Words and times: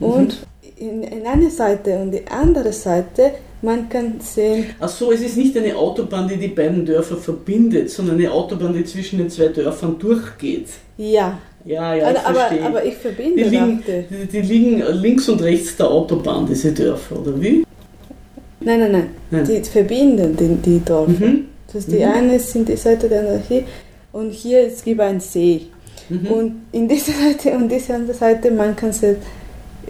Und 0.00 0.38
in, 0.76 1.02
in 1.02 1.26
eine 1.26 1.50
Seite 1.50 1.98
und 1.98 2.10
die 2.12 2.26
andere 2.26 2.72
Seite, 2.72 3.32
man 3.62 3.88
kann 3.88 4.14
sehen. 4.20 4.66
Ach 4.80 4.88
so, 4.88 5.12
es 5.12 5.20
ist 5.20 5.36
nicht 5.36 5.56
eine 5.56 5.76
Autobahn, 5.76 6.26
die 6.28 6.36
die 6.38 6.48
beiden 6.48 6.86
Dörfer 6.86 7.16
verbindet, 7.16 7.90
sondern 7.90 8.16
eine 8.16 8.30
Autobahn, 8.32 8.72
die 8.72 8.84
zwischen 8.84 9.18
den 9.18 9.28
zwei 9.28 9.48
Dörfern 9.48 9.98
durchgeht. 9.98 10.68
Ja. 10.96 11.38
Ja, 11.66 11.94
ja, 11.94 12.10
ich 12.10 12.18
aber, 12.20 12.34
verstehe. 12.40 12.62
aber 12.64 12.84
ich 12.86 12.96
verbinde 12.96 13.42
die 13.42 13.48
liegen, 13.50 13.82
die, 13.86 14.26
die 14.26 14.40
liegen 14.40 14.82
links 15.02 15.28
und 15.28 15.42
rechts 15.42 15.76
der 15.76 15.90
Autobahn, 15.90 16.46
diese 16.46 16.72
Dörfer, 16.72 17.20
oder 17.20 17.38
wie? 17.38 17.66
Nein, 18.60 18.80
nein, 18.80 18.92
nein. 18.92 19.06
Nein. 19.30 19.44
Die 19.44 19.62
verbinden 19.68 20.34
die, 20.36 20.54
die 20.70 20.82
Dörfer. 20.82 21.10
Mhm. 21.26 21.44
Das 21.70 21.84
die 21.86 21.96
Mhm. 21.96 22.12
eine 22.12 22.38
sind 22.38 22.66
die 22.68 22.76
Seite, 22.76 23.08
die 23.10 23.14
andere 23.14 23.42
hier. 23.46 23.64
Und 24.12 24.30
hier 24.32 24.60
es 24.66 24.82
gibt 24.82 25.00
einen 25.02 25.20
See. 25.20 25.66
Mhm. 26.08 26.26
Und 26.28 26.52
in 26.72 26.88
dieser 26.88 27.12
Seite 27.24 27.50
und 27.50 27.68
dieser 27.70 27.94
andere 27.96 28.16
Seite, 28.16 28.50
man 28.50 28.74
kann 28.74 28.92
sehen, 28.92 29.16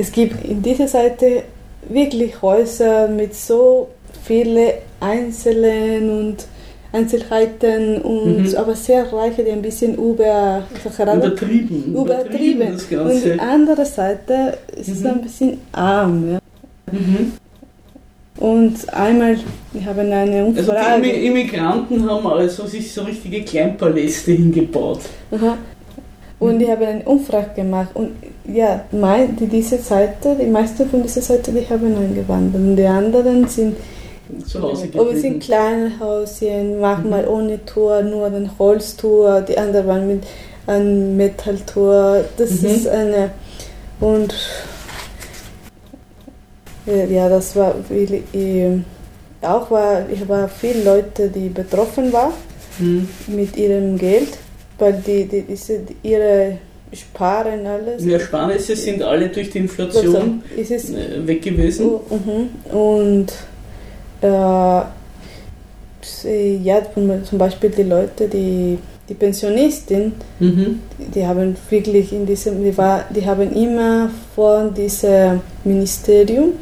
es 0.01 0.11
gibt 0.13 0.45
in 0.45 0.63
dieser 0.63 0.89
Seite 0.89 1.43
wirklich 1.89 2.41
Häuser 2.43 3.09
mit 3.09 3.35
so 3.35 3.89
viele 4.25 4.75
Einzelnen 5.01 6.11
und 6.11 6.37
Einzelheiten 6.93 8.01
und 8.03 8.49
Mhm. 8.51 8.57
aber 8.57 8.75
sehr 8.75 9.13
reiche, 9.13 9.45
die 9.45 9.51
ein 9.53 9.63
bisschen 9.63 9.95
über 9.95 10.63
Übertrieben. 10.85 11.95
übertrieben. 11.95 12.61
das 12.73 12.83
Und 12.83 12.91
die 12.91 12.95
Ganze. 13.29 13.41
andere 13.41 13.85
Seite 13.87 14.59
ist 14.77 14.89
es 14.89 15.01
Mhm. 15.01 15.07
ein 15.07 15.23
bisschen 15.23 15.59
arm. 15.73 16.33
Ja. 16.33 16.39
Mhm. 16.93 17.33
Und 18.39 18.93
einmal, 18.95 19.37
wir 19.73 19.85
haben 19.85 19.99
eine 20.13 20.43
Also 20.45 20.61
Umfrage. 20.73 21.03
die 21.03 21.09
Immi- 21.11 21.23
Immigranten 21.29 22.09
haben 22.11 22.27
also 22.27 22.67
sich 22.67 22.93
so 22.93 23.03
richtige 23.03 23.43
Kleinpaläste 23.43 24.33
hingebaut. 24.33 25.01
Aha. 25.31 25.59
Und 26.39 26.59
die 26.59 26.67
haben 26.67 26.83
eine 26.83 27.05
Umfrage 27.05 27.51
gemacht. 27.55 27.91
Und 27.95 28.11
ja, 28.53 28.85
die, 29.39 29.47
diese 29.47 29.79
Seite, 29.79 30.37
die 30.41 30.47
meisten 30.47 30.89
von 30.89 31.03
dieser 31.03 31.23
Seite, 31.23 31.53
die 31.53 31.67
haben 31.69 31.97
eingewandert. 31.97 32.61
Und 32.61 32.77
die 32.77 32.87
anderen 32.87 33.47
sind, 33.49 33.77
Zu 34.47 34.63
Hause 34.63 34.89
aber 34.95 35.13
es 35.13 35.23
sind 35.23 35.43
kleine 35.43 35.91
Häuschen, 35.99 36.81
manchmal 36.81 37.27
ohne 37.27 37.65
Tor, 37.65 38.03
nur 38.03 38.27
ein 38.27 38.51
Holztor. 38.59 39.41
Die 39.43 39.59
anderen 39.59 39.87
waren 39.87 40.07
mit 40.07 40.23
einem 40.67 41.17
Metalltor. 41.17 42.25
Das 42.37 42.51
Mhm. 42.63 42.69
ist 42.69 42.87
eine. 42.89 43.31
Und 44.01 44.35
äh, 46.87 47.13
ja, 47.13 47.29
das 47.29 47.55
war 47.57 47.75
wirklich. 47.89 48.23
äh, 48.35 48.79
Auch 49.43 49.71
war, 49.71 50.03
ich 50.13 50.29
war 50.29 50.49
viele 50.49 50.85
Leute, 50.85 51.29
die 51.29 51.49
betroffen 51.49 52.13
waren 52.13 52.33
Mhm. 52.79 53.09
mit 53.29 53.57
ihrem 53.57 53.97
Geld, 53.99 54.37
weil 54.79 54.95
die, 55.07 55.25
die, 55.27 55.43
diese, 55.43 55.81
ihre 56.03 56.59
Sparen 56.93 57.67
alles. 57.67 58.03
Die 58.03 58.13
Ersparnisse 58.13 58.75
sind 58.77 59.03
alle 59.03 59.29
durch 59.29 59.51
die 59.51 59.59
Inflation 59.59 60.43
äh, 60.57 61.27
weg 61.27 61.43
gewesen. 61.43 61.87
oh, 61.87 62.01
mhm. 62.11 62.77
Und 62.77 63.33
äh, 64.23 64.83
ja, 66.63 66.83
zum 67.25 67.39
Beispiel 67.39 67.71
die 67.71 67.83
Leute, 67.85 68.29
die, 68.29 68.79
die 69.09 69.15
Pensionistin, 69.15 70.13
Mhm. 70.39 70.81
die 71.15 71.27
haben 71.27 71.57
wirklich 71.69 72.13
in 72.13 72.27
diesem, 72.27 72.65
die, 72.65 72.77
war, 72.77 73.05
die 73.15 73.25
haben 73.25 73.55
immer 73.55 74.11
vor 74.35 74.71
diesem 74.77 75.41
Ministerium 75.65 76.55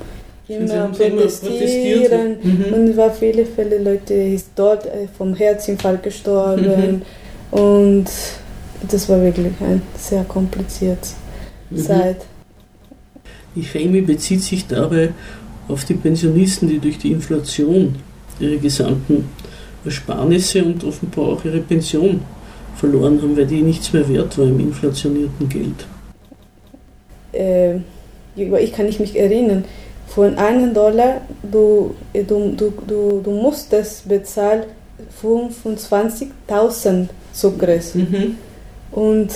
immer 0.48 0.88
protestieren. 0.88 2.36
Mhm. 2.42 2.74
Und 2.74 2.88
es 2.88 2.96
waren 2.96 3.12
viele, 3.12 3.44
viele 3.44 3.78
Leute, 3.78 4.14
die 4.14 4.34
ist 4.34 4.50
dort 4.56 4.86
äh, 4.86 5.06
vom 5.16 5.34
Herzinfarkt 5.34 6.02
gestorben. 6.02 7.02
Mhm. 7.52 7.58
Und 7.58 8.06
das 8.88 9.08
war 9.08 9.20
wirklich 9.20 9.52
ein 9.60 9.82
sehr 9.96 10.24
kompliziert 10.24 10.98
Mhm. 11.70 11.78
Zeit. 11.78 12.16
Die 13.54 13.62
Chemie 13.62 14.00
bezieht 14.00 14.42
sich 14.42 14.66
dabei 14.66 15.10
auf 15.68 15.84
die 15.84 15.94
Pensionisten, 15.94 16.68
die 16.68 16.78
durch 16.78 16.98
die 16.98 17.12
Inflation 17.12 17.96
ihre 18.40 18.58
gesamten 18.58 19.28
Ersparnisse 19.84 20.64
und 20.64 20.84
offenbar 20.84 21.26
auch 21.26 21.44
ihre 21.44 21.60
Pension 21.60 22.20
verloren 22.76 23.20
haben, 23.20 23.36
weil 23.36 23.46
die 23.46 23.62
nichts 23.62 23.92
mehr 23.92 24.08
wert 24.08 24.38
war 24.38 24.46
im 24.46 24.60
inflationierten 24.60 25.48
Geld. 25.48 25.86
Äh, 27.32 27.78
ich 28.36 28.72
kann 28.72 28.86
nicht 28.86 29.00
mich 29.00 29.18
erinnern. 29.18 29.64
Von 30.06 30.36
einem 30.36 30.72
Dollar, 30.72 31.20
du, 31.42 31.94
äh, 32.12 32.22
du, 32.22 32.52
du, 32.56 32.72
du, 32.86 33.20
du 33.22 33.30
musstest 33.30 34.08
bezahlen 34.08 34.62
25.000 35.22 37.08
Sucres. 37.32 37.94
Mhm. 37.94 38.36
Und 38.92 39.30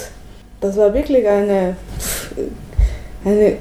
das 0.60 0.76
war 0.76 0.92
wirklich 0.94 1.26
eine, 1.26 1.76
eine 3.24 3.56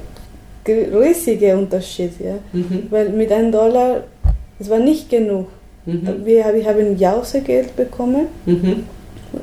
riesige 0.66 1.56
Unterschied. 1.56 2.12
Ja? 2.20 2.34
Mhm. 2.52 2.86
Weil 2.90 3.08
mit 3.10 3.30
einem 3.32 3.52
Dollar, 3.52 4.04
es 4.58 4.70
war 4.70 4.78
nicht 4.78 5.08
genug. 5.10 5.48
Mhm. 5.84 6.24
Wir, 6.24 6.52
wir 6.54 6.64
haben 6.64 6.96
Jausegeld 6.96 7.74
bekommen 7.76 8.28
Mhm. 8.46 8.84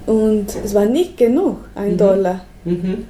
und 0.06 0.48
es 0.64 0.74
war 0.74 0.86
nicht 0.86 1.18
genug, 1.18 1.58
ein 1.76 1.94
Mhm. 1.94 1.98
Dollar. 1.98 2.46
Mhm. 2.64 3.06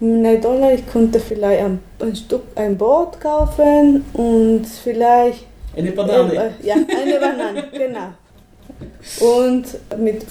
Mit 0.00 0.26
einem 0.26 0.40
Dollar, 0.40 0.72
ich 0.74 0.86
konnte 0.86 1.18
vielleicht 1.18 1.60
ein, 1.64 1.80
ein 2.00 2.14
Stück, 2.14 2.42
ein 2.54 2.76
Boot 2.78 3.20
kaufen 3.20 4.04
und 4.12 4.64
vielleicht 4.64 5.44
Eine 5.76 5.90
Banane. 5.90 6.34
Äh, 6.34 6.50
ja, 6.66 6.74
eine 6.74 7.18
Banane, 7.18 7.64
genau. 7.72 8.08
Und 9.20 9.64
mit 10.00 10.22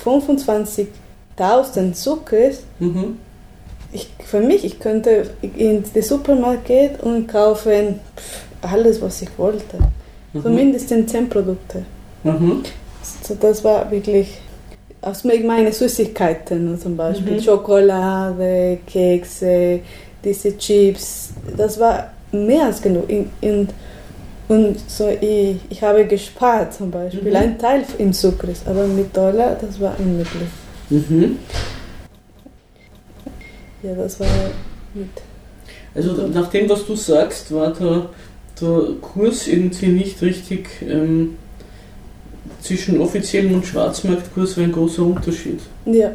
25.000 1.38 1.94
Zuckers, 1.94 2.64
Mhm. 2.80 3.18
ich, 3.94 4.10
für 4.26 4.40
mich, 4.42 4.66
ich 4.66 4.80
könnte 4.80 5.30
in 5.42 5.84
den 5.84 6.04
Supermarkt 6.04 6.66
gehen 6.66 6.96
und 7.02 7.28
kaufen 7.28 8.00
alles, 8.62 9.02
was 9.02 9.22
ich 9.22 9.30
wollte. 9.38 9.78
So 10.34 10.50
Mhm. 10.50 10.56
mindestens 10.56 11.12
10 11.12 11.30
Produkte. 11.30 11.84
Mhm. 12.24 12.64
So, 13.24 13.36
das 13.36 13.64
war 13.64 13.90
wirklich 13.90 14.38
aus 15.02 15.24
meine 15.24 15.72
Süßigkeiten 15.72 16.78
zum 16.80 16.98
Beispiel. 16.98 17.36
Mhm. 17.36 17.42
Schokolade, 17.42 18.80
Kekse, 18.86 19.80
diese 20.24 20.58
Chips. 20.58 21.30
Das 21.56 21.80
war 21.80 22.12
mehr 22.32 22.66
als 22.66 22.82
genug. 22.82 23.10
In, 23.10 23.30
in, 23.40 23.68
und 24.50 24.78
so, 24.90 25.08
ich, 25.10 25.58
ich 25.70 25.82
habe 25.82 26.06
gespart 26.06 26.74
zum 26.74 26.92
Beispiel, 26.92 27.30
Mhm. 27.32 27.36
ein 27.38 27.58
Teil 27.58 27.84
im 27.98 28.12
Sucres, 28.12 28.62
aber 28.66 28.86
mit 28.88 29.16
Dollar, 29.16 29.56
das 29.60 29.80
war 29.80 29.96
unmöglich. 30.00 30.50
Mhm. 30.90 31.38
Ja, 33.84 33.94
das 33.96 34.20
war 34.20 34.28
mit. 34.94 35.08
Also 35.94 36.28
nach 36.28 36.50
dem, 36.50 36.70
was 36.70 36.86
du 36.86 36.96
sagst, 36.96 37.52
war 37.54 37.74
der, 37.74 38.10
der 38.62 38.82
Kurs 39.02 39.48
irgendwie 39.48 39.88
nicht 39.88 40.22
richtig 40.22 40.68
ähm, 40.88 41.36
zwischen 42.62 43.00
offiziellem 43.02 43.56
und 43.56 43.66
Schwarzmarktkurs 43.66 44.58
war 44.58 44.64
ein 44.64 44.72
großer 44.72 45.04
Unterschied. 45.04 45.60
Ja. 45.86 46.12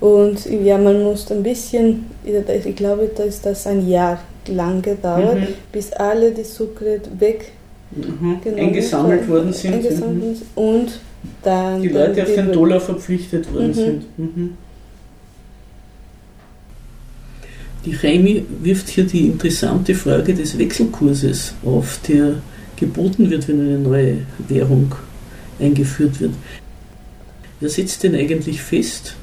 Und 0.00 0.44
ja, 0.46 0.78
man 0.78 1.02
muss 1.04 1.30
ein 1.30 1.42
bisschen, 1.42 2.06
ich 2.24 2.76
glaube, 2.76 3.08
dass 3.16 3.40
das 3.40 3.66
ein 3.66 3.88
Jahr 3.88 4.20
lang 4.48 4.82
gedauert, 4.82 5.38
Mhm. 5.38 5.46
bis 5.70 5.92
alle 5.92 6.32
die 6.32 6.42
Sucre 6.44 7.00
weg 7.18 7.52
Mhm. 7.92 8.38
Eingesammelt 8.56 9.28
worden 9.28 9.52
sind. 9.52 9.74
eingesammelt 9.74 10.38
Mhm. 10.56 10.62
und 10.62 10.88
dann 11.42 11.82
Die 11.82 11.88
Leute 11.88 12.22
auf 12.22 12.28
die- 12.28 12.34
den 12.36 12.52
Dollar 12.52 12.80
verpflichtet 12.80 13.52
worden 13.52 13.68
Mhm. 13.68 13.74
sind. 13.74 14.18
Mhm. 14.18 14.50
Die 17.84 17.92
Chemie 17.94 18.44
wirft 18.62 18.88
hier 18.88 19.04
die 19.04 19.26
interessante 19.26 19.94
Frage 19.94 20.34
des 20.34 20.56
Wechselkurses 20.56 21.54
auf, 21.64 21.98
der 22.06 22.34
geboten 22.76 23.28
wird, 23.30 23.48
wenn 23.48 23.60
eine 23.60 23.78
neue 23.78 24.18
Währung 24.48 24.94
eingeführt 25.58 26.20
wird. 26.20 26.32
Wer 27.60 27.68
setzt 27.70 28.02
denn 28.02 28.14
eigentlich 28.14 28.62
fest? 28.62 29.14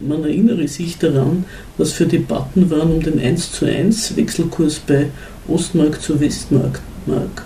Man 0.00 0.22
erinnere 0.22 0.66
sich 0.68 0.98
daran, 0.98 1.44
was 1.76 1.92
für 1.92 2.06
Debatten 2.06 2.70
waren 2.70 2.92
um 2.92 3.02
den 3.02 3.18
1 3.18 3.50
zu 3.52 3.64
1 3.66 4.16
Wechselkurs 4.16 4.78
bei 4.80 5.06
Ostmark 5.48 6.00
zu 6.00 6.20
Westmark. 6.20 6.80
Mark. 7.06 7.44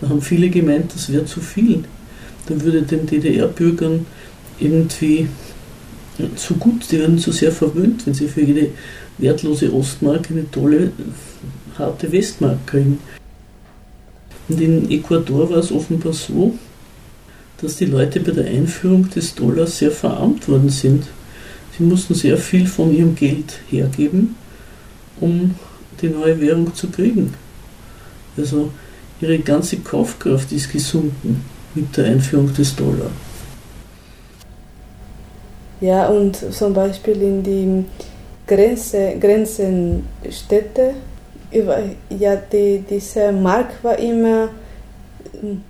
Da 0.00 0.08
haben 0.08 0.20
viele 0.20 0.48
gemeint, 0.50 0.92
das 0.94 1.10
wäre 1.12 1.24
zu 1.24 1.40
viel. 1.40 1.84
Dann 2.48 2.62
würde 2.62 2.82
den 2.82 3.06
DDR-Bürgern 3.06 4.06
irgendwie 4.58 5.28
zu 6.34 6.54
gut, 6.54 6.90
die 6.90 6.98
werden 6.98 7.18
zu 7.18 7.30
sehr 7.30 7.52
verwöhnt, 7.52 8.06
wenn 8.06 8.14
sie 8.14 8.26
für 8.26 8.40
jede 8.40 8.70
wertlose 9.18 9.72
Ostmark 9.72 10.30
eine 10.30 10.50
tolle, 10.50 10.90
harte 11.76 12.10
Westmark 12.10 12.66
kriegen. 12.66 12.98
Und 14.48 14.60
in 14.60 14.90
Ecuador 14.90 15.50
war 15.50 15.58
es 15.58 15.70
offenbar 15.70 16.12
so, 16.12 16.54
dass 17.60 17.76
die 17.76 17.84
Leute 17.84 18.20
bei 18.20 18.32
der 18.32 18.46
Einführung 18.46 19.08
des 19.10 19.34
Dollars 19.34 19.78
sehr 19.78 19.90
verarmt 19.90 20.48
worden 20.48 20.70
sind. 20.70 21.04
Sie 21.76 21.84
mussten 21.84 22.14
sehr 22.14 22.38
viel 22.38 22.66
von 22.66 22.96
ihrem 22.96 23.14
Geld 23.14 23.60
hergeben, 23.68 24.36
um 25.20 25.54
die 26.00 26.08
neue 26.08 26.40
Währung 26.40 26.74
zu 26.74 26.88
kriegen. 26.88 27.34
Also 28.36 28.72
ihre 29.20 29.38
ganze 29.40 29.76
Kaufkraft 29.78 30.50
ist 30.52 30.72
gesunken 30.72 31.44
mit 31.80 31.96
der 31.96 32.06
Einführung 32.06 32.52
des 32.52 32.74
Dollar. 32.74 33.10
Ja, 35.80 36.08
und 36.08 36.36
zum 36.36 36.72
Beispiel 36.74 37.22
in 37.22 37.42
die 37.42 37.84
Grenze, 38.46 39.14
Grenzenstädte 39.20 40.94
ja, 41.50 42.36
die, 42.36 42.84
dieser 42.88 43.32
Markt 43.32 43.82
war 43.82 43.98
immer, 43.98 44.48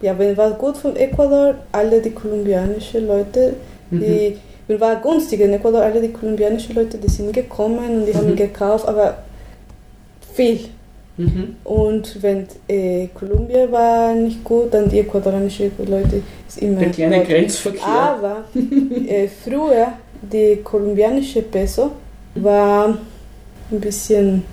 ja, 0.00 0.19
wenn 0.19 0.37
war 0.37 0.50
gut 0.52 0.76
von 0.76 0.96
Ecuador, 0.96 1.55
alle 1.72 2.00
die 2.00 2.10
kolumbianischen 2.10 3.06
Leute, 3.06 3.55
die, 3.90 4.31
mhm. 4.31 4.37
wenn 4.66 4.81
war 4.81 4.96
günstig 4.96 5.40
in 5.40 5.52
Ecuador, 5.52 5.82
alle 5.82 6.00
die 6.00 6.12
kolumbianischen 6.12 6.75
Leute, 6.75 6.99
die 6.99 7.08
sind 7.08 7.32
gekommen 7.32 8.00
und 8.00 8.06
die 8.06 8.12
mhm. 8.12 8.16
haben 8.16 8.37
gekauft, 8.37 8.88
aber 8.88 9.19
viel. 10.34 10.60
Mhm. 11.19 11.56
Und 11.65 12.23
wenn 12.23 12.47
äh, 12.69 13.09
Kolumbien 13.09 13.70
war 13.73 14.15
nicht 14.15 14.43
gut, 14.44 14.73
dann 14.73 14.88
die 14.88 15.00
ecuadorianischen 15.00 15.73
Leute 15.87 16.23
ist 16.47 16.59
immer. 16.62 16.79
Der 16.79 16.91
kleine 16.91 17.25
Grenzverkehr. 17.25 17.85
Aber 17.85 18.44
äh, 18.55 19.26
früher 19.26 19.94
die 20.23 20.61
kolumbianische 20.62 21.43
Peso 21.43 21.93
war 22.37 22.99
ein 23.70 23.81
bisschen 23.81 24.44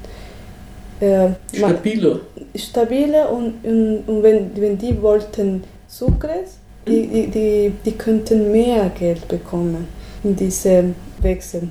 äh, 1.00 1.30
stabiler. 1.54 2.20
Stabiler 2.56 3.32
und, 3.32 3.64
und, 3.64 4.04
und, 4.08 4.24
wenn, 4.24 4.50
wenn 4.56 4.78
die 4.78 5.00
wollten 5.02 5.64
Sucres, 5.88 6.58
die, 6.88 7.08
die, 7.08 7.28
die, 7.28 7.72
die 7.84 7.92
könnten 7.92 8.52
mehr 8.52 8.92
Geld 8.98 9.28
bekommen 9.28 9.88
in 10.24 10.36
diesem 10.36 10.96
Wechsel. 11.22 11.70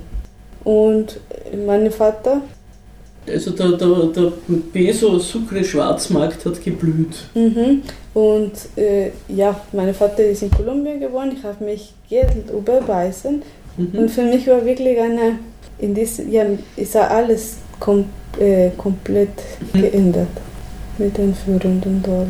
Und 0.65 1.21
mein 1.67 1.91
Vater 1.91 2.43
also 3.29 3.51
der, 3.53 3.73
der, 3.73 3.89
der 3.89 4.33
Peso 4.73 5.19
Sucre 5.19 5.65
Schwarzmarkt 5.65 6.45
hat 6.45 6.63
geblüht. 6.63 7.17
Mhm. 7.35 7.83
Und 8.13 8.53
äh, 8.77 9.11
ja, 9.29 9.61
mein 9.73 9.93
Vater 9.95 10.25
ist 10.25 10.43
in 10.43 10.51
Kolumbien 10.51 11.01
geboren, 11.01 11.33
ich 11.37 11.43
habe 11.43 11.65
mich 11.65 11.93
Geld 12.09 12.49
überweisen 12.51 13.43
mhm. 13.77 13.99
und 13.99 14.11
für 14.11 14.23
mich 14.23 14.47
war 14.47 14.65
wirklich 14.65 14.99
eine, 15.01 15.39
in 15.79 15.95
diesem, 15.95 16.31
ja, 16.31 16.45
ist 16.77 16.97
alles 16.97 17.57
kom, 17.81 18.05
äh, 18.39 18.71
komplett 18.77 19.31
mhm. 19.73 19.81
geändert 19.81 20.29
mit 20.99 21.19
den 21.19 21.35
führenden 21.35 22.03
Dollar. 22.03 22.27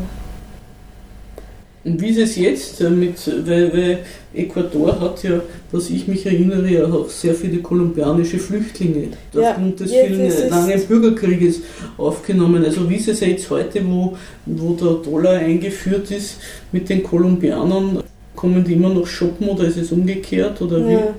Und 1.85 2.01
wie 2.01 2.09
ist 2.09 2.19
es 2.19 2.37
jetzt 2.37 2.81
äh, 2.81 2.89
mit, 2.89 3.15
weil, 3.47 3.73
weil 3.73 3.99
Ecuador 4.35 4.99
hat 5.01 5.23
ja, 5.23 5.41
was 5.71 5.91
ich 5.91 6.09
mich 6.09 6.25
erinnere, 6.25 6.69
ja 6.69 6.87
auch 6.87 7.09
sehr 7.11 7.35
viele 7.35 7.59
kolumbianische 7.59 8.39
Flüchtlinge 8.39 9.09
ja, 9.35 9.51
aufgrund 9.51 9.81
des 9.81 9.93
vielen 9.93 10.49
langen 10.49 10.81
Bürgerkrieges 10.89 11.61
aufgenommen. 11.99 12.65
Also 12.65 12.89
wie 12.89 12.97
ist 12.97 13.09
es 13.09 13.21
jetzt 13.21 13.51
heute, 13.51 13.83
wo, 13.87 14.17
wo 14.47 14.73
der 14.73 14.95
Dollar 15.05 15.35
eingeführt 15.35 16.11
ist 16.11 16.39
mit 16.73 16.89
den 16.89 17.03
Kolumbianern, 17.03 18.03
kommen 18.35 18.65
die 18.65 18.73
immer 18.73 18.89
noch 18.89 19.07
shoppen 19.07 19.49
oder 19.49 19.65
ist 19.65 19.77
es 19.77 19.93
umgekehrt? 19.93 20.61
Oder 20.63 20.89
wie? 20.89 20.93
Ja, 20.93 21.15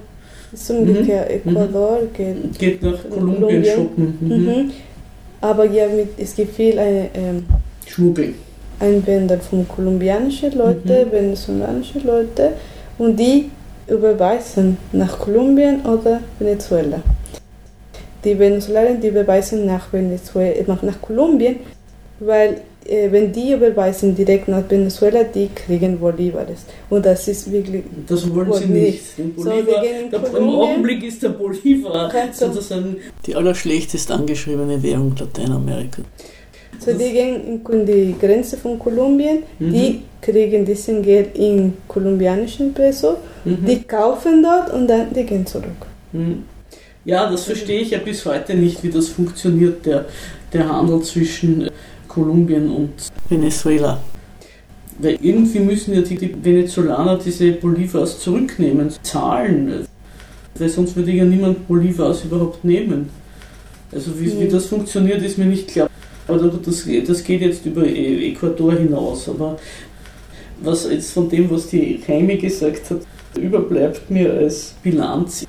es 0.52 0.62
ist 0.62 0.72
umgekehrt. 0.72 1.46
Mhm. 1.46 1.52
Ecuador 1.52 2.02
mhm. 2.02 2.08
geht, 2.18 2.60
geht 2.60 2.82
nach 2.82 3.10
Kolumbien, 3.10 3.40
Kolumbien. 3.40 3.66
shoppen. 3.66 4.18
Mhm. 4.20 4.46
Mhm. 4.46 4.72
Aber 5.42 5.66
ja, 5.66 5.88
mit, 5.88 6.10
es 6.18 6.36
gibt 6.36 6.56
viel 6.56 6.80
eine, 6.80 7.10
ähm, 7.14 7.46
Schmuggel. 7.86 8.34
Einwände 8.80 9.40
von 9.40 9.68
kolumbianischen 9.68 10.52
Leuten, 10.58 10.90
mhm. 10.90 11.12
venezolanischen 11.12 12.06
Leuten 12.06 12.54
und 12.98 13.18
die 13.18 13.50
überweisen 13.88 14.78
nach 14.92 15.20
Kolumbien 15.20 15.82
oder 15.86 16.22
Venezuela. 16.40 17.02
Die 18.24 18.38
Venezolaner, 18.38 18.96
die 18.96 19.10
überweisen 19.10 19.66
nach, 19.66 19.94
Venezuela, 19.94 20.64
nach, 20.68 20.82
nach 20.82 21.00
Kolumbien, 21.00 21.58
weil 22.20 22.62
äh, 22.88 23.12
wenn 23.12 23.32
die 23.32 23.54
überweisen 23.54 24.16
direkt 24.16 24.48
nach 24.48 24.64
Venezuela, 24.70 25.24
die 25.24 25.50
kriegen 25.54 26.00
Bolivares. 26.00 26.66
Und 26.90 27.06
das 27.06 27.28
ist 27.28 27.52
wirklich. 27.52 27.84
Das 28.08 28.34
wollen 28.34 28.54
sie 28.54 28.66
nicht. 28.66 29.18
nicht. 29.18 29.36
Bolivar, 29.36 29.84
so, 30.32 30.38
Im 30.38 30.50
Augenblick 30.50 31.04
ist 31.04 31.24
der 31.24 31.30
Bolivar 31.30 32.12
sozusagen 32.32 32.98
die 33.26 33.36
allerschlechtest 33.36 34.12
angeschriebene 34.12 34.82
Währung 34.84 35.16
Lateinamerikas. 35.18 36.06
So 36.86 36.94
die 36.94 37.12
gehen 37.12 37.62
in 37.68 37.86
die 37.86 38.16
Grenze 38.20 38.58
von 38.58 38.78
Kolumbien, 38.78 39.40
mhm. 39.58 39.74
die 39.74 40.02
kriegen 40.22 40.64
diesen 40.66 41.02
Geld 41.02 41.36
in 41.36 41.74
kolumbianischen 41.88 42.74
Peso, 42.74 43.18
mhm. 43.44 43.66
die 43.66 43.82
kaufen 43.82 44.44
dort 44.44 44.72
und 44.72 44.88
dann 44.88 45.12
die 45.12 45.24
gehen 45.24 45.46
zurück. 45.48 45.82
Mhm. 46.12 46.44
Ja, 47.04 47.30
das 47.30 47.46
verstehe 47.46 47.82
ich 47.82 47.92
ja 47.92 48.00
bis 48.00 48.24
heute 48.26 48.54
nicht, 48.54 48.84
wie 48.84 48.90
das 48.90 49.10
funktioniert, 49.10 49.86
der, 49.86 50.06
der 50.54 50.70
Handel 50.70 51.02
zwischen 51.02 51.70
Kolumbien 52.08 52.70
und 52.70 52.94
Venezuela. 53.30 54.00
Weil 55.00 55.18
irgendwie 55.22 55.60
müssen 55.60 55.94
ja 55.94 56.02
die, 56.02 56.16
die 56.16 56.36
Venezolaner 56.44 57.18
diese 57.18 57.52
Bolivars 57.52 58.20
zurücknehmen, 58.20 58.92
zahlen, 59.02 59.86
weil 60.58 60.70
sonst 60.70 60.96
würde 60.96 61.12
ja 61.12 61.26
niemand 61.26 61.68
Bolivars 61.68 62.24
überhaupt 62.24 62.64
nehmen. 62.64 63.10
Also 63.92 64.20
wie, 64.20 64.32
wie 64.40 64.46
mhm. 64.46 64.52
das 64.52 64.66
funktioniert, 64.68 65.22
ist 65.24 65.38
mir 65.38 65.46
nicht 65.46 65.68
klar. 65.68 65.90
Aber 66.28 66.40
das, 66.40 66.88
das 67.08 67.24
geht 67.24 67.42
jetzt 67.42 67.66
über 67.66 67.86
Äquator 67.86 68.74
hinaus. 68.74 69.30
Aber 69.30 69.58
was 70.62 70.90
jetzt 70.90 71.12
von 71.12 71.30
dem, 71.30 71.50
was 71.52 71.68
die 71.68 72.02
Heime 72.08 72.38
gesagt 72.38 72.90
hat, 72.90 73.02
überbleibt 73.38 74.10
mir 74.10 74.34
als 74.34 74.74
Bilanz, 74.82 75.46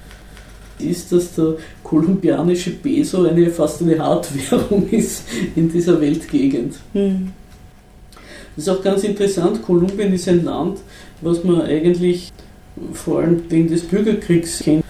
ist, 0.79 1.13
dass 1.13 1.35
der 1.35 1.55
kolumbianische 1.83 2.71
Peso 2.71 3.25
eine 3.25 3.49
fast 3.51 3.81
eine 3.83 3.99
Hartwährung 3.99 4.89
ist 4.91 5.25
in 5.55 5.71
dieser 5.71 6.01
Weltgegend. 6.01 6.75
Mhm. 6.93 7.33
Das 8.55 8.67
ist 8.67 8.71
auch 8.71 8.83
ganz 8.83 9.05
interessant. 9.05 9.63
Kolumbien 9.63 10.13
ist 10.13 10.29
ein 10.29 10.45
Land, 10.45 10.79
was 11.21 11.45
man 11.45 11.63
eigentlich 11.63 12.33
vor 12.93 13.21
allem 13.21 13.43
wegen 13.51 13.69
des 13.69 13.83
Bürgerkriegs 13.83 14.61
kennt. 14.61 14.85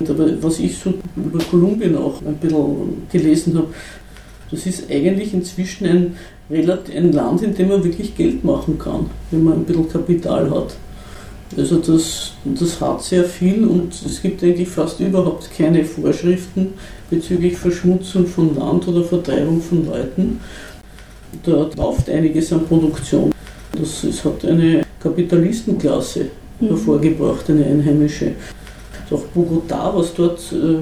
Aber 0.00 0.42
was 0.42 0.58
ich 0.58 0.76
so 0.76 0.94
über 1.16 1.38
Kolumbien 1.44 1.96
auch 1.96 2.20
ein 2.22 2.36
bisschen 2.36 3.06
gelesen 3.10 3.56
habe, 3.56 3.68
das 4.52 4.66
ist 4.66 4.90
eigentlich 4.90 5.32
inzwischen 5.34 5.86
ein, 5.86 6.16
ein 6.50 7.12
Land, 7.12 7.42
in 7.42 7.54
dem 7.54 7.68
man 7.68 7.82
wirklich 7.82 8.14
Geld 8.14 8.44
machen 8.44 8.78
kann, 8.78 9.10
wenn 9.30 9.42
man 9.42 9.54
ein 9.54 9.64
bisschen 9.64 9.88
Kapital 9.88 10.50
hat. 10.50 10.76
Also 11.56 11.78
das, 11.78 12.32
das 12.44 12.80
hat 12.80 13.02
sehr 13.02 13.24
viel 13.24 13.66
und 13.66 13.92
es 14.06 14.22
gibt 14.22 14.42
eigentlich 14.42 14.68
fast 14.68 15.00
überhaupt 15.00 15.50
keine 15.56 15.84
Vorschriften 15.84 16.74
bezüglich 17.10 17.56
Verschmutzung 17.56 18.26
von 18.26 18.54
Land 18.56 18.88
oder 18.88 19.02
Vertreibung 19.02 19.60
von 19.60 19.86
Leuten. 19.86 20.40
Da 21.44 21.68
läuft 21.76 22.08
einiges 22.08 22.52
an 22.52 22.64
Produktion. 22.66 23.32
Das, 23.78 24.04
es 24.04 24.24
hat 24.24 24.44
eine 24.44 24.82
Kapitalistenklasse 25.02 26.26
mhm. 26.60 26.68
hervorgebracht, 26.68 27.48
eine 27.50 27.64
einheimische 27.64 28.32
auch 29.12 29.24
Bogotá, 29.34 29.92
was 29.94 30.14
dort 30.14 30.40
äh, 30.52 30.76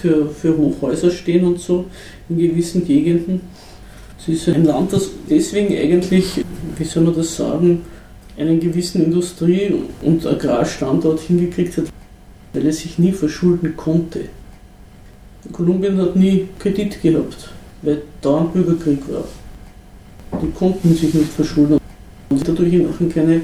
für, 0.00 0.28
für 0.28 0.56
Hochhäuser 0.56 1.10
stehen 1.10 1.44
und 1.44 1.60
so 1.60 1.84
in 2.28 2.38
gewissen 2.38 2.84
Gegenden. 2.86 3.40
Es 4.18 4.28
ist 4.28 4.48
ein 4.48 4.64
Land, 4.64 4.92
das 4.92 5.10
deswegen 5.28 5.76
eigentlich, 5.76 6.44
wie 6.76 6.84
soll 6.84 7.04
man 7.04 7.14
das 7.14 7.36
sagen, 7.36 7.82
einen 8.36 8.60
gewissen 8.60 9.04
Industrie- 9.04 9.74
und 10.02 10.26
Agrarstandort 10.26 11.20
hingekriegt 11.20 11.76
hat, 11.76 11.84
weil 12.52 12.66
es 12.66 12.80
sich 12.80 12.98
nie 12.98 13.12
verschulden 13.12 13.76
konnte. 13.76 14.20
Kolumbien 15.52 15.98
hat 15.98 16.16
nie 16.16 16.48
Kredit 16.58 17.00
gehabt, 17.00 17.50
weil 17.82 18.02
dauernd 18.20 18.52
Bürgerkrieg 18.52 19.00
war. 19.10 19.24
Die 20.42 20.50
konnten 20.50 20.94
sich 20.94 21.14
nicht 21.14 21.32
verschulden 21.32 21.78
und 22.28 22.48
dadurch 22.48 22.74
auch 22.86 23.00
in 23.00 23.08
keine 23.08 23.40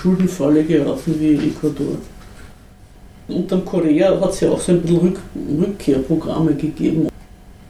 Schuldenfalle 0.00 0.62
geraten 0.62 1.14
wie 1.18 1.34
Ecuador 1.34 1.96
unter 3.28 3.58
Korea 3.58 4.18
hat 4.20 4.30
es 4.30 4.40
ja 4.40 4.50
auch 4.50 4.60
so 4.60 4.72
ein 4.72 4.80
bisschen 4.80 4.98
Rück 4.98 5.18
Rückkehrprogramme 5.60 6.54
gegeben. 6.54 7.08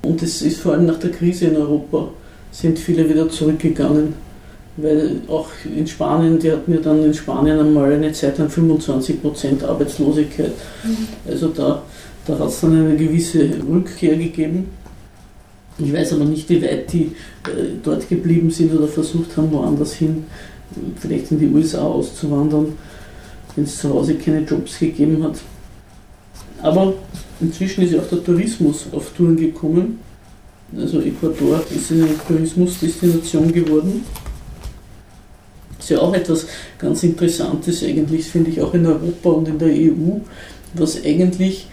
Und 0.02 0.22
es 0.22 0.42
ist 0.42 0.60
vor 0.60 0.72
allem 0.72 0.86
nach 0.86 0.98
der 0.98 1.10
Krise 1.10 1.46
in 1.46 1.56
Europa 1.56 2.08
sind 2.50 2.78
viele 2.78 3.08
wieder 3.08 3.28
zurückgegangen. 3.28 4.14
Weil 4.76 5.16
auch 5.26 5.48
in 5.64 5.86
Spanien, 5.86 6.38
die 6.38 6.52
hatten 6.52 6.72
ja 6.72 6.78
dann 6.78 7.04
in 7.04 7.12
Spanien 7.12 7.58
einmal 7.58 7.92
eine 7.92 8.12
Zeit 8.12 8.38
lang 8.38 8.48
25% 8.48 9.64
Arbeitslosigkeit. 9.64 10.52
Mhm. 10.84 11.08
Also 11.28 11.48
da, 11.48 11.82
da 12.26 12.38
hat 12.38 12.48
es 12.48 12.60
dann 12.60 12.86
eine 12.86 12.96
gewisse 12.96 13.50
Rückkehr 13.68 14.16
gegeben. 14.16 14.68
Ich 15.78 15.92
weiß 15.92 16.12
aber 16.12 16.26
nicht, 16.26 16.48
wie 16.48 16.62
weit 16.62 16.92
die 16.92 17.06
äh, 17.44 17.74
dort 17.82 18.08
geblieben 18.08 18.50
sind 18.50 18.72
oder 18.72 18.86
versucht 18.86 19.36
haben, 19.36 19.50
woanders 19.50 19.94
hin, 19.94 20.24
vielleicht 21.00 21.32
in 21.32 21.40
die 21.40 21.48
USA 21.48 21.82
auszuwandern 21.82 22.74
wenn 23.58 23.64
es 23.64 23.78
zu 23.78 23.92
Hause 23.92 24.14
keine 24.14 24.40
Jobs 24.40 24.78
gegeben 24.78 25.22
hat. 25.24 25.40
Aber 26.62 26.94
inzwischen 27.40 27.84
ist 27.84 27.92
ja 27.92 28.00
auch 28.00 28.08
der 28.08 28.24
Tourismus 28.24 28.86
auf 28.92 29.10
Touren 29.16 29.36
gekommen. 29.36 30.00
Also 30.76 31.00
Ecuador 31.00 31.62
ist 31.74 31.92
eine 31.92 32.08
Tourismusdestination 32.26 33.52
geworden. 33.52 34.04
Ist 35.78 35.90
ja 35.90 35.98
auch 36.00 36.12
etwas 36.14 36.46
ganz 36.78 37.02
Interessantes 37.02 37.82
eigentlich, 37.82 38.26
finde 38.26 38.50
ich, 38.50 38.60
auch 38.60 38.74
in 38.74 38.86
Europa 38.86 39.30
und 39.30 39.48
in 39.48 39.58
der 39.58 39.68
EU, 39.68 40.18
was 40.74 41.02
eigentlich 41.02 41.68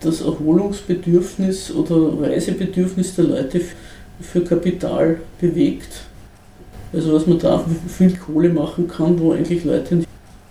das 0.00 0.20
Erholungsbedürfnis 0.20 1.72
oder 1.72 2.20
Reisebedürfnis 2.20 3.14
der 3.14 3.24
Leute 3.24 3.60
für 4.20 4.42
Kapital 4.42 5.20
bewegt. 5.40 6.02
Also 6.92 7.12
was 7.12 7.26
man 7.26 7.38
da 7.38 7.64
viel 7.86 8.16
Kohle 8.16 8.48
machen 8.48 8.88
kann, 8.88 9.18
wo 9.20 9.32
eigentlich 9.32 9.64
Leute 9.64 10.04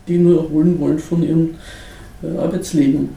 die 0.07 0.17
nur 0.17 0.43
erholen 0.43 0.79
wollen 0.79 0.99
von 0.99 1.21
ihrem 1.21 1.55
äh, 2.23 2.37
Arbeitsleben. 2.37 3.09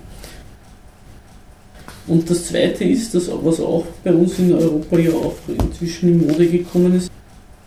Und 2.11 2.29
das 2.29 2.47
Zweite 2.47 2.83
ist, 2.83 3.14
dass, 3.14 3.31
was 3.31 3.61
auch 3.61 3.87
bei 4.02 4.12
uns 4.12 4.37
in 4.40 4.52
Europa 4.52 4.99
ja 4.99 5.12
auch 5.12 5.37
inzwischen 5.47 6.09
in 6.09 6.26
Mode 6.26 6.45
gekommen 6.45 6.97
ist, 6.97 7.09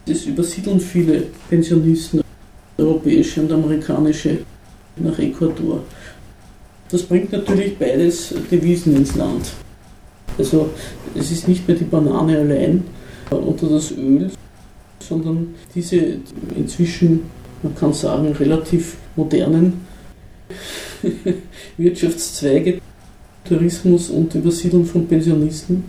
es 0.06 0.26
übersiedeln 0.26 0.82
viele 0.82 1.28
Pensionisten, 1.50 2.22
europäische 2.78 3.40
und 3.42 3.54
amerikanische, 3.54 4.40
nach 4.98 5.18
Ecuador. 5.18 5.82
Das 6.90 7.04
bringt 7.04 7.32
natürlich 7.32 7.78
beides 7.78 8.34
Devisen 8.52 8.98
ins 8.98 9.16
Land. 9.16 9.54
Also 10.38 10.72
es 11.16 11.32
ist 11.32 11.48
nicht 11.48 11.66
mehr 11.66 11.78
die 11.78 11.86
Banane 11.86 12.38
allein 12.40 12.84
oder 13.32 13.70
das 13.70 13.92
Öl, 13.92 14.30
sondern 15.00 15.56
diese 15.74 16.18
inzwischen, 16.54 17.22
man 17.62 17.74
kann 17.76 17.94
sagen, 17.94 18.34
relativ 18.34 18.98
modernen 19.16 19.88
Wirtschaftszweige, 21.78 22.82
Tourismus 23.46 24.10
und 24.10 24.34
Übersiedeln 24.36 24.86
von 24.86 25.08
Pensionisten, 25.08 25.84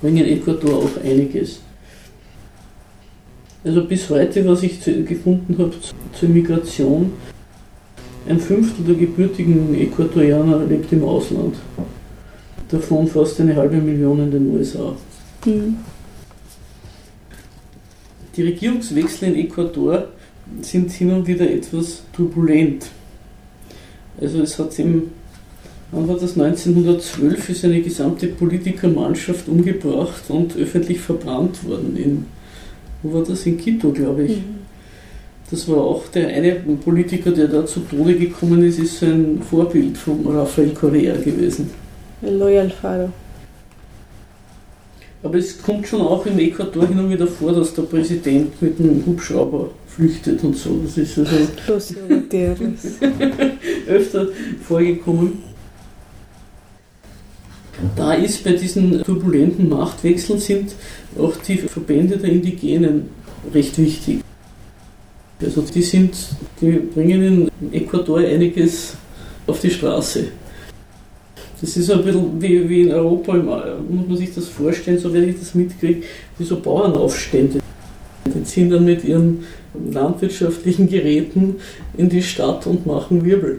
bringen 0.00 0.24
Ecuador 0.24 0.84
auch 0.84 1.04
einiges. 1.04 1.60
Also 3.64 3.84
bis 3.84 4.08
heute, 4.10 4.46
was 4.46 4.62
ich 4.62 4.80
gefunden 4.84 5.56
habe 5.58 5.72
zur 6.18 6.28
Migration, 6.28 7.12
ein 8.28 8.38
Fünftel 8.38 8.84
der 8.84 8.94
gebürtigen 8.94 9.74
Äquatorianer 9.74 10.64
lebt 10.66 10.92
im 10.92 11.04
Ausland. 11.04 11.56
Davon 12.68 13.06
fast 13.06 13.40
eine 13.40 13.56
halbe 13.56 13.78
Million 13.78 14.20
in 14.20 14.30
den 14.30 14.54
USA. 14.54 14.94
Mhm. 15.46 15.76
Die 18.36 18.42
Regierungswechsel 18.42 19.28
in 19.30 19.46
Ecuador 19.46 20.08
sind 20.60 20.90
hin 20.92 21.10
und 21.12 21.26
wieder 21.26 21.50
etwas 21.50 22.02
turbulent. 22.12 22.86
Also 24.20 24.42
es 24.42 24.58
hat 24.58 24.78
im, 24.78 25.10
wann 25.90 26.08
war 26.08 26.16
das 26.16 26.38
1912, 26.38 27.48
ist 27.48 27.64
eine 27.64 27.80
gesamte 27.80 28.28
Politikermannschaft 28.28 29.48
umgebracht 29.48 30.24
und 30.28 30.56
öffentlich 30.56 31.00
verbrannt 31.00 31.64
worden. 31.64 31.96
In, 31.96 32.26
wo 33.02 33.14
war 33.14 33.24
das? 33.24 33.46
In 33.46 33.58
Quito, 33.58 33.92
glaube 33.92 34.24
ich. 34.24 34.36
Mhm. 34.36 34.58
Das 35.50 35.66
war 35.66 35.78
auch 35.78 36.08
der 36.08 36.28
eine 36.28 36.56
Politiker, 36.56 37.30
der 37.30 37.48
da 37.48 37.64
zu 37.64 37.80
Tode 37.80 38.16
gekommen 38.16 38.62
ist, 38.64 38.78
ist 38.78 39.02
ein 39.02 39.42
Vorbild 39.42 39.96
von 39.96 40.26
Rafael 40.26 40.74
Correa 40.74 41.16
gewesen. 41.16 41.70
Loyal 42.20 42.68
Faro. 42.68 43.10
Aber 45.22 45.38
es 45.38 45.60
kommt 45.60 45.86
schon 45.86 46.02
auch 46.02 46.24
im 46.26 46.38
Ecuador 46.38 46.86
hin 46.86 46.98
und 46.98 47.10
wieder 47.10 47.26
vor, 47.26 47.52
dass 47.52 47.74
der 47.74 47.82
Präsident 47.82 48.60
mit 48.60 48.78
einem 48.78 49.02
Hubschrauber 49.04 49.70
flüchtet 49.86 50.44
und 50.44 50.56
so. 50.56 50.80
Das 50.84 50.96
ist 50.96 51.18
also 51.18 51.36
öfter 53.88 54.28
vorgekommen. 54.62 55.47
Da 57.98 58.12
ist 58.12 58.44
bei 58.44 58.52
diesen 58.52 59.02
turbulenten 59.02 59.68
Machtwechseln 59.68 60.38
sind 60.38 60.72
auch 61.18 61.34
die 61.36 61.58
Verbände 61.58 62.16
der 62.16 62.30
Indigenen 62.30 63.10
recht 63.52 63.76
wichtig. 63.76 64.20
Also 65.42 65.62
die 65.62 65.82
sind, 65.82 66.16
die 66.60 66.70
bringen 66.70 67.50
in 67.60 67.72
Ecuador 67.72 68.20
einiges 68.20 68.94
auf 69.48 69.60
die 69.60 69.70
Straße. 69.70 70.28
Das 71.60 71.76
ist 71.76 71.90
ein 71.90 72.04
bisschen 72.04 72.40
wie, 72.40 72.68
wie 72.68 72.82
in 72.82 72.92
Europa, 72.92 73.34
muss 73.34 74.06
man 74.06 74.16
sich 74.16 74.32
das 74.32 74.46
vorstellen, 74.46 75.00
so 75.00 75.12
wenn 75.12 75.28
ich 75.28 75.40
das 75.40 75.56
mitkriege, 75.56 76.04
wie 76.38 76.44
so 76.44 76.60
Bauernaufstände. 76.60 77.58
Die 78.26 78.44
ziehen 78.44 78.70
dann 78.70 78.84
mit 78.84 79.02
ihren 79.02 79.44
landwirtschaftlichen 79.90 80.88
Geräten 80.88 81.56
in 81.96 82.08
die 82.08 82.22
Stadt 82.22 82.64
und 82.68 82.86
machen 82.86 83.24
Wirbel. 83.24 83.58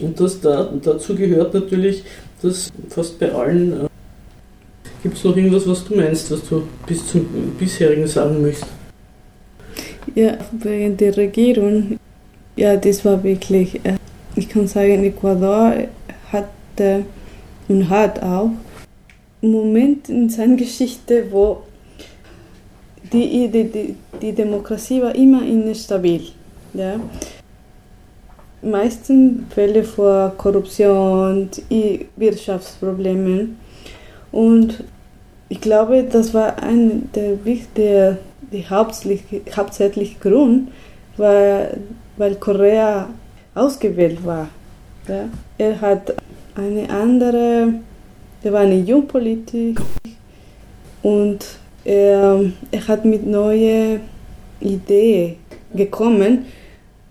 Und 0.00 0.20
das 0.20 0.40
da, 0.40 0.70
dazu 0.82 1.14
gehört 1.14 1.54
natürlich, 1.54 2.04
dass 2.42 2.72
fast 2.88 3.18
bei 3.18 3.32
allen. 3.32 3.84
Äh, 3.84 3.88
Gibt 5.02 5.16
es 5.16 5.24
noch 5.24 5.36
irgendwas, 5.36 5.66
was 5.66 5.84
du 5.84 5.96
meinst, 5.96 6.30
was 6.30 6.46
du 6.48 6.62
bis 6.86 7.06
zum 7.06 7.26
bisherigen 7.58 8.06
sagen 8.06 8.42
möchtest? 8.42 8.66
Ja, 10.14 10.36
wegen 10.52 10.96
der 10.96 11.16
Regierung, 11.16 11.98
ja, 12.56 12.76
das 12.76 13.04
war 13.04 13.22
wirklich, 13.22 13.76
äh, 13.84 13.96
ich 14.36 14.48
kann 14.48 14.66
sagen, 14.66 15.04
Ecuador 15.04 15.74
hatte 16.32 17.04
und 17.68 17.88
hat 17.88 18.22
auch 18.22 18.50
einen 19.42 19.52
Moment 19.52 20.08
in 20.08 20.28
seiner 20.28 20.56
Geschichte, 20.56 21.26
wo 21.30 21.62
die, 23.12 23.48
die, 23.48 23.64
die, 23.64 23.94
die 24.20 24.32
Demokratie 24.32 25.02
war 25.02 25.14
immer 25.14 25.42
instabil. 25.42 26.22
Ja? 26.74 27.00
Meisten 28.62 29.46
Fälle 29.54 29.84
vor 29.84 30.34
Korruption, 30.36 31.48
Wirtschaftsproblemen. 32.16 33.58
Und 34.32 34.84
ich 35.48 35.60
glaube, 35.60 36.04
das 36.04 36.32
war 36.34 36.62
ein 36.62 37.10
der, 37.14 37.38
der 37.76 38.18
die 38.52 38.68
hauptsächliche 38.68 40.18
Grund, 40.20 40.68
war, 41.16 41.68
weil 42.16 42.34
Korea 42.36 43.08
ausgewählt 43.54 44.24
war. 44.24 44.48
Ja. 45.08 45.28
Er 45.58 45.80
hat 45.80 46.14
eine 46.54 46.88
andere, 46.90 47.74
er 48.42 48.52
war 48.52 48.60
eine 48.60 48.78
Jungpolitik 48.80 49.80
und 51.02 51.44
er, 51.84 52.40
er 52.70 52.88
hat 52.88 53.04
mit 53.04 53.26
neuen 53.26 54.00
Ideen 54.60 55.36
gekommen 55.74 56.46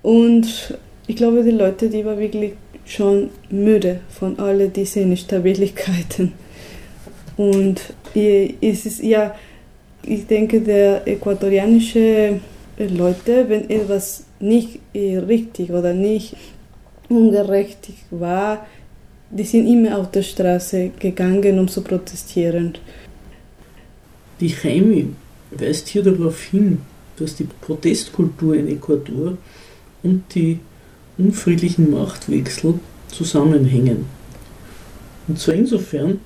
und 0.02 0.78
ich 1.10 1.16
glaube, 1.16 1.44
die 1.44 1.50
Leute, 1.50 1.90
die 1.90 2.06
waren 2.06 2.20
wirklich 2.20 2.54
schon 2.86 3.32
müde 3.50 4.02
von 4.10 4.38
all 4.38 4.70
diesen 4.70 5.10
Instabilitäten. 5.10 6.34
Und 7.36 7.82
es 8.14 8.86
ist 8.86 9.02
ja, 9.02 9.36
ich 10.04 10.28
denke, 10.28 10.62
der 10.62 11.08
äquatorianische 11.08 12.40
Leute, 12.78 13.50
wenn 13.50 13.72
etwas 13.72 14.26
nicht 14.40 14.82
richtig 14.94 15.72
oder 15.72 15.96
nicht 15.96 16.36
ungerecht 17.10 17.90
war, 18.12 18.68
die 19.32 19.46
sind 19.46 19.66
immer 19.66 19.98
auf 19.98 20.12
der 20.12 20.22
Straße 20.22 20.92
gegangen, 21.00 21.58
um 21.58 21.68
zu 21.68 21.82
protestieren. 21.82 22.78
Die 24.40 24.50
Chemie 24.50 25.08
weist 25.50 25.88
hier 25.88 26.04
darauf 26.04 26.40
hin, 26.44 26.82
dass 27.18 27.36
die 27.36 27.48
Protestkultur 27.62 28.54
in 28.54 28.68
Ecuador 28.68 29.38
und 30.04 30.24
die 30.36 30.60
unfriedlichen 31.20 31.92
Machtwechsel 31.92 32.76
zusammenhängen. 33.10 34.06
Und 35.28 35.40
zwar 35.40 35.56
insofern, 35.56 36.20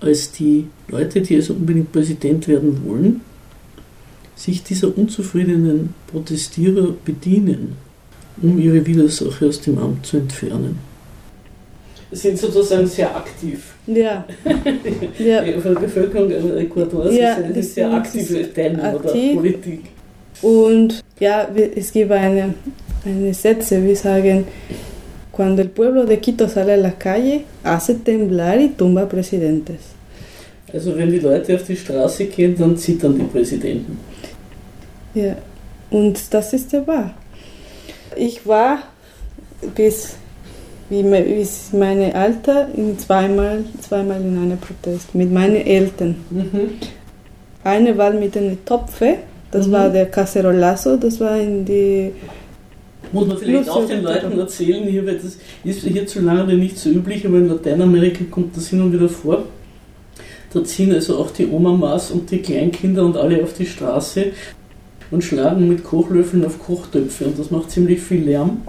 als 0.00 0.32
die 0.32 0.66
Leute, 0.88 1.20
die 1.20 1.36
also 1.36 1.54
unbedingt 1.54 1.92
Präsident 1.92 2.48
werden 2.48 2.80
wollen, 2.86 3.20
sich 4.36 4.62
dieser 4.62 4.96
unzufriedenen 4.96 5.94
Protestierer 6.06 6.94
bedienen, 7.04 7.76
um 8.40 8.58
ihre 8.58 8.86
Widersacher 8.86 9.46
aus 9.46 9.60
dem 9.60 9.78
Amt 9.78 10.06
zu 10.06 10.18
entfernen. 10.18 10.78
Sind 12.10 12.38
sozusagen 12.38 12.86
sehr 12.86 13.14
aktiv. 13.14 13.74
Ja. 13.86 14.24
ja. 15.18 15.42
Die 15.42 15.52
Bevölkerung 15.52 16.30
Ecuadors 16.30 17.14
ja, 17.14 17.34
ist 17.34 17.44
eine 17.44 17.62
sehr 17.62 17.92
aktive 17.92 18.54
Teilnehmer 18.54 18.94
aktiv. 18.94 19.12
der 19.12 19.34
Politik. 19.34 19.80
Und 20.40 21.04
ja, 21.20 21.48
es 21.74 21.92
gibt 21.92 22.10
eine, 22.12 22.54
Sätze, 23.32 23.82
wir 23.84 23.96
sagen, 23.96 24.46
Cuando 25.38 25.62
el 25.62 25.70
pueblo 25.70 26.04
de 26.04 26.18
Quito 26.18 26.48
sale 26.48 26.72
a 26.72 26.76
la 26.76 26.98
calle, 26.98 27.44
hace 27.62 27.94
temblar 27.94 28.60
y 28.60 28.70
tumba 28.70 29.08
presidentes. 29.08 29.76
Also 30.74 30.96
wenn 30.96 31.12
die 31.12 31.20
Leute 31.20 31.54
auf 31.54 31.62
die 31.62 31.76
Straße 31.76 32.24
gehen, 32.24 32.56
dann 32.58 32.76
zittern 32.76 33.16
die 33.16 33.22
Präsidenten. 33.22 34.00
Ja, 35.14 35.36
und 35.90 36.18
das 36.34 36.52
ist 36.52 36.72
ja 36.72 36.84
wahr. 36.84 37.14
Ich 38.16 38.44
war 38.48 38.78
bis 39.76 40.16
wie 40.90 41.04
meine 41.04 42.14
Alter 42.16 42.68
in 42.74 42.98
zweimal, 42.98 43.64
zweimal 43.80 44.20
in 44.20 44.36
einem 44.38 44.58
Protest 44.58 45.14
mit 45.14 45.30
meinen 45.30 45.64
Eltern. 45.64 46.16
Mhm. 46.30 46.70
Eine 47.62 47.96
war 47.96 48.10
mit 48.10 48.36
einem 48.36 48.64
Topfe, 48.64 49.18
das 49.52 49.68
mhm. 49.68 49.72
war 49.72 49.88
der 49.90 50.06
Cacerolazo, 50.06 50.96
das 50.96 51.20
war 51.20 51.38
in 51.38 51.64
die 51.64 52.10
muss 53.12 53.26
man 53.26 53.38
vielleicht 53.38 53.68
auch 53.68 53.86
den 53.86 54.02
Leuten 54.02 54.38
erzählen, 54.38 54.84
hier, 54.84 55.06
weil 55.06 55.16
das 55.16 55.36
ist 55.64 55.82
hierzulande 55.82 56.54
nicht 56.54 56.78
so 56.78 56.90
üblich, 56.90 57.26
aber 57.26 57.38
in 57.38 57.48
Lateinamerika 57.48 58.24
kommt 58.30 58.56
das 58.56 58.68
hin 58.68 58.80
und 58.80 58.92
wieder 58.92 59.08
vor. 59.08 59.44
Da 60.52 60.64
ziehen 60.64 60.92
also 60.92 61.18
auch 61.18 61.30
die 61.30 61.46
Omamas 61.46 62.10
und 62.10 62.30
die 62.30 62.38
Kleinkinder 62.38 63.04
und 63.04 63.16
alle 63.16 63.42
auf 63.42 63.52
die 63.52 63.66
Straße 63.66 64.26
und 65.10 65.22
schlagen 65.22 65.68
mit 65.68 65.84
Kochlöffeln 65.84 66.44
auf 66.44 66.58
Kochtöpfe 66.58 67.26
und 67.26 67.38
das 67.38 67.50
macht 67.50 67.70
ziemlich 67.70 68.00
viel 68.00 68.24
Lärm. 68.24 68.62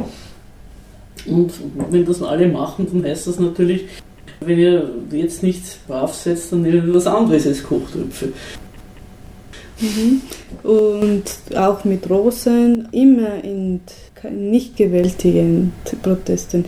Und 1.25 1.51
wenn 1.89 2.05
das 2.05 2.21
alle 2.21 2.47
machen, 2.47 2.87
dann 2.91 3.03
heißt 3.03 3.27
das 3.27 3.39
natürlich, 3.39 3.85
wenn 4.41 4.57
ihr 4.57 4.89
jetzt 5.11 5.43
nicht 5.43 5.85
brav 5.87 6.13
seid, 6.13 6.37
dann 6.51 6.61
nehmt 6.61 6.87
ihr 6.87 6.93
was 6.93 7.07
anderes 7.07 7.45
als 7.45 7.63
Kochtöpfe. 7.63 8.29
Mhm. 9.81 10.21
Und 10.63 11.23
auch 11.55 11.83
mit 11.85 12.09
Rosen, 12.09 12.89
immer 12.91 13.43
in 13.43 13.81
nicht 14.23 14.77
gewältigend 14.77 15.73
Protesten. 16.01 16.65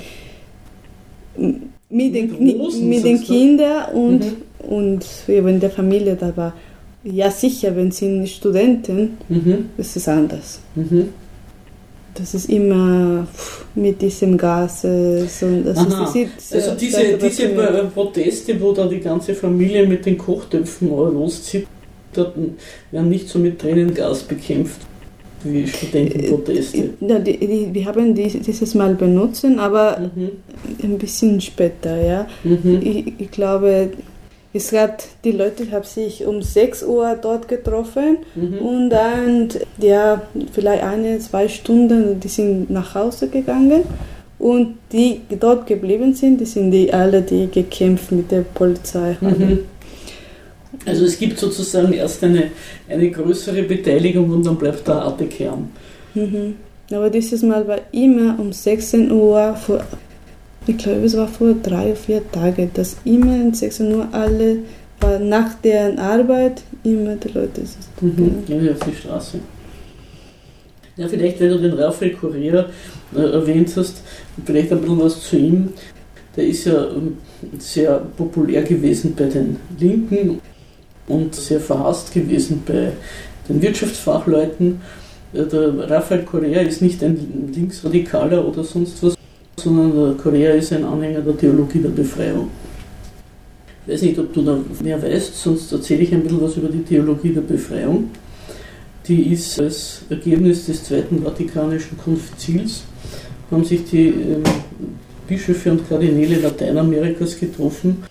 mit 1.89 2.15
den, 2.15 2.59
Rosen, 2.59 2.89
mit 2.89 3.03
den 3.03 3.21
Kindern 3.21 3.93
und, 3.93 4.19
mhm. 4.19 4.69
und 4.69 5.05
eben 5.27 5.59
der 5.59 5.69
Familie 5.69 6.15
da 6.15 6.35
war. 6.35 6.53
Ja, 7.03 7.31
sicher, 7.31 7.75
wenn 7.75 7.91
sie 7.91 8.27
Studenten, 8.27 9.17
mhm. 9.27 9.69
das 9.75 9.95
ist 9.95 10.07
anders. 10.07 10.59
Mhm. 10.75 11.09
Das 12.13 12.33
ist 12.33 12.49
immer 12.49 13.25
mit 13.73 14.01
diesem 14.01 14.37
Gas. 14.37 14.81
So, 14.81 14.87
das 15.63 15.81
ist, 15.81 16.49
sehr, 16.49 16.61
also 16.61 16.75
diese, 16.75 17.17
diese 17.17 17.47
Proteste, 17.93 18.59
wo 18.59 18.73
da 18.73 18.85
die 18.85 18.99
ganze 18.99 19.33
Familie 19.33 19.87
mit 19.87 20.05
den 20.05 20.17
Kochtöpfen 20.17 20.89
loszieht, 20.89 21.67
werden 22.13 23.09
nicht 23.09 23.29
so 23.29 23.39
mit 23.39 23.59
Tränengas 23.59 24.23
bekämpft 24.23 24.81
wie 25.43 25.67
Studentenproteste. 25.67 26.77
Äh, 26.77 26.89
ja, 27.07 27.19
die, 27.19 27.37
die, 27.37 27.69
wir 27.73 27.85
haben 27.85 28.15
die, 28.15 28.27
dieses 28.27 28.75
Mal 28.75 28.95
benutzt, 28.95 29.45
aber 29.57 30.11
mhm. 30.15 30.29
ein 30.83 30.97
bisschen 30.97 31.39
später. 31.41 32.01
Ja. 32.01 32.27
Mhm. 32.43 32.79
Ich, 32.81 33.13
ich, 33.19 33.31
glaube, 33.31 33.91
es 34.53 34.71
hat, 34.71 35.07
die 35.23 35.31
Leute 35.31 35.69
haben 35.71 35.85
sich 35.85 36.25
um 36.25 36.41
6 36.41 36.83
Uhr 36.83 37.17
dort 37.21 37.47
getroffen 37.47 38.17
mhm. 38.35 38.57
und 38.57 38.89
dann, 38.89 39.49
ja, 39.77 40.21
vielleicht 40.51 40.83
eine, 40.83 41.19
zwei 41.19 41.47
Stunden, 41.47 42.19
die 42.19 42.27
sind 42.27 42.69
nach 42.69 42.95
Hause 42.95 43.27
gegangen. 43.27 43.83
Und 44.39 44.77
die 44.91 45.21
dort 45.39 45.67
geblieben 45.67 46.15
sind, 46.15 46.41
die 46.41 46.45
sind 46.45 46.71
die 46.71 46.91
alle, 46.91 47.21
die 47.21 47.47
gekämpft 47.47 48.11
mit 48.11 48.31
der 48.31 48.41
Polizei 48.41 49.15
haben. 49.21 49.67
Also 50.85 51.05
es 51.05 51.19
gibt 51.19 51.37
sozusagen 51.37 51.93
erst 51.93 52.23
eine, 52.23 52.51
eine 52.87 53.11
größere 53.11 53.63
Beteiligung 53.63 54.29
und 54.29 54.45
dann 54.45 54.57
bleibt 54.57 54.87
der 54.87 54.95
harte 54.95 55.25
Kern. 55.25 55.69
Mhm. 56.13 56.55
Aber 56.91 57.09
dieses 57.09 57.41
Mal 57.43 57.67
war 57.67 57.79
immer 57.91 58.37
um 58.39 58.51
16 58.51 59.11
Uhr, 59.11 59.55
vor, 59.55 59.83
ich 60.67 60.77
glaube 60.77 61.05
es 61.05 61.15
war 61.15 61.27
vor 61.27 61.53
drei 61.61 61.87
oder 61.87 61.95
vier 61.95 62.31
Tagen, 62.31 62.69
dass 62.73 62.97
immer 63.05 63.45
um 63.45 63.53
16 63.53 63.93
Uhr 63.93 64.07
alle, 64.11 64.59
nach 65.19 65.55
deren 65.63 65.97
Arbeit, 65.97 66.61
immer 66.83 67.15
die 67.15 67.29
Leute 67.29 67.61
sind. 67.65 68.01
Mhm. 68.01 68.43
Ja, 68.47 68.71
auf 68.71 68.79
die 68.79 68.95
Straße. 68.95 69.39
Ja, 70.97 71.07
vielleicht, 71.07 71.39
wenn 71.39 71.49
du 71.49 71.59
den 71.59 71.73
Raphael 71.73 72.11
Correa 72.11 72.67
äh, 73.15 73.19
erwähnt 73.19 73.71
hast, 73.75 74.03
vielleicht 74.45 74.71
ein 74.71 74.81
bisschen 74.81 74.99
was 74.99 75.21
zu 75.21 75.37
ihm. 75.37 75.69
Der 76.35 76.45
ist 76.45 76.65
ja 76.65 76.85
ähm, 76.89 77.17
sehr 77.57 78.01
populär 78.15 78.61
gewesen 78.61 79.15
bei 79.17 79.25
den 79.25 79.57
Linken 79.79 80.39
und 81.07 81.35
sehr 81.35 81.59
verhasst 81.59 82.13
gewesen 82.13 82.63
bei 82.65 82.91
den 83.47 83.61
Wirtschaftsfachleuten. 83.61 84.81
Der 85.33 85.89
Raphael 85.89 86.23
Correa 86.23 86.61
ist 86.61 86.81
nicht 86.81 87.03
ein 87.03 87.51
Linksradikaler 87.53 88.45
oder 88.45 88.63
sonst 88.63 89.01
was, 89.01 89.15
sondern 89.57 89.95
der 89.95 90.13
Correa 90.21 90.53
ist 90.53 90.73
ein 90.73 90.83
Anhänger 90.83 91.21
der 91.21 91.37
Theologie 91.37 91.79
der 91.79 91.89
Befreiung. 91.89 92.49
Ich 93.85 93.93
weiß 93.93 94.01
nicht, 94.03 94.19
ob 94.19 94.33
du 94.33 94.43
da 94.43 94.59
mehr 94.83 95.01
weißt, 95.01 95.35
sonst 95.35 95.71
erzähle 95.71 96.03
ich 96.03 96.13
ein 96.13 96.21
bisschen 96.21 96.41
was 96.41 96.55
über 96.57 96.69
die 96.69 96.83
Theologie 96.83 97.29
der 97.29 97.41
Befreiung. 97.41 98.11
Die 99.07 99.33
ist 99.33 99.59
als 99.59 100.03
Ergebnis 100.09 100.67
des 100.67 100.83
Zweiten 100.83 101.23
Vatikanischen 101.23 101.97
Konzils, 101.97 102.83
haben 103.49 103.65
sich 103.65 103.83
die 103.85 104.07
ähm, 104.07 104.43
Bischöfe 105.27 105.71
und 105.71 105.87
Kardinäle 105.89 106.39
Lateinamerikas 106.39 107.39
getroffen 107.39 108.03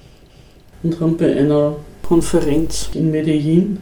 und 0.83 0.99
haben 0.99 1.17
bei 1.17 1.37
einer 1.37 1.77
Konferenz 2.11 2.91
in 2.95 3.13
Medellin 3.13 3.79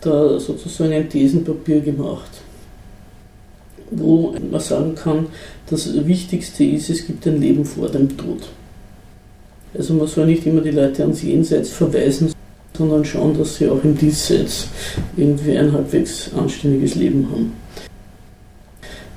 da 0.00 0.40
sozusagen 0.40 0.90
ein 0.90 1.10
Thesenpapier 1.10 1.80
gemacht, 1.80 2.30
wo 3.90 4.34
man 4.50 4.60
sagen 4.60 4.94
kann, 4.94 5.26
das 5.68 6.06
Wichtigste 6.06 6.64
ist, 6.64 6.88
es 6.88 7.06
gibt 7.06 7.26
ein 7.26 7.38
Leben 7.38 7.66
vor 7.66 7.90
dem 7.90 8.16
Tod. 8.16 8.48
Also 9.74 9.92
man 9.92 10.06
soll 10.06 10.24
nicht 10.24 10.46
immer 10.46 10.62
die 10.62 10.70
Leute 10.70 11.02
ans 11.02 11.20
Jenseits 11.20 11.68
verweisen, 11.68 12.32
sondern 12.74 13.04
schauen, 13.04 13.36
dass 13.36 13.56
sie 13.56 13.68
auch 13.68 13.84
im 13.84 13.98
Diesseits 13.98 14.68
irgendwie 15.18 15.58
ein 15.58 15.70
halbwegs 15.70 16.30
anständiges 16.34 16.94
Leben 16.94 17.28
haben. 17.30 17.52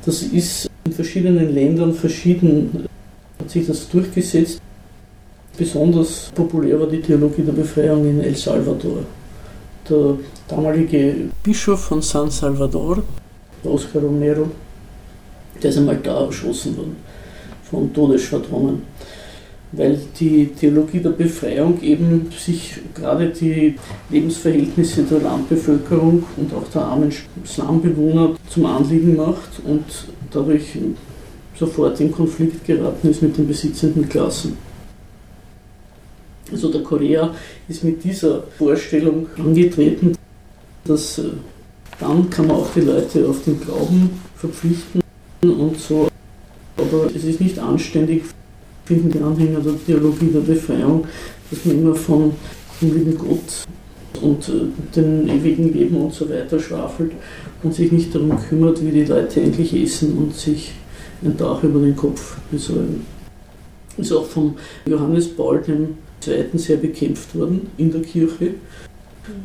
Das 0.03 0.23
ist 0.23 0.69
in 0.83 0.91
verschiedenen 0.91 1.53
Ländern 1.53 1.93
verschieden, 1.93 2.85
hat 3.39 3.49
sich 3.49 3.65
das 3.65 3.87
durchgesetzt. 3.87 4.59
Besonders 5.57 6.31
populär 6.33 6.79
war 6.79 6.87
die 6.87 7.01
Theologie 7.01 7.41
der 7.41 7.51
Befreiung 7.51 8.05
in 8.09 8.21
El 8.21 8.35
Salvador. 8.35 9.03
Der 9.89 10.17
damalige 10.47 11.15
Bischof 11.43 11.81
von 11.81 12.01
San 12.01 12.31
Salvador, 12.31 13.03
Oscar 13.63 14.01
Romero, 14.01 14.47
der 15.61 15.69
ist 15.69 15.77
einmal 15.77 15.97
da 15.97 16.25
erschossen 16.25 16.77
worden 16.77 16.95
von 17.69 17.93
Todesschwadronen, 17.93 18.81
weil 19.73 19.99
die 20.19 20.47
Theologie 20.47 20.99
der 20.99 21.11
Befreiung 21.11 21.81
eben 21.81 22.29
sich 22.37 22.75
gerade 22.93 23.27
die 23.29 23.75
Lebensverhältnisse 24.09 25.03
der 25.03 25.19
Landbevölkerung 25.19 26.23
und 26.37 26.53
auch 26.53 26.67
der 26.73 26.83
armen 26.83 27.11
Slumbewohner 27.45 28.35
zum 28.49 28.65
Anliegen 28.65 29.17
macht 29.17 29.61
und 29.65 29.83
dadurch 30.31 30.77
sofort 31.59 31.99
in 31.99 32.11
Konflikt 32.11 32.65
geraten 32.65 33.09
ist 33.09 33.21
mit 33.21 33.37
den 33.37 33.47
besitzenden 33.47 34.07
Klassen. 34.07 34.70
Also 36.51 36.71
der 36.71 36.81
Korea 36.81 37.33
ist 37.69 37.83
mit 37.83 38.03
dieser 38.03 38.43
Vorstellung 38.57 39.27
angetreten, 39.37 40.13
dass 40.85 41.19
äh, 41.19 41.23
dann 41.99 42.29
kann 42.29 42.47
man 42.47 42.57
auch 42.57 42.69
die 42.75 42.81
Leute 42.81 43.27
auf 43.27 43.43
den 43.43 43.59
Glauben 43.59 44.09
verpflichten 44.35 45.01
und 45.43 45.79
so. 45.79 46.07
Aber 46.77 47.09
es 47.15 47.23
ist 47.23 47.39
nicht 47.39 47.59
anständig, 47.59 48.23
finden 48.85 49.11
die 49.11 49.19
Anhänger 49.19 49.59
der 49.59 49.73
Theologie 49.85 50.31
der 50.33 50.39
Befreiung, 50.39 51.05
dass 51.49 51.63
man 51.65 51.79
immer 51.79 51.95
von 51.95 52.33
dem 52.81 52.95
lieben 52.95 53.17
Gott 53.17 53.65
und 54.21 54.49
äh, 54.49 54.95
dem 54.95 55.29
ewigen 55.29 55.71
Leben 55.73 55.97
und 55.97 56.13
so 56.13 56.29
weiter 56.29 56.59
schwafelt 56.59 57.11
und 57.63 57.73
sich 57.73 57.91
nicht 57.91 58.13
darum 58.13 58.37
kümmert, 58.49 58.83
wie 58.83 58.91
die 58.91 59.05
Leute 59.05 59.41
endlich 59.41 59.73
essen 59.73 60.17
und 60.17 60.35
sich 60.35 60.71
ein 61.23 61.37
Dach 61.37 61.63
über 61.63 61.79
den 61.79 61.95
Kopf 61.95 62.37
besorgen. 62.49 63.05
Ist 63.97 64.11
auch 64.11 64.25
von 64.25 64.55
Johannes 64.85 65.27
Paul, 65.35 65.61
dem 65.61 65.89
II. 66.25 66.57
sehr 66.57 66.77
bekämpft 66.77 67.35
worden 67.35 67.67
in 67.77 67.91
der 67.91 68.01
Kirche. 68.01 68.51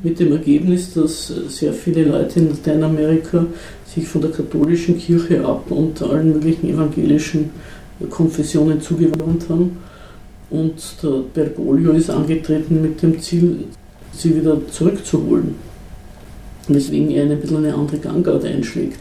Mit 0.03 0.19
dem 0.19 0.33
Ergebnis, 0.33 0.95
dass 0.95 1.29
sehr 1.49 1.73
viele 1.73 2.05
Leute 2.05 2.41
in 2.41 2.49
Lateinamerika 2.49 3.47
sich 3.87 4.09
von 4.09 4.23
der 4.23 4.31
katholischen 4.31 4.99
Kirche 4.99 5.45
ab 5.45 5.71
und 5.71 6.01
allen 6.03 6.33
möglichen 6.33 6.71
evangelischen 6.71 7.51
Konfessionen 8.11 8.81
zugewandt 8.81 9.49
haben. 9.49 9.77
Und 10.49 10.97
der 11.03 11.23
Bergoglio 11.35 11.93
ist 11.93 12.11
angetreten 12.11 12.81
mit 12.81 13.03
dem 13.03 13.21
Ziel, 13.21 13.65
sie 14.13 14.35
wieder 14.37 14.57
zurückzuholen. 14.69 15.55
Weswegen 16.69 17.11
er 17.11 17.25
ein 17.25 17.41
bisschen 17.41 17.59
eine 17.59 17.75
andere 17.75 17.99
Gangart 17.99 18.45
einschlägt. 18.45 18.99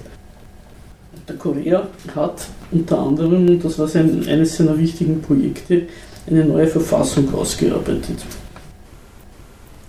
Der 1.27 1.35
Korea 1.37 1.87
hat 2.13 2.47
unter 2.71 2.99
anderem, 2.99 3.47
und 3.47 3.63
das 3.63 3.79
war 3.79 3.87
sein, 3.87 4.27
eines 4.27 4.57
seiner 4.57 4.77
wichtigen 4.77 5.21
Projekte, 5.21 5.83
eine 6.27 6.45
neue 6.45 6.67
Verfassung 6.67 7.33
ausgearbeitet. 7.33 8.25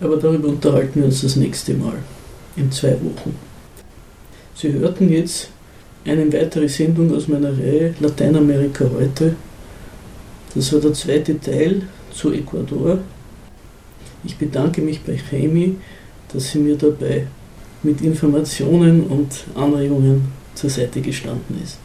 Aber 0.00 0.16
darüber 0.16 0.48
unterhalten 0.48 1.00
wir 1.00 1.06
uns 1.06 1.22
das 1.22 1.36
nächste 1.36 1.74
Mal, 1.74 1.94
in 2.56 2.70
zwei 2.70 2.92
Wochen. 2.92 3.34
Sie 4.54 4.72
hörten 4.72 5.10
jetzt 5.10 5.48
eine 6.04 6.32
weitere 6.32 6.68
Sendung 6.68 7.14
aus 7.14 7.28
meiner 7.28 7.52
Reihe 7.52 7.94
Lateinamerika 8.00 8.84
heute. 8.94 9.34
Das 10.54 10.72
war 10.72 10.80
der 10.80 10.92
zweite 10.92 11.38
Teil 11.40 11.82
zu 12.12 12.32
Ecuador. 12.32 12.98
Ich 14.24 14.36
bedanke 14.36 14.80
mich 14.80 15.02
bei 15.02 15.18
Jaime, 15.30 15.76
dass 16.32 16.52
sie 16.52 16.58
mir 16.58 16.76
dabei 16.76 17.26
mit 17.82 18.00
Informationen 18.00 19.04
und 19.04 19.44
Anregungen 19.54 20.32
zur 20.54 20.70
Seite 20.70 21.00
gestanden 21.00 21.60
ist. 21.62 21.78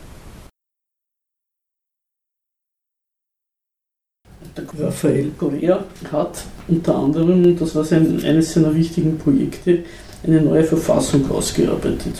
Der 4.57 4.65
Raphael 4.85 5.31
Correa 5.37 5.85
hat 6.11 6.43
unter 6.67 6.95
anderem, 6.95 7.45
und 7.45 7.61
das 7.61 7.73
war 7.73 7.85
sein, 7.85 8.21
eines 8.23 8.53
seiner 8.53 8.75
wichtigen 8.75 9.17
Projekte, 9.17 9.79
eine 10.25 10.41
neue 10.41 10.63
Verfassung 10.63 11.29
ausgearbeitet. 11.31 12.13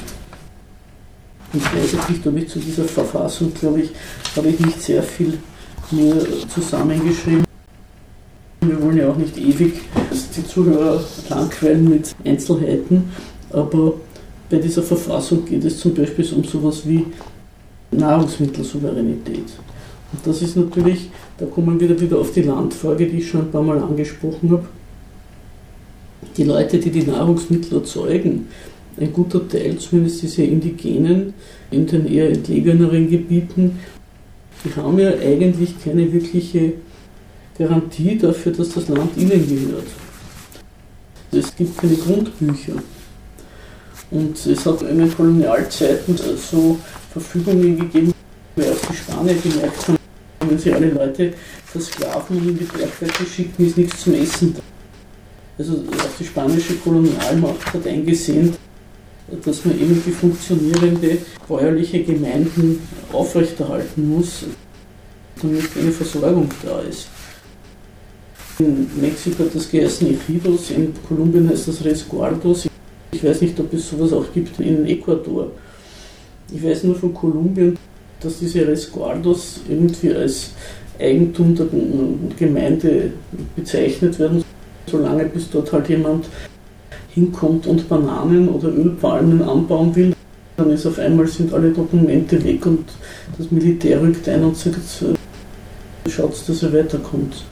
Und 1.52 2.10
nicht, 2.10 2.26
ob 2.26 2.38
ich 2.38 2.48
zu 2.48 2.60
dieser 2.60 2.86
Verfassung, 2.86 3.54
glaube 3.54 3.82
ich, 3.82 3.92
habe 4.36 4.48
ich 4.48 4.60
nicht 4.60 4.82
sehr 4.82 5.04
viel 5.04 5.38
mir 5.92 6.26
zusammengeschrieben. 6.48 7.44
Wir 8.62 8.82
wollen 8.82 8.98
ja 8.98 9.10
auch 9.10 9.18
nicht 9.18 9.38
ewig 9.38 9.82
die 10.38 10.48
Zuhörer 10.48 11.04
langweilen 11.28 11.90
mit 11.90 12.16
Einzelheiten, 12.24 13.12
aber 13.50 13.96
bei 14.50 14.58
dieser 14.58 14.84
Verfassung 14.84 15.44
geht 15.46 15.66
es 15.66 15.80
zum 15.80 15.94
Beispiel 15.94 16.26
um 16.34 16.46
sowas 16.46 16.84
wie 16.86 17.06
Nahrungsmittelsouveränität. 17.92 19.50
Und 20.14 20.26
das 20.26 20.42
ist 20.42 20.56
natürlich, 20.56 21.10
da 21.42 21.48
kommen 21.48 21.80
wir 21.80 22.00
wieder 22.00 22.20
auf 22.20 22.32
die 22.32 22.44
Landfrage, 22.44 23.08
die 23.08 23.18
ich 23.18 23.28
schon 23.28 23.42
ein 23.42 23.52
paar 23.52 23.64
Mal 23.64 23.80
angesprochen 23.80 24.52
habe. 24.52 24.66
Die 26.38 26.44
Leute, 26.44 26.78
die 26.78 26.92
die 26.92 27.02
Nahrungsmittel 27.02 27.80
erzeugen, 27.80 28.48
ein 29.00 29.12
guter 29.12 29.48
Teil, 29.50 29.76
zumindest 29.78 30.22
diese 30.22 30.44
Indigenen 30.44 31.34
in 31.72 31.88
den 31.88 32.06
eher 32.06 32.30
entlegeneren 32.30 33.10
Gebieten, 33.10 33.80
die 34.64 34.76
haben 34.76 35.00
ja 35.00 35.10
eigentlich 35.10 35.84
keine 35.84 36.14
wirkliche, 36.14 36.74
Garantie 37.58 38.18
dafür, 38.18 38.52
dass 38.54 38.70
das 38.70 38.88
Land 38.88 39.18
ihnen 39.18 39.48
gehört. 39.48 39.88
Es 41.32 41.56
gibt 41.56 41.78
keine 41.78 41.96
Grundbücher. 41.96 42.74
Und 44.10 44.46
es 44.46 44.66
hat 44.66 44.82
in 44.84 44.98
den 45.00 45.14
Kolonialzeiten 45.14 46.18
so 46.18 46.78
Verfügungen 47.12 47.78
gegeben, 47.78 48.14
weil 48.56 48.72
auch 48.72 48.90
die 48.90 48.96
Spanier 48.96 49.36
gemerkt 49.36 49.88
haben, 49.88 50.01
wenn 50.52 50.60
sie 50.60 50.74
alle 50.74 50.90
Leute 50.90 51.34
versklaven 51.66 52.38
und 52.38 52.50
in 52.50 52.60
die 52.60 52.66
Bergwerke 52.66 53.26
schicken, 53.26 53.66
ist 53.66 53.78
nichts 53.78 54.02
zum 54.04 54.14
Essen 54.16 54.54
da. 54.54 54.62
Also 55.58 55.74
auch 55.76 56.18
die 56.20 56.26
spanische 56.26 56.76
Kolonialmacht 56.76 57.74
hat 57.74 57.88
eingesehen, 57.88 58.54
dass 59.44 59.64
man 59.64 59.80
irgendwie 59.80 60.12
funktionierende 60.12 61.20
bäuerliche 61.48 62.04
Gemeinden 62.04 62.82
aufrechterhalten 63.14 64.10
muss, 64.10 64.46
damit 65.42 65.64
eine 65.80 65.92
Versorgung 65.92 66.50
da 66.64 66.82
ist. 66.82 67.08
In 68.60 68.90
Mexiko 69.00 69.46
hat 69.46 69.56
das 69.56 69.72
geheißen 69.72 70.08
Ejidos, 70.08 70.72
in 70.72 70.94
Kolumbien 71.08 71.50
heißt 71.50 71.70
das 71.70 71.84
Resguardos. 71.84 72.68
Ich 73.12 73.24
weiß 73.24 73.42
nicht, 73.42 73.58
ob 73.60 73.74
es 73.74 73.90
sowas 73.90 74.12
auch 74.14 74.26
gibt 74.34 74.60
in 74.60 74.86
Ecuador. 74.86 75.52
Ich 76.54 76.62
weiß 76.62 76.84
nur 76.84 76.96
von 76.96 77.14
Kolumbien, 77.14 77.78
dass 78.22 78.40
diese 78.40 78.68
Resguardos 78.68 79.62
irgendwie 79.68 80.14
als 80.14 80.52
Eigentum 81.00 81.56
der 81.56 81.68
Gemeinde 82.38 83.12
bezeichnet 83.56 84.20
werden, 84.20 84.44
solange 84.88 85.26
bis 85.26 85.50
dort 85.50 85.72
halt 85.74 85.90
jemand 85.90 86.26
hinkommt 87.14 87.68
und 87.68 87.90
Bananen 87.90 88.48
oder 88.50 88.70
Ölpalmen 88.70 89.42
anbauen 89.42 89.96
will, 89.96 90.14
dann 90.58 90.72
ist 90.72 90.86
auf 90.86 91.00
einmal 91.00 91.28
sind 91.28 91.54
alle 91.54 91.72
Dokumente 91.72 92.44
weg 92.44 92.66
und 92.66 92.86
das 93.38 93.52
Militär 93.52 94.02
rückt 94.02 94.28
ein 94.30 94.44
und 94.44 94.58
sagt, 94.58 94.78
schaut, 96.10 96.48
dass 96.48 96.64
er 96.64 96.74
weiterkommt. 96.74 97.44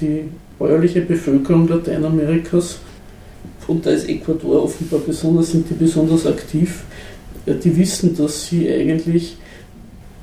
Die 0.00 0.24
bäuerliche 0.58 1.00
Bevölkerung 1.00 1.68
Lateinamerikas, 1.68 2.78
und 3.66 3.86
da 3.86 3.90
ist 3.90 4.08
Ecuador 4.08 4.64
offenbar 4.64 5.00
besonders, 5.00 5.52
sind 5.52 5.70
die 5.70 5.74
besonders 5.74 6.26
aktiv, 6.26 6.84
die 7.54 7.76
wissen, 7.76 8.16
dass 8.16 8.46
sie 8.46 8.70
eigentlich 8.70 9.36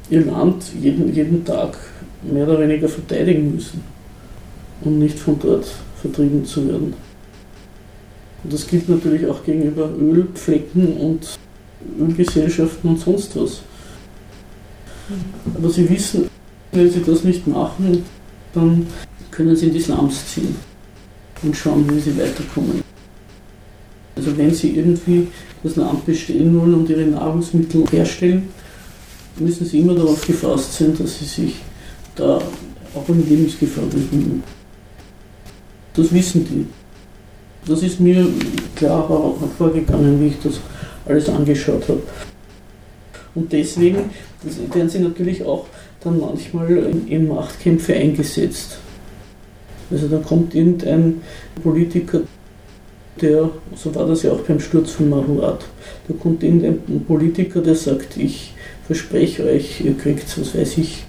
ihr 0.09 0.25
Land 0.25 0.63
jeden, 0.79 1.13
jeden 1.13 1.43
Tag 1.43 1.77
mehr 2.21 2.47
oder 2.47 2.59
weniger 2.61 2.87
verteidigen 2.87 3.55
müssen, 3.55 3.81
um 4.81 4.99
nicht 4.99 5.19
von 5.19 5.37
dort 5.39 5.67
vertrieben 6.01 6.45
zu 6.45 6.67
werden. 6.67 6.93
Und 8.43 8.53
das 8.53 8.67
gilt 8.67 8.87
natürlich 8.87 9.25
auch 9.27 9.43
gegenüber 9.43 9.89
Ölflecken 9.99 10.97
und 10.97 11.37
Ölgesellschaften 11.99 12.91
und 12.91 12.99
sonst 12.99 13.35
was. 13.35 13.61
Aber 15.55 15.69
sie 15.69 15.89
wissen, 15.89 16.29
wenn 16.71 16.89
sie 16.89 17.01
das 17.01 17.23
nicht 17.23 17.47
machen, 17.47 18.03
dann 18.53 18.87
können 19.31 19.55
sie 19.55 19.67
in 19.67 19.73
die 19.73 19.79
Slums 19.79 20.33
ziehen 20.33 20.55
und 21.43 21.55
schauen, 21.55 21.89
wie 21.89 21.99
sie 21.99 22.17
weiterkommen. 22.17 22.81
Also 24.15 24.35
wenn 24.37 24.53
sie 24.53 24.75
irgendwie 24.75 25.27
das 25.63 25.75
Land 25.75 26.05
bestellen 26.05 26.59
wollen 26.59 26.73
und 26.73 26.89
ihre 26.89 27.05
Nahrungsmittel 27.05 27.85
herstellen, 27.91 28.49
müssen 29.39 29.65
sie 29.65 29.79
immer 29.79 29.95
darauf 29.95 30.25
gefasst 30.25 30.73
sein, 30.73 30.95
dass 30.97 31.19
sie 31.19 31.25
sich 31.25 31.55
da 32.15 32.39
auch 32.95 33.09
in 33.09 33.27
Lebensgefahr 33.27 33.85
befinden. 33.85 34.43
Das 35.93 36.13
wissen 36.13 36.45
die. 36.45 36.65
Das 37.69 37.83
ist 37.83 37.99
mir 37.99 38.27
klar 38.75 39.07
hervorgegangen, 39.39 40.21
wie 40.21 40.27
ich 40.27 40.39
das 40.41 40.59
alles 41.05 41.27
angeschaut 41.29 41.83
habe. 41.89 42.01
Und 43.35 43.51
deswegen 43.51 44.09
werden 44.73 44.89
sie 44.89 44.99
natürlich 44.99 45.43
auch 45.43 45.65
dann 46.01 46.19
manchmal 46.19 46.71
in, 46.71 47.07
in 47.07 47.27
Machtkämpfe 47.27 47.93
eingesetzt. 47.93 48.77
Also 49.91 50.07
da 50.07 50.17
kommt 50.17 50.55
irgendein 50.55 51.21
Politiker, 51.61 52.21
der, 53.21 53.49
so 53.75 53.93
war 53.95 54.07
das 54.07 54.23
ja 54.23 54.31
auch 54.31 54.41
beim 54.41 54.59
Sturz 54.59 54.91
von 54.91 55.09
Mahuat, 55.09 55.65
da 56.07 56.13
kommt 56.19 56.43
irgendein 56.43 57.05
Politiker, 57.07 57.61
der 57.61 57.75
sagt, 57.75 58.17
ich 58.17 58.53
verspreche 58.85 59.45
euch, 59.45 59.81
ihr 59.81 59.97
kriegt, 59.97 60.39
was 60.39 60.55
weiß 60.55 60.77
ich, 60.77 61.03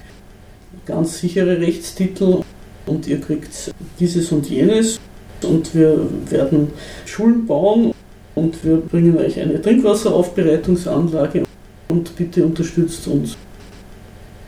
ganz 0.87 1.19
sichere 1.19 1.61
Rechtstitel 1.61 2.41
und 2.87 3.07
ihr 3.07 3.21
kriegt 3.21 3.73
dieses 4.01 4.33
und 4.33 4.49
jenes 4.49 4.99
und 5.43 5.75
wir 5.75 6.09
werden 6.31 6.69
Schulen 7.05 7.47
bauen 7.47 7.93
und 8.35 8.65
wir 8.65 8.79
bringen 8.79 9.17
euch 9.19 9.39
eine 9.39 9.61
Trinkwasseraufbereitungsanlage 9.61 11.45
und 11.89 12.17
bitte 12.17 12.45
unterstützt 12.45 13.07
uns. 13.07 13.37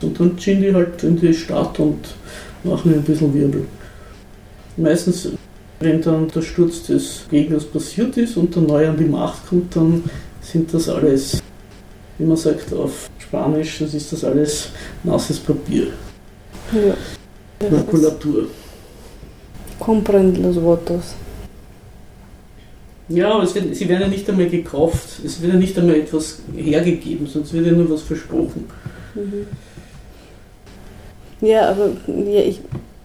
Und 0.01 0.19
dann 0.19 0.35
gehen 0.35 0.61
die 0.61 0.73
halt 0.73 1.03
in 1.03 1.19
die 1.19 1.33
Stadt 1.33 1.79
und 1.79 2.15
machen 2.63 2.93
ein 2.93 3.03
bisschen 3.03 3.33
Wirbel. 3.33 3.67
Meistens, 4.77 5.29
wenn 5.81 6.01
dann 6.01 6.27
der 6.27 6.41
Sturz 6.41 6.83
des 6.83 7.25
Gegners 7.29 7.65
passiert 7.65 8.15
ist 8.17 8.37
und 8.37 8.55
der 8.55 8.61
Neue 8.61 8.89
an 8.89 8.97
die 8.97 9.05
Macht 9.05 9.47
kommt, 9.47 9.75
dann 9.75 10.03
sind 10.41 10.73
das 10.73 10.89
alles, 10.89 11.41
wie 12.17 12.25
man 12.25 12.37
sagt 12.37 12.73
auf 12.73 13.09
Spanisch, 13.19 13.79
das 13.79 13.93
ist 13.93 14.11
das 14.11 14.23
alles 14.23 14.69
nasses 15.03 15.39
Papier. 15.39 15.87
Ja. 16.73 17.69
Makulatur. 17.69 18.47
Comprende 19.79 20.41
los 20.41 20.55
votos. 20.55 21.15
Ja, 23.09 23.33
aber 23.33 23.55
wird, 23.55 23.75
sie 23.75 23.89
werden 23.89 24.01
ja 24.01 24.07
nicht 24.07 24.29
einmal 24.29 24.47
gekauft. 24.47 25.19
Es 25.25 25.41
wird 25.41 25.53
ja 25.53 25.59
nicht 25.59 25.77
einmal 25.77 25.95
etwas 25.95 26.39
hergegeben, 26.55 27.27
sonst 27.27 27.51
wird 27.53 27.65
ja 27.65 27.73
nur 27.73 27.89
was 27.89 28.01
versprochen. 28.03 28.65
Mhm. 29.15 29.47
Ja, 31.41 31.69
aber 31.69 31.89
ja, 32.07 32.41
ich, 32.41 32.61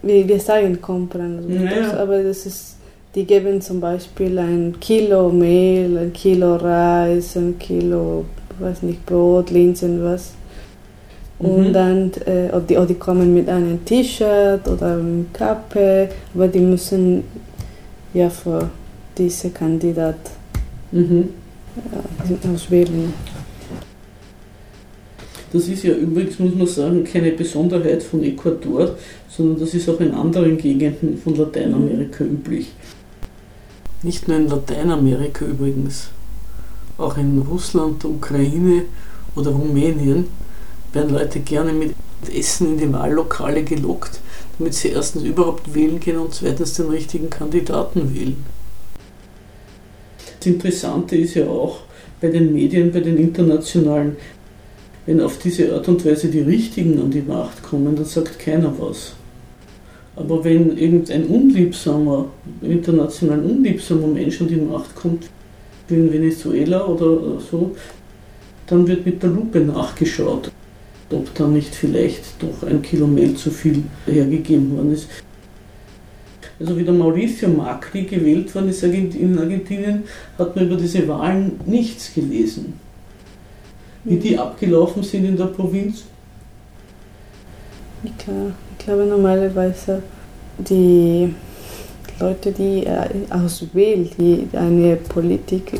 wir, 0.07 0.27
wir 0.27 0.39
sagen 0.39 0.81
compran 0.81 1.43
votos, 1.43 1.91
ja. 1.91 1.97
aber 1.97 2.23
das 2.23 2.45
ist, 2.45 2.77
die 3.13 3.25
geben 3.25 3.61
zum 3.61 3.79
Beispiel 3.79 4.37
ein 4.39 4.75
Kilo 4.79 5.29
Mehl, 5.29 5.97
ein 5.97 6.13
Kilo 6.13 6.55
Reis, 6.55 7.35
ein 7.35 7.57
Kilo, 7.59 8.25
weiß 8.59 8.83
nicht, 8.83 9.05
Brot, 9.05 9.51
Linsen, 9.51 10.03
was. 10.03 10.33
Und 11.39 11.67
mhm. 11.69 11.73
dann, 11.73 12.11
äh, 12.25 12.49
oder, 12.49 12.61
die, 12.61 12.77
oder 12.77 12.87
die 12.87 12.95
kommen 12.95 13.33
mit 13.33 13.47
einem 13.47 13.85
T-Shirt 13.85 14.67
oder 14.67 14.93
einer 14.97 15.25
Kappe, 15.33 16.09
aber 16.33 16.47
die 16.47 16.59
müssen 16.59 17.23
ja 18.13 18.29
für 18.29 18.69
diese 19.15 19.51
Kandidat 19.51 20.15
mhm. 20.91 21.29
ja, 21.75 22.51
auswählen. 22.51 23.13
Das 25.57 25.67
ist 25.67 25.83
ja 25.85 25.95
übrigens, 25.95 26.37
muss 26.37 26.53
man 26.53 26.67
sagen, 26.67 27.03
keine 27.03 27.31
Besonderheit 27.31 28.03
von 28.03 28.23
Ecuador, 28.23 28.95
sondern 29.27 29.59
das 29.59 29.73
ist 29.73 29.89
auch 29.89 29.99
in 29.99 30.11
anderen 30.11 30.55
Gegenden 30.55 31.17
von 31.17 31.35
Lateinamerika 31.35 32.23
üblich. 32.23 32.67
Nicht 34.03 34.27
nur 34.27 34.37
in 34.37 34.47
Lateinamerika 34.47 35.45
übrigens, 35.45 36.09
auch 36.99 37.17
in 37.17 37.39
Russland, 37.39 38.03
der 38.03 38.11
Ukraine 38.11 38.83
oder 39.35 39.49
Rumänien 39.49 40.25
werden 40.93 41.15
Leute 41.15 41.39
gerne 41.39 41.73
mit 41.73 41.95
Essen 42.31 42.73
in 42.73 42.77
die 42.77 42.93
Wahllokale 42.93 43.63
gelockt, 43.63 44.19
damit 44.59 44.75
sie 44.75 44.89
erstens 44.89 45.23
überhaupt 45.23 45.73
wählen 45.73 45.99
gehen 45.99 46.19
und 46.19 46.35
zweitens 46.35 46.75
den 46.75 46.89
richtigen 46.89 47.31
Kandidaten 47.31 48.13
wählen. 48.13 48.45
Das 50.37 50.45
Interessante 50.45 51.15
ist 51.15 51.33
ja 51.33 51.47
auch 51.47 51.79
bei 52.21 52.27
den 52.27 52.53
Medien, 52.53 52.91
bei 52.91 52.99
den 52.99 53.17
internationalen, 53.17 54.17
wenn 55.07 55.19
auf 55.21 55.39
diese 55.39 55.73
Art 55.73 55.87
und 55.87 56.05
Weise 56.05 56.27
die 56.27 56.41
Richtigen 56.41 57.01
an 57.01 57.09
die 57.09 57.21
Macht 57.21 57.63
kommen, 57.63 57.95
dann 57.95 58.05
sagt 58.05 58.37
keiner 58.37 58.71
was. 58.77 59.13
Aber 60.15 60.43
wenn 60.43 60.77
irgendein 60.77 61.25
unliebsamer, 61.25 62.25
international 62.61 63.39
unliebsamer 63.39 64.07
Mensch 64.07 64.39
an 64.41 64.47
die 64.47 64.57
Macht 64.57 64.95
kommt, 64.95 65.29
wie 65.87 65.95
in 65.95 66.13
Venezuela 66.13 66.85
oder 66.85 67.39
so, 67.39 67.75
dann 68.67 68.87
wird 68.87 69.05
mit 69.05 69.23
der 69.23 69.31
Lupe 69.31 69.59
nachgeschaut 69.59 70.51
ob 71.11 71.33
da 71.35 71.47
nicht 71.47 71.73
vielleicht 71.73 72.23
doch 72.39 72.67
ein 72.67 72.81
Kilo 72.81 73.07
Mehl 73.07 73.35
zu 73.35 73.49
viel 73.49 73.83
hergegeben 74.05 74.75
worden 74.75 74.93
ist. 74.93 75.07
Also 76.59 76.77
wie 76.77 76.83
der 76.83 76.93
Mauricio 76.93 77.49
Macri 77.49 78.03
gewählt 78.03 78.53
worden 78.55 78.69
ist 78.69 78.83
in 78.83 79.37
Argentinien, 79.37 80.03
hat 80.37 80.55
man 80.55 80.65
über 80.65 80.75
diese 80.75 81.07
Wahlen 81.07 81.59
nichts 81.65 82.13
gelesen. 82.13 82.73
Wie 84.07 84.17
die 84.17 84.37
abgelaufen 84.37 85.03
sind 85.03 85.25
in 85.25 85.35
der 85.35 85.47
Provinz? 85.47 86.05
Klar, 88.17 88.51
ich 88.77 88.85
glaube 88.85 89.05
normalerweise 89.05 90.01
die 90.57 91.33
Leute, 92.19 92.51
die 92.51 92.85
äh, 92.85 93.09
auswählen, 93.29 94.09
die 94.17 94.47
eine 94.55 94.95
Politik 94.95 95.73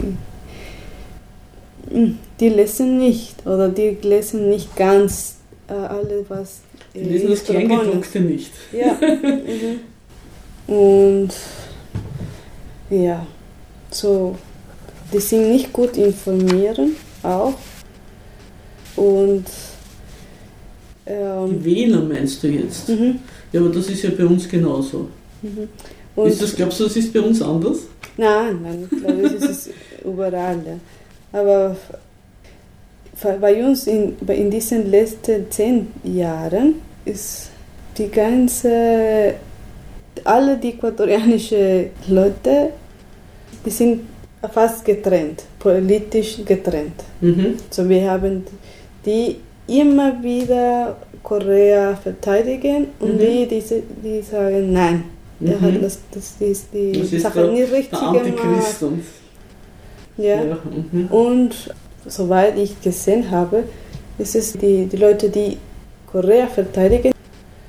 die 2.40 2.50
lesen 2.50 2.98
nicht 2.98 3.46
oder 3.46 3.70
die 3.70 3.98
lesen 4.02 4.50
nicht 4.50 4.76
ganz 4.76 5.38
äh, 5.68 5.74
alle, 5.74 6.26
was. 6.28 6.62
Die 6.94 7.00
lesen 7.00 7.30
das 7.30 7.44
Kleingedruckte 7.44 8.20
nicht. 8.20 8.52
Ja. 8.72 8.98
mhm. 10.68 10.76
Und 10.76 11.30
ja, 12.90 13.26
so, 13.90 14.36
die 15.14 15.20
sind 15.20 15.52
nicht 15.52 15.72
gut 15.72 15.96
informiert 15.98 16.80
auch. 17.24 17.54
Und 18.98 19.46
ähm, 21.06 21.50
die 21.50 21.66
Wähler 21.66 22.02
meinst 22.02 22.44
du 22.44 22.48
jetzt? 22.48 22.90
Mhm. 22.90 23.20
Ja, 23.54 23.62
aber 23.62 23.70
das 23.70 23.90
ist 23.90 24.04
ja 24.04 24.10
bei 24.10 24.26
uns 24.26 24.50
genauso. 24.50 25.08
Mhm. 25.42 25.70
Ist 26.26 26.42
das, 26.42 26.56
glaubst 26.56 26.80
du, 26.80 26.86
das 26.86 26.98
ist 26.98 27.14
bei 27.14 27.22
uns 27.22 27.42
anders? 27.42 27.80
Nein, 28.18 28.60
nein, 28.64 28.90
ich 28.92 29.00
glaube, 29.00 29.30
das 29.30 29.50
ist 29.50 29.70
überall. 30.04 30.58
Ja. 30.66 31.40
Aber 31.40 31.76
bei 33.40 33.64
uns 33.64 33.88
in, 33.88 34.16
in 34.28 34.50
diesen 34.50 34.90
letzten 34.90 35.50
zehn 35.52 35.88
Jahren 36.04 36.76
ist 37.06 37.50
die 37.98 38.10
ganze, 38.10 39.36
alle 40.24 40.58
die 40.58 40.70
äquatorianischen 40.70 41.92
Leute, 42.08 42.70
die 43.66 43.70
sind 43.70 44.02
fast 44.52 44.86
getrennt, 44.86 45.44
politisch 45.60 46.40
getrennt. 46.46 47.04
Mhm. 47.22 47.56
So 47.70 47.88
wir 47.88 48.10
haben 48.10 48.44
die 49.06 49.38
immer 49.68 50.22
wieder 50.24 50.98
Korea 51.24 51.96
verteidigen 51.96 52.88
und 53.00 53.16
mhm. 53.16 53.20
die, 53.20 53.46
die, 53.48 53.64
die 54.04 54.22
sagen 54.22 54.72
nein. 54.72 55.04
Mhm. 55.40 55.62
Hat 55.62 55.84
das, 55.84 56.00
das 56.12 56.36
ist 56.40 56.68
die 56.74 56.94
das 56.94 57.14
ist 57.14 57.22
Sache 57.22 57.42
der, 57.42 57.52
nicht 57.52 57.72
richtig 57.72 58.00
gemacht. 58.00 58.76
Ja. 60.18 60.44
ja. 60.44 60.58
Mhm. 60.92 61.08
Und 61.08 61.74
soweit 62.06 62.58
ich 62.58 62.82
gesehen 62.82 63.30
habe, 63.30 63.64
ist 64.18 64.36
es 64.36 64.54
die, 64.54 64.86
die 64.86 64.98
Leute, 64.98 65.30
die 65.30 65.58
Korea 66.12 66.48
verteidigen, 66.48 67.12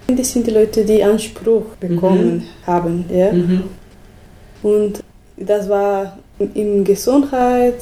die 0.08 0.24
sind 0.24 0.46
die 0.46 0.52
Leute, 0.52 0.84
die 0.84 1.02
Anspruch 1.02 1.64
bekommen 1.78 2.36
mhm. 2.36 2.66
haben. 2.66 3.04
Ja? 3.12 3.32
Mhm. 3.32 3.64
Und 4.62 5.02
das 5.36 5.68
war 5.68 6.18
in 6.54 6.84
Gesundheit, 6.84 7.76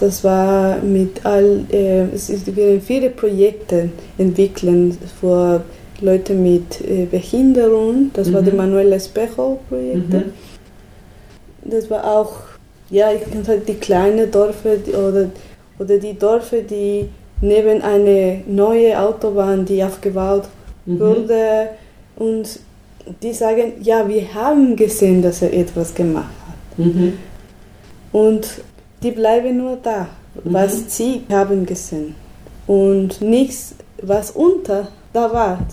das 0.00 0.24
war 0.24 0.78
mit 0.78 1.24
all, 1.26 1.64
äh, 1.70 2.04
es 2.14 2.30
werden 2.56 2.80
viele 2.80 3.10
Projekte 3.10 3.90
entwickeln 4.16 4.96
für 5.20 5.62
Leute 6.00 6.32
mit 6.32 6.80
äh, 6.80 7.04
Behinderung. 7.04 8.10
Das 8.14 8.28
mhm. 8.28 8.32
war 8.32 8.42
die 8.42 8.52
Manuel 8.52 8.92
Espejo-Projekte. 8.94 10.16
Mhm. 10.16 11.70
Das 11.70 11.90
war 11.90 12.02
auch, 12.04 12.32
ja, 12.88 13.12
ich 13.12 13.30
kann 13.30 13.46
halt 13.46 13.68
die 13.68 13.74
kleinen 13.74 14.30
Dörfer 14.30 14.76
oder, 14.88 15.26
oder 15.78 15.98
die 15.98 16.18
Dörfer, 16.18 16.62
die 16.62 17.06
neben 17.42 17.82
eine 17.82 18.40
neue 18.46 18.98
Autobahn, 18.98 19.66
die 19.66 19.84
aufgebaut 19.84 20.44
mhm. 20.86 20.98
wurde. 20.98 21.68
Und 22.16 22.58
die 23.22 23.34
sagen, 23.34 23.74
ja, 23.82 24.08
wir 24.08 24.32
haben 24.32 24.76
gesehen, 24.76 25.20
dass 25.20 25.42
er 25.42 25.52
etwas 25.52 25.94
gemacht 25.94 26.32
hat. 26.46 26.78
Mhm. 26.78 27.12
Und 28.12 28.48
die 29.02 29.10
bleiben 29.10 29.56
nur 29.56 29.78
da, 29.82 30.08
mhm. 30.34 30.52
was 30.52 30.96
sie 30.96 31.22
haben 31.30 31.66
gesehen. 31.66 32.14
Und 32.66 33.20
nichts, 33.20 33.74
was 34.02 34.30
unter 34.30 34.88
da 35.12 35.32
war. 35.32 35.66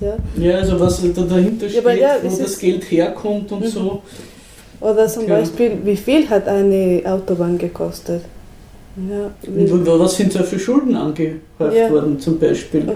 Ja, 0.00 0.16
ja 0.36 0.58
also 0.58 0.78
was 0.80 1.02
da 1.14 1.22
dahinter 1.22 1.68
steht, 1.68 1.84
ja, 1.84 1.92
ja, 1.92 2.16
wo 2.22 2.36
das 2.36 2.58
Geld 2.58 2.90
herkommt 2.90 3.50
und 3.52 3.64
mhm. 3.64 3.66
so. 3.66 4.02
Oder 4.80 5.06
zum 5.08 5.24
okay. 5.24 5.32
Beispiel, 5.32 5.78
wie 5.84 5.96
viel 5.96 6.28
hat 6.30 6.48
eine 6.48 7.02
Autobahn 7.04 7.58
gekostet? 7.58 8.22
Ja, 8.96 9.30
und 9.46 9.86
was 9.86 10.16
sind 10.16 10.34
da 10.34 10.42
für 10.42 10.58
Schulden 10.58 10.96
angehäuft 10.96 11.76
ja. 11.76 11.90
worden 11.90 12.18
zum 12.18 12.38
Beispiel? 12.38 12.88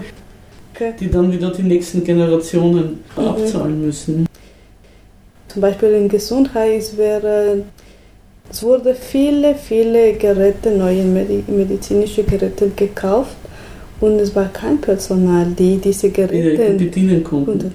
Okay. 0.73 0.93
Die 0.99 1.09
dann 1.09 1.31
wieder 1.31 1.51
die 1.51 1.63
nächsten 1.63 2.03
Generationen 2.03 3.03
mhm. 3.15 3.23
abzahlen 3.23 3.85
müssen. 3.85 4.27
Zum 5.47 5.61
Beispiel 5.61 5.91
in 5.91 6.09
Gesundheit 6.09 6.97
wäre 6.97 7.63
es 8.49 8.63
wurde 8.63 8.95
viele, 8.95 9.55
viele 9.55 10.13
Geräte, 10.13 10.71
neue 10.71 11.03
medizinische 11.03 12.23
Geräte 12.23 12.69
gekauft 12.69 13.35
und 13.99 14.19
es 14.19 14.35
war 14.35 14.49
kein 14.49 14.79
Personal, 14.79 15.47
die 15.57 15.77
diese 15.77 16.09
Geräte 16.09 16.73
bedienen 16.73 17.23
konnten. 17.23 17.73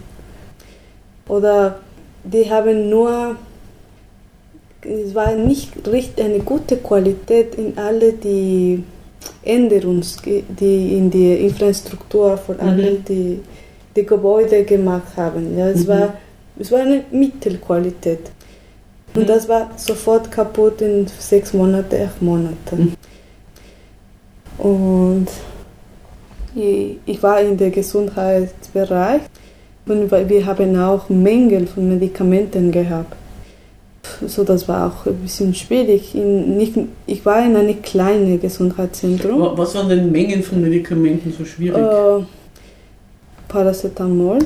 Oder 1.29 1.81
die 2.25 2.51
haben 2.51 2.89
nur, 2.89 3.37
es 4.83 5.15
war 5.15 5.35
nicht 5.35 5.73
richtig 5.89 6.25
eine 6.25 6.41
gute 6.41 6.77
Qualität 6.77 7.55
in 7.55 7.77
alle 7.79 8.13
die 8.13 8.83
Änderungen, 9.43 10.05
die 10.25 10.97
in 10.97 11.11
die 11.11 11.35
Infrastruktur 11.47 12.37
von 12.37 12.57
mhm. 12.57 13.05
die, 13.09 13.41
die 13.97 14.07
Gebäude 14.07 14.65
gemacht 14.65 15.17
haben. 15.17 15.59
Ja, 15.59 15.69
es, 15.69 15.85
mhm. 15.85 15.89
war, 15.89 16.15
es 16.59 16.71
war 16.71 16.81
eine 16.81 17.05
Mittelqualität. 17.11 18.31
Und 19.15 19.29
das 19.29 19.49
war 19.49 19.71
sofort 19.77 20.31
kaputt 20.31 20.81
in 20.81 21.07
sechs 21.19 21.53
Monate, 21.53 22.05
acht 22.07 22.23
Monate. 22.23 22.77
Mhm. 22.77 22.93
Und 24.59 25.29
ich 26.55 27.23
war 27.23 27.41
in 27.41 27.57
der 27.57 27.71
Gesundheitsbereich 27.71 29.23
und 29.87 30.11
wir 30.11 30.47
haben 30.47 30.77
auch 30.79 31.09
Mängel 31.09 31.67
von 31.67 31.89
Medikamenten 31.89 32.71
gehabt. 32.71 33.17
So, 34.27 34.45
das 34.45 34.69
war 34.69 34.89
auch 34.89 35.07
ein 35.07 35.17
bisschen 35.17 35.55
schwierig. 35.55 36.15
In, 36.15 36.57
nicht, 36.57 36.75
ich 37.07 37.25
war 37.25 37.45
in 37.45 37.57
einem 37.57 37.81
kleinen 37.83 38.41
Gesundheitszentrum. 38.41 39.57
Was 39.57 39.75
waren 39.75 39.89
denn 39.89 40.11
Mengen 40.11 40.43
von 40.43 40.61
Medikamenten 40.61 41.33
so 41.37 41.45
schwierig? 41.45 41.83
Äh, 41.83 42.25
Paracetamol. 43.49 44.39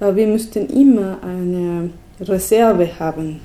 Äh, 0.00 0.14
wir 0.14 0.26
müssten 0.26 0.66
immer 0.68 1.18
eine 1.22 1.90
Reserve 2.20 2.88
haben, 2.98 3.40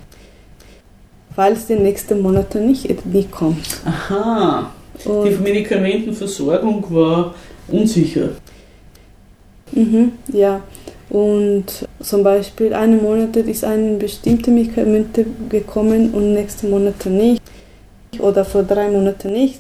falls 1.36 1.68
die 1.68 1.76
nächsten 1.76 2.22
Monate 2.22 2.60
nicht, 2.60 3.06
nicht 3.06 3.32
kommt. 3.32 3.82
Aha, 3.86 4.72
Und 5.06 5.26
die 5.26 5.36
Medikamentenversorgung 5.36 6.84
war 6.90 7.36
unsicher. 7.68 8.30
Mhm, 9.72 10.14
ja, 10.34 10.62
und 11.10 11.66
zum 12.02 12.24
Beispiel 12.24 12.74
einen 12.74 13.02
Monat 13.02 13.36
ist 13.36 13.64
ein 13.64 14.00
bestimmte 14.00 14.52
Medikamente 14.52 15.26
gekommen 15.50 16.12
und 16.12 16.34
nächste 16.34 16.68
Monate 16.68 17.10
nicht 17.10 17.42
oder 18.20 18.46
vor 18.46 18.64
drei 18.64 18.90
Monaten 18.90 19.34
nicht. 19.34 19.60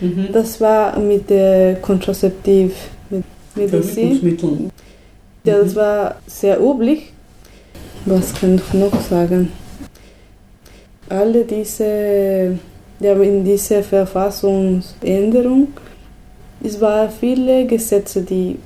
Mhm. 0.00 0.28
Das 0.32 0.60
war 0.60 0.98
mit 0.98 1.28
der 1.28 1.76
Kontrazeptivmedizin. 1.76 4.70
Ja, 5.44 5.58
das 5.58 5.74
mhm. 5.74 5.76
war 5.76 6.16
sehr 6.26 6.60
üblich 6.60 7.12
was 8.08 8.34
kann 8.34 8.56
ich 8.56 8.72
noch 8.74 9.00
sagen? 9.00 9.52
Alle 11.08 11.44
diese, 11.44 12.58
ja, 13.00 13.12
in 13.14 13.44
dieser 13.44 13.82
Verfassungsänderung, 13.82 15.68
es 16.62 16.80
waren 16.80 17.10
viele 17.10 17.66
Gesetze, 17.66 18.22
die 18.22 18.58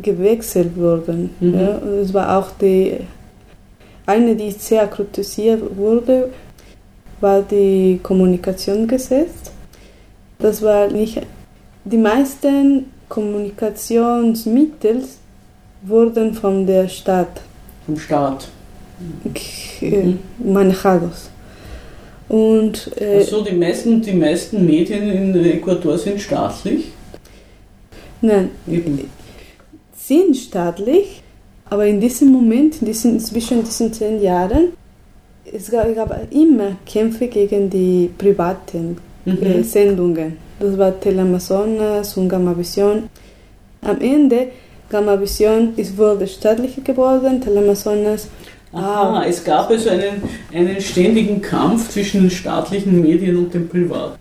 gewechselt 0.00 0.76
wurden. 0.76 1.30
Mhm. 1.40 1.54
Ja. 1.54 1.78
Es 2.02 2.12
war 2.14 2.38
auch 2.38 2.50
die, 2.60 2.98
eine, 4.06 4.36
die 4.36 4.50
sehr 4.52 4.86
kritisiert 4.86 5.62
wurde, 5.76 6.30
war 7.20 7.42
die 7.42 8.00
Kommunikationsgesetz. 8.02 9.50
Das 10.38 10.62
war 10.62 10.88
nicht, 10.88 11.20
die 11.84 11.96
meisten 11.96 12.86
Kommunikationsmittel 13.08 15.02
wurden 15.82 16.34
von 16.34 16.66
der 16.66 16.88
Stadt. 16.88 17.40
Vom 17.86 17.98
Staat. 17.98 18.48
Manejados. 20.38 21.30
Und, 22.28 22.90
äh, 23.00 23.16
also 23.18 23.42
die 23.42 23.54
meisten, 23.54 24.02
die 24.02 24.12
meisten 24.12 24.66
Medien 24.66 25.08
in 25.10 25.44
Ecuador 25.44 25.96
sind 25.96 26.20
staatlich? 26.20 26.92
Nein, 28.20 28.50
Eben. 28.70 29.08
sind 29.96 30.36
staatlich, 30.36 31.22
aber 31.70 31.86
in 31.86 32.00
diesem 32.00 32.32
Moment, 32.32 32.80
in 32.80 32.86
diesen, 32.86 33.18
zwischen 33.20 33.64
diesen 33.64 33.92
zehn 33.92 34.20
Jahren, 34.20 34.72
es 35.50 35.70
gab, 35.70 35.88
es 35.88 35.94
gab 35.94 36.32
immer 36.32 36.76
Kämpfe 36.84 37.28
gegen 37.28 37.70
die 37.70 38.10
privaten 38.18 38.98
mhm. 39.24 39.42
äh, 39.42 39.62
Sendungen. 39.62 40.36
Das 40.60 40.76
war 40.76 40.98
Teleamazonas 40.98 42.16
und 42.16 42.28
Gammavision. 42.28 43.04
Am 43.82 44.00
Ende, 44.00 44.48
Gammavision 44.90 45.74
ist 45.76 45.96
wurde 45.96 46.26
staatlich 46.26 46.82
geworden, 46.82 47.40
Teleamazonas 47.40 48.28
Aha, 48.72 49.24
es 49.24 49.42
gab 49.42 49.70
also 49.70 49.88
einen, 49.90 50.22
einen 50.52 50.80
ständigen 50.80 51.40
Kampf 51.40 51.90
zwischen 51.90 52.22
den 52.22 52.30
staatlichen 52.30 53.00
Medien 53.00 53.36
und 53.38 53.54
den 53.54 53.68
privaten. 53.68 54.18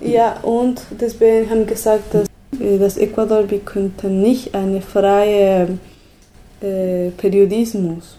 Ja, 0.00 0.38
und 0.42 0.82
deswegen 0.98 1.48
haben 1.50 1.66
gesagt, 1.66 2.14
dass 2.14 2.26
äh, 2.60 2.78
das 2.78 2.96
Ecuador, 2.96 3.50
wir 3.50 3.60
könnten 3.60 4.22
nicht 4.22 4.54
eine 4.54 4.80
freie 4.80 5.78
äh, 6.60 7.10
Periodismus. 7.16 8.16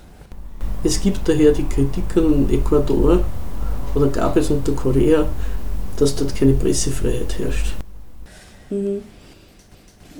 Es 0.84 1.02
gibt 1.02 1.28
daher 1.28 1.52
die 1.52 1.64
Kritik 1.64 2.04
an 2.16 2.48
Ecuador, 2.52 3.24
oder 3.96 4.08
gab 4.08 4.38
es 4.38 4.52
unter 4.52 4.74
Korea, 4.74 5.26
dass 5.98 6.16
dort 6.16 6.36
keine 6.36 6.54
Pressefreiheit 6.54 7.40
herrscht. 7.40 7.74
Mhm. 8.70 9.02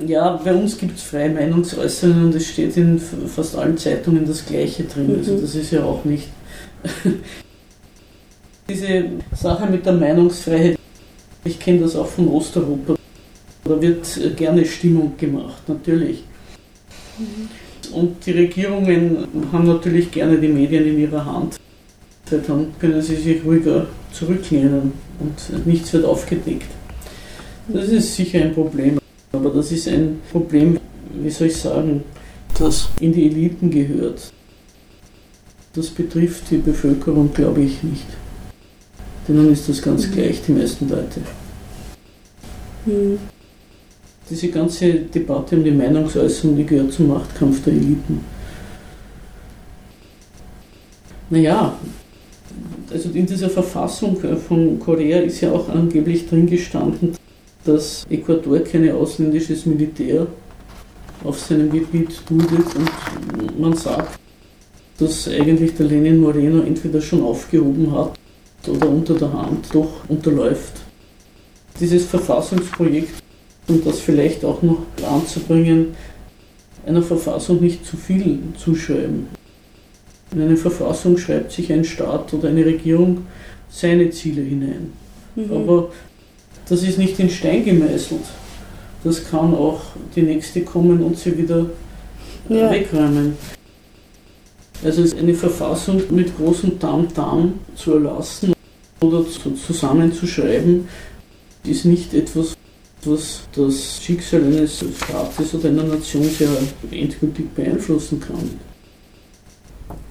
Ja, 0.06 0.40
bei 0.44 0.54
uns 0.54 0.78
gibt 0.78 0.98
es 0.98 1.04
freie 1.04 1.30
Meinungsäußerungen 1.30 2.26
und 2.26 2.36
es 2.36 2.48
steht 2.48 2.78
in 2.78 3.00
fast 3.00 3.56
allen 3.56 3.78
Zeitungen 3.78 4.28
das 4.28 4.46
Gleiche 4.46 4.84
drin. 4.84 5.16
Also 5.18 5.32
mhm. 5.32 5.38
Also 5.38 5.42
das 5.42 5.56
ist 5.56 5.72
ja 5.72 5.84
auch 5.84 6.06
nicht. 6.06 6.28
Diese 8.70 9.06
Sache 9.34 9.66
mit 9.68 9.86
der 9.86 9.94
Meinungsfreiheit, 9.94 10.78
ich 11.46 11.60
kenne 11.60 11.80
das 11.80 11.96
auch 11.96 12.08
von 12.08 12.28
Osteuropa. 12.28 12.96
Da 13.64 13.82
wird 13.82 14.36
gerne 14.36 14.66
Stimmung 14.66 15.18
gemacht, 15.18 15.68
natürlich. 15.68 16.24
Mhm. 17.18 17.96
Und 17.96 18.26
die 18.26 18.32
Regierungen 18.32 19.28
haben 19.52 19.66
natürlich 19.66 20.12
gerne 20.12 20.38
die 20.38 20.50
Medien 20.50 20.86
in 20.86 21.00
ihrer 21.00 21.26
Hand. 21.26 21.58
Dann 22.30 22.74
können 22.80 23.02
sie 23.02 23.16
sich 23.16 23.44
ruhiger 23.44 23.88
zurücklehnen 24.12 24.92
und 25.20 25.66
nichts 25.66 25.94
wird 25.94 26.04
aufgedeckt. 26.04 26.68
Das 27.70 27.88
ist 27.88 28.16
sicher 28.16 28.42
ein 28.42 28.54
Problem, 28.54 28.98
aber 29.48 29.56
das 29.56 29.72
ist 29.72 29.88
ein 29.88 30.20
Problem, 30.32 30.78
wie 31.14 31.30
soll 31.30 31.48
ich 31.48 31.58
sagen, 31.58 32.04
das 32.60 32.90
in 33.00 33.14
die 33.14 33.28
Eliten 33.28 33.72
gehört. 33.72 34.32
Das 35.74 35.90
betrifft 35.90 36.52
die 36.52 36.58
Bevölkerung, 36.58 37.34
glaube 37.34 37.62
ich, 37.62 37.82
nicht. 37.84 38.08
Denen 39.28 39.52
ist 39.52 39.70
das 39.70 39.82
ganz 39.82 40.08
mhm. 40.08 40.12
gleich, 40.14 40.42
die 40.42 40.52
meisten 40.52 40.90
Leute. 40.90 41.22
Mhm. 42.86 43.20
Diese 44.30 44.50
ganze 44.50 44.94
Debatte 44.94 45.56
um 45.56 45.64
die 45.64 45.72
Meinungsäußerung, 45.72 46.58
die 46.58 46.66
gehört 46.66 46.92
zum 46.92 47.08
Machtkampf 47.08 47.64
der 47.64 47.74
Eliten. 47.74 48.22
Naja, 51.30 51.78
also 52.92 53.10
in 53.14 53.26
dieser 53.26 53.50
Verfassung 53.50 54.18
von 54.48 54.80
Korea 54.80 55.20
ist 55.20 55.42
ja 55.42 55.52
auch 55.52 55.70
angeblich 55.70 56.28
drin 56.28 56.48
gestanden, 56.48 57.14
dass 57.68 58.06
Ecuador 58.10 58.60
kein 58.60 58.90
ausländisches 58.92 59.66
Militär 59.66 60.28
auf 61.24 61.40
seinem 61.40 61.70
Gebiet 61.70 62.22
duldet 62.30 62.66
und 62.76 63.60
man 63.60 63.76
sagt, 63.76 64.20
dass 64.98 65.28
eigentlich 65.28 65.76
der 65.76 65.88
Lenin 65.88 66.20
Moreno 66.20 66.62
entweder 66.62 67.02
schon 67.02 67.22
aufgehoben 67.22 67.92
hat 67.92 68.14
oder 68.68 68.90
unter 68.90 69.16
der 69.16 69.34
Hand 69.34 69.68
doch 69.74 70.08
unterläuft. 70.08 70.74
Dieses 71.80 72.06
Verfassungsprojekt, 72.06 73.22
um 73.68 73.84
das 73.84 74.00
vielleicht 74.00 74.44
auch 74.46 74.62
noch 74.62 74.84
anzubringen, 75.08 75.96
einer 76.86 77.02
Verfassung 77.02 77.62
nicht 77.62 77.86
zu 77.86 77.98
viel 77.98 78.40
zuschreiben. 78.58 79.28
In 80.32 80.42
eine 80.42 80.58
Verfassung 80.58 81.18
schreibt 81.18 81.52
sich 81.52 81.72
ein 81.72 81.84
Staat 81.84 82.34
oder 82.34 82.50
eine 82.50 82.66
Regierung 82.66 83.28
seine 83.70 84.10
Ziele 84.10 84.42
hinein. 84.42 84.94
Mhm. 85.36 85.52
Aber 85.52 85.90
das 86.70 86.84
ist 86.84 86.98
nicht 86.98 87.20
in 87.20 87.30
Stein 87.30 87.64
gemeißelt. 87.64 88.24
Das 89.04 89.30
kann 89.30 89.54
auch 89.54 89.82
die 90.16 90.22
nächste 90.22 90.62
kommen 90.62 91.02
und 91.02 91.18
sie 91.18 91.38
wieder 91.38 91.68
ja. 92.50 92.72
wegräumen. 92.72 93.38
Also 94.84 95.04
eine 95.18 95.34
Verfassung 95.34 96.02
mit 96.12 96.36
großem 96.38 96.80
Tamtam 96.80 97.54
zu 97.76 97.94
erlassen 97.94 98.54
oder 99.02 99.26
zusammenzuschreiben, 99.66 100.88
ist 101.64 101.86
nicht 101.86 102.14
etwas, 102.14 102.56
was 103.04 103.42
das 103.56 104.02
Schicksal 104.04 104.44
eines 104.44 104.84
Staates 105.04 105.54
oder 105.54 105.70
einer 105.70 105.84
Nation 105.84 106.24
sehr 106.24 106.50
endgültig 106.92 107.54
beeinflussen 107.54 108.20
kann. 108.20 108.60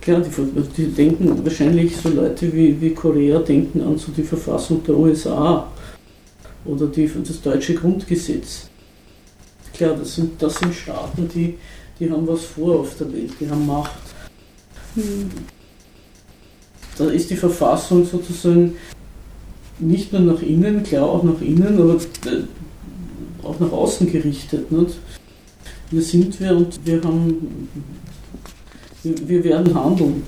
Klar, 0.00 0.20
die, 0.22 0.62
die, 0.76 0.86
denken 0.86 1.44
wahrscheinlich 1.44 1.96
so 1.96 2.08
Leute 2.08 2.52
wie, 2.52 2.80
wie 2.80 2.90
Korea 2.90 3.40
denken 3.40 3.80
an 3.82 3.98
so 3.98 4.12
die 4.16 4.22
Verfassung 4.22 4.82
der 4.84 4.96
USA 4.96 5.66
oder 6.66 6.86
die, 6.86 7.10
das 7.26 7.40
deutsche 7.40 7.74
Grundgesetz. 7.74 8.68
Klar, 9.72 9.96
das 9.96 10.14
sind, 10.14 10.40
das 10.40 10.56
sind 10.56 10.74
Staaten, 10.74 11.28
die, 11.34 11.54
die 11.98 12.10
haben 12.10 12.26
was 12.26 12.44
vor 12.44 12.80
auf 12.80 12.96
der 12.96 13.12
Welt, 13.12 13.32
die 13.40 13.48
haben 13.48 13.66
Macht. 13.66 13.92
Hm. 14.94 15.30
Da 16.96 17.10
ist 17.10 17.28
die 17.28 17.36
Verfassung 17.36 18.06
sozusagen 18.06 18.74
nicht 19.78 20.12
nur 20.12 20.22
nach 20.22 20.40
innen, 20.40 20.82
klar 20.82 21.04
auch 21.04 21.22
nach 21.22 21.40
innen, 21.42 21.78
aber 21.78 21.96
äh, 21.96 22.44
auch 23.42 23.60
nach 23.60 23.72
außen 23.72 24.10
gerichtet. 24.10 24.72
Nicht? 24.72 24.96
Wir 25.90 26.02
sind 26.02 26.40
wir 26.40 26.56
und 26.56 26.80
wir 26.84 27.02
haben, 27.02 27.68
wir 29.02 29.44
werden 29.44 29.74
handeln. 29.74 30.22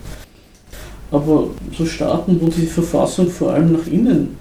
Aber 1.10 1.48
so 1.76 1.86
Staaten, 1.86 2.38
wo 2.40 2.48
die 2.48 2.66
Verfassung 2.66 3.30
vor 3.30 3.52
allem 3.52 3.72
nach 3.72 3.86
innen 3.86 4.36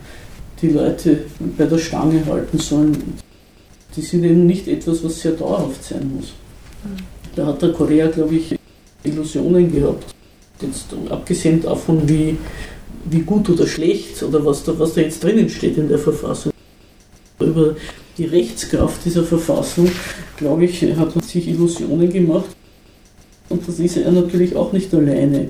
die 0.61 0.69
Leute 0.69 1.25
bei 1.57 1.65
der 1.65 1.77
Stange 1.77 2.25
halten 2.25 2.57
sollen, 2.57 3.15
die 3.95 4.01
sind 4.01 4.23
eben 4.23 4.45
nicht 4.45 4.67
etwas, 4.67 5.03
was 5.03 5.21
sehr 5.21 5.33
dauerhaft 5.33 5.83
sein 5.83 6.11
muss. 6.15 6.33
Da 7.35 7.47
hat 7.47 7.61
der 7.61 7.73
Korea, 7.73 8.07
glaube 8.07 8.35
ich, 8.35 8.55
Illusionen 9.03 9.71
gehabt. 9.71 10.05
Jetzt 10.61 10.87
abgesehen 11.09 11.61
davon, 11.61 12.07
wie, 12.09 12.37
wie 13.05 13.21
gut 13.21 13.49
oder 13.49 13.67
schlecht 13.67 14.21
oder 14.23 14.43
was 14.43 14.63
da, 14.63 14.77
was 14.77 14.93
da 14.93 15.01
jetzt 15.01 15.23
drinnen 15.23 15.49
steht 15.49 15.77
in 15.77 15.87
der 15.87 15.99
Verfassung. 15.99 16.51
Über 17.39 17.75
die 18.17 18.25
Rechtskraft 18.25 19.05
dieser 19.05 19.23
Verfassung, 19.23 19.89
glaube 20.37 20.65
ich, 20.65 20.81
hat 20.95 21.15
er 21.15 21.21
sich 21.21 21.47
Illusionen 21.47 22.11
gemacht. 22.11 22.55
Und 23.49 23.67
das 23.67 23.79
ist 23.79 23.97
er 23.97 24.11
natürlich 24.11 24.55
auch 24.55 24.73
nicht 24.73 24.93
alleine, 24.93 25.49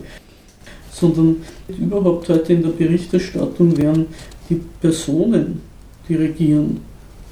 sondern 0.91 1.37
überhaupt 1.67 2.29
heute 2.29 2.53
in 2.53 2.63
der 2.63 2.69
Berichterstattung 2.69 3.77
werden 3.77 4.07
die 4.49 4.61
Personen, 4.81 5.61
die 6.07 6.15
regieren, 6.15 6.81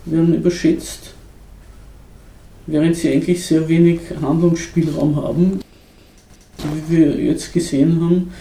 werden 0.05 0.35
überschätzt, 0.35 1.13
während 2.67 2.95
sie 2.95 3.11
eigentlich 3.11 3.45
sehr 3.45 3.67
wenig 3.67 3.99
Handlungsspielraum 4.21 5.15
haben. 5.15 5.59
Wie 6.87 6.97
wir 6.97 7.19
jetzt 7.19 7.53
gesehen 7.53 8.01
haben, 8.01 8.31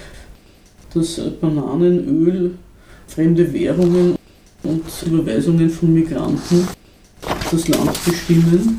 dass 0.92 1.20
Bananenöl, 1.40 2.52
fremde 3.06 3.52
Währungen 3.52 4.14
und 4.62 4.82
Überweisungen 5.06 5.68
von 5.68 5.92
Migranten 5.92 6.66
das 7.50 7.68
Land 7.68 8.04
bestimmen. 8.04 8.78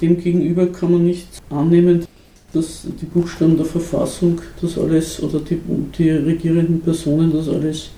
Demgegenüber 0.00 0.66
kann 0.66 0.92
man 0.92 1.04
nicht 1.04 1.28
annehmen, 1.50 2.04
dass 2.52 2.82
die 3.00 3.06
Buchstaben 3.06 3.56
der 3.56 3.66
Verfassung 3.66 4.40
das 4.60 4.78
alles 4.78 5.22
oder 5.22 5.40
die, 5.40 5.60
die 5.98 6.10
regierenden 6.10 6.80
Personen 6.80 7.32
das 7.32 7.48
alles, 7.48 7.90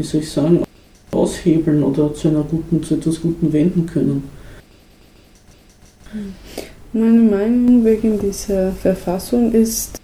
wie 0.00 0.04
soll 0.04 0.22
ich 0.22 0.30
sagen, 0.30 0.64
aushebeln 1.12 1.82
oder 1.82 2.14
zu 2.14 2.28
einer 2.28 2.42
guten, 2.42 2.82
zu 2.82 2.94
etwas 2.94 3.20
Guten 3.20 3.52
wenden 3.52 3.84
können. 3.84 4.28
Meine 6.92 7.20
Meinung 7.20 7.84
wegen 7.84 8.18
dieser 8.18 8.72
Verfassung 8.72 9.52
ist, 9.52 10.00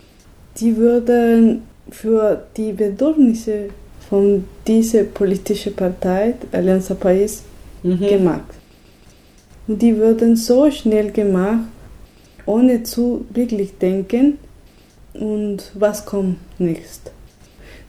die 0.59 0.77
würden 0.77 1.63
für 1.91 2.47
die 2.57 2.73
Bedürfnisse 2.73 3.71
von 4.09 4.45
dieser 4.67 5.05
politischen 5.05 5.75
Partei, 5.75 6.35
Allianz 6.53 6.93
Pais, 7.01 7.43
mhm. 7.83 7.99
gemacht. 7.99 8.55
Und 9.67 9.81
die 9.81 9.97
würden 9.97 10.37
so 10.37 10.71
schnell 10.71 11.11
gemacht, 11.11 11.65
ohne 12.45 12.83
zu 12.83 13.25
wirklich 13.31 13.79
denken 13.79 14.39
und 15.15 15.73
was 15.75 16.05
kommt 16.05 16.37
nächst. 16.59 17.11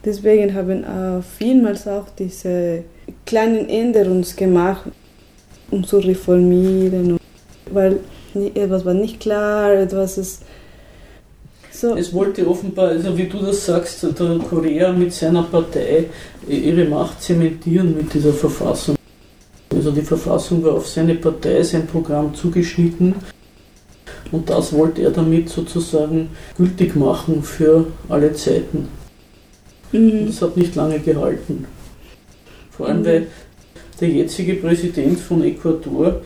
Deswegen 0.08 0.54
haben 0.54 0.86
äh, 0.86 1.22
vielmals 1.22 1.86
auch 1.86 2.06
diese 2.18 2.86
kleinen 3.26 3.68
Änderungen 3.68 4.26
gemacht, 4.38 4.84
um 5.70 5.84
zu 5.84 5.98
reformieren, 5.98 7.20
weil 7.70 8.00
etwas 8.56 8.86
war 8.86 8.94
nicht 8.94 9.20
klar, 9.20 9.74
etwas 9.74 10.18
ist 10.18 10.44
so. 11.72 11.94
Es 11.98 12.14
wollte 12.14 12.48
offenbar, 12.48 12.88
also 12.88 13.18
wie 13.18 13.26
du 13.26 13.40
das 13.40 13.66
sagst, 13.66 14.02
der 14.02 14.40
Korea 14.50 14.94
mit 14.94 15.12
seiner 15.12 15.44
Partei 15.44 16.06
ihre 16.48 16.86
Macht 16.86 17.22
zementieren 17.22 17.94
mit 17.98 18.14
dieser 18.14 18.32
Verfassung. 18.32 18.96
Also 19.76 19.92
die 19.92 20.04
Verfassung 20.04 20.64
war 20.64 20.76
auf 20.76 20.88
seine 20.88 21.16
Partei, 21.16 21.62
sein 21.64 21.86
Programm 21.86 22.34
zugeschnitten 22.34 23.14
und 24.32 24.50
das 24.50 24.72
wollte 24.72 25.02
er 25.02 25.12
damit 25.12 25.50
sozusagen 25.50 26.30
gültig 26.58 26.96
machen 26.96 27.44
für 27.44 27.88
alle 28.08 28.32
Zeiten. 28.32 28.88
Mhm. 29.92 30.28
Das 30.28 30.42
hat 30.42 30.58
nicht 30.58 30.76
lange 30.76 31.00
gehalten. 31.00 31.66
Vor 32.72 32.88
allem, 32.88 33.02
mhm. 33.02 33.06
weil 33.06 33.28
der 34.00 34.10
jetzige 34.10 34.56
Präsident 34.56 35.20
von 35.20 35.44
Ecuador, 35.44 36.22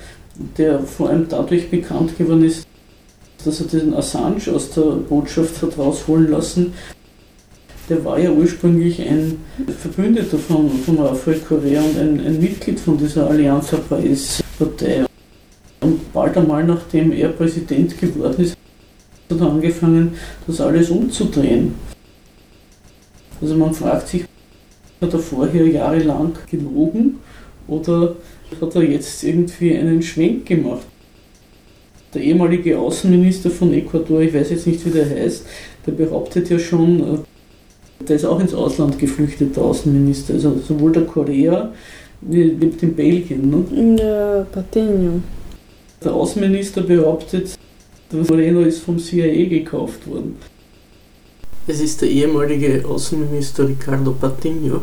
der 0.57 0.79
vor 0.79 1.09
allem 1.09 1.27
dadurch 1.29 1.69
bekannt 1.69 2.17
geworden 2.17 2.43
ist, 2.43 2.65
dass 3.45 3.59
er 3.59 3.67
diesen 3.67 3.93
Assange 3.93 4.53
aus 4.53 4.71
der 4.71 4.81
Botschaft 4.81 5.61
hat 5.61 5.77
rausholen 5.77 6.29
lassen, 6.29 6.73
der 7.89 8.05
war 8.05 8.19
ja 8.19 8.31
ursprünglich 8.31 9.01
ein 9.01 9.37
Verbündeter 9.79 10.37
von, 10.37 10.69
von 10.69 10.99
Rafael 10.99 11.39
Correa 11.39 11.81
und 11.81 11.97
ein, 11.97 12.25
ein 12.25 12.39
Mitglied 12.39 12.79
von 12.79 12.97
dieser 12.97 13.29
Allianz 13.29 13.73
Partei. 14.57 15.05
Und 15.81 16.13
bald 16.13 16.37
einmal 16.37 16.63
nachdem 16.63 17.11
er 17.11 17.29
Präsident 17.29 17.99
geworden 17.99 18.43
ist, 18.43 18.55
hat 19.29 19.39
er 19.39 19.47
angefangen, 19.47 20.13
das 20.45 20.61
alles 20.61 20.89
umzudrehen. 20.89 21.73
Also 23.41 23.55
man 23.55 23.73
fragt 23.73 24.07
sich, 24.07 24.25
hat 25.01 25.13
er 25.13 25.19
vorher 25.19 25.67
jahrelang 25.67 26.33
gelogen 26.49 27.19
oder 27.67 28.15
hat 28.59 28.75
er 28.75 28.83
jetzt 28.83 29.23
irgendwie 29.23 29.75
einen 29.75 30.01
Schwenk 30.01 30.45
gemacht? 30.45 30.85
Der 32.13 32.21
ehemalige 32.21 32.77
Außenminister 32.77 33.49
von 33.49 33.73
Ecuador, 33.73 34.21
ich 34.21 34.33
weiß 34.33 34.51
jetzt 34.51 34.67
nicht, 34.67 34.85
wie 34.85 34.91
der 34.91 35.09
heißt, 35.09 35.45
der 35.87 35.93
behauptet 35.93 36.49
ja 36.49 36.59
schon, 36.59 36.99
äh, 36.99 38.05
der 38.05 38.17
ist 38.17 38.25
auch 38.25 38.39
ins 38.39 38.53
Ausland 38.53 38.99
geflüchtet, 38.99 39.55
der 39.55 39.63
Außenminister. 39.63 40.33
Also 40.33 40.59
sowohl 40.59 40.91
der 40.91 41.05
Korea 41.05 41.71
wie 42.21 42.41
in 42.41 42.95
Belgien. 42.95 43.49
Ne? 43.49 43.97
Ja, 43.99 44.45
Patinho. 44.51 45.21
Der 46.03 46.13
Außenminister 46.13 46.81
behauptet, 46.81 47.57
Das 48.11 48.27
Moreno 48.27 48.61
ist 48.61 48.79
vom 48.79 48.99
CIA 48.99 49.47
gekauft 49.47 50.05
worden. 50.05 50.35
Es 51.67 51.79
ist 51.79 52.01
der 52.01 52.09
ehemalige 52.09 52.83
Außenminister 52.87 53.67
Ricardo 53.67 54.15
Patiño, 54.19 54.81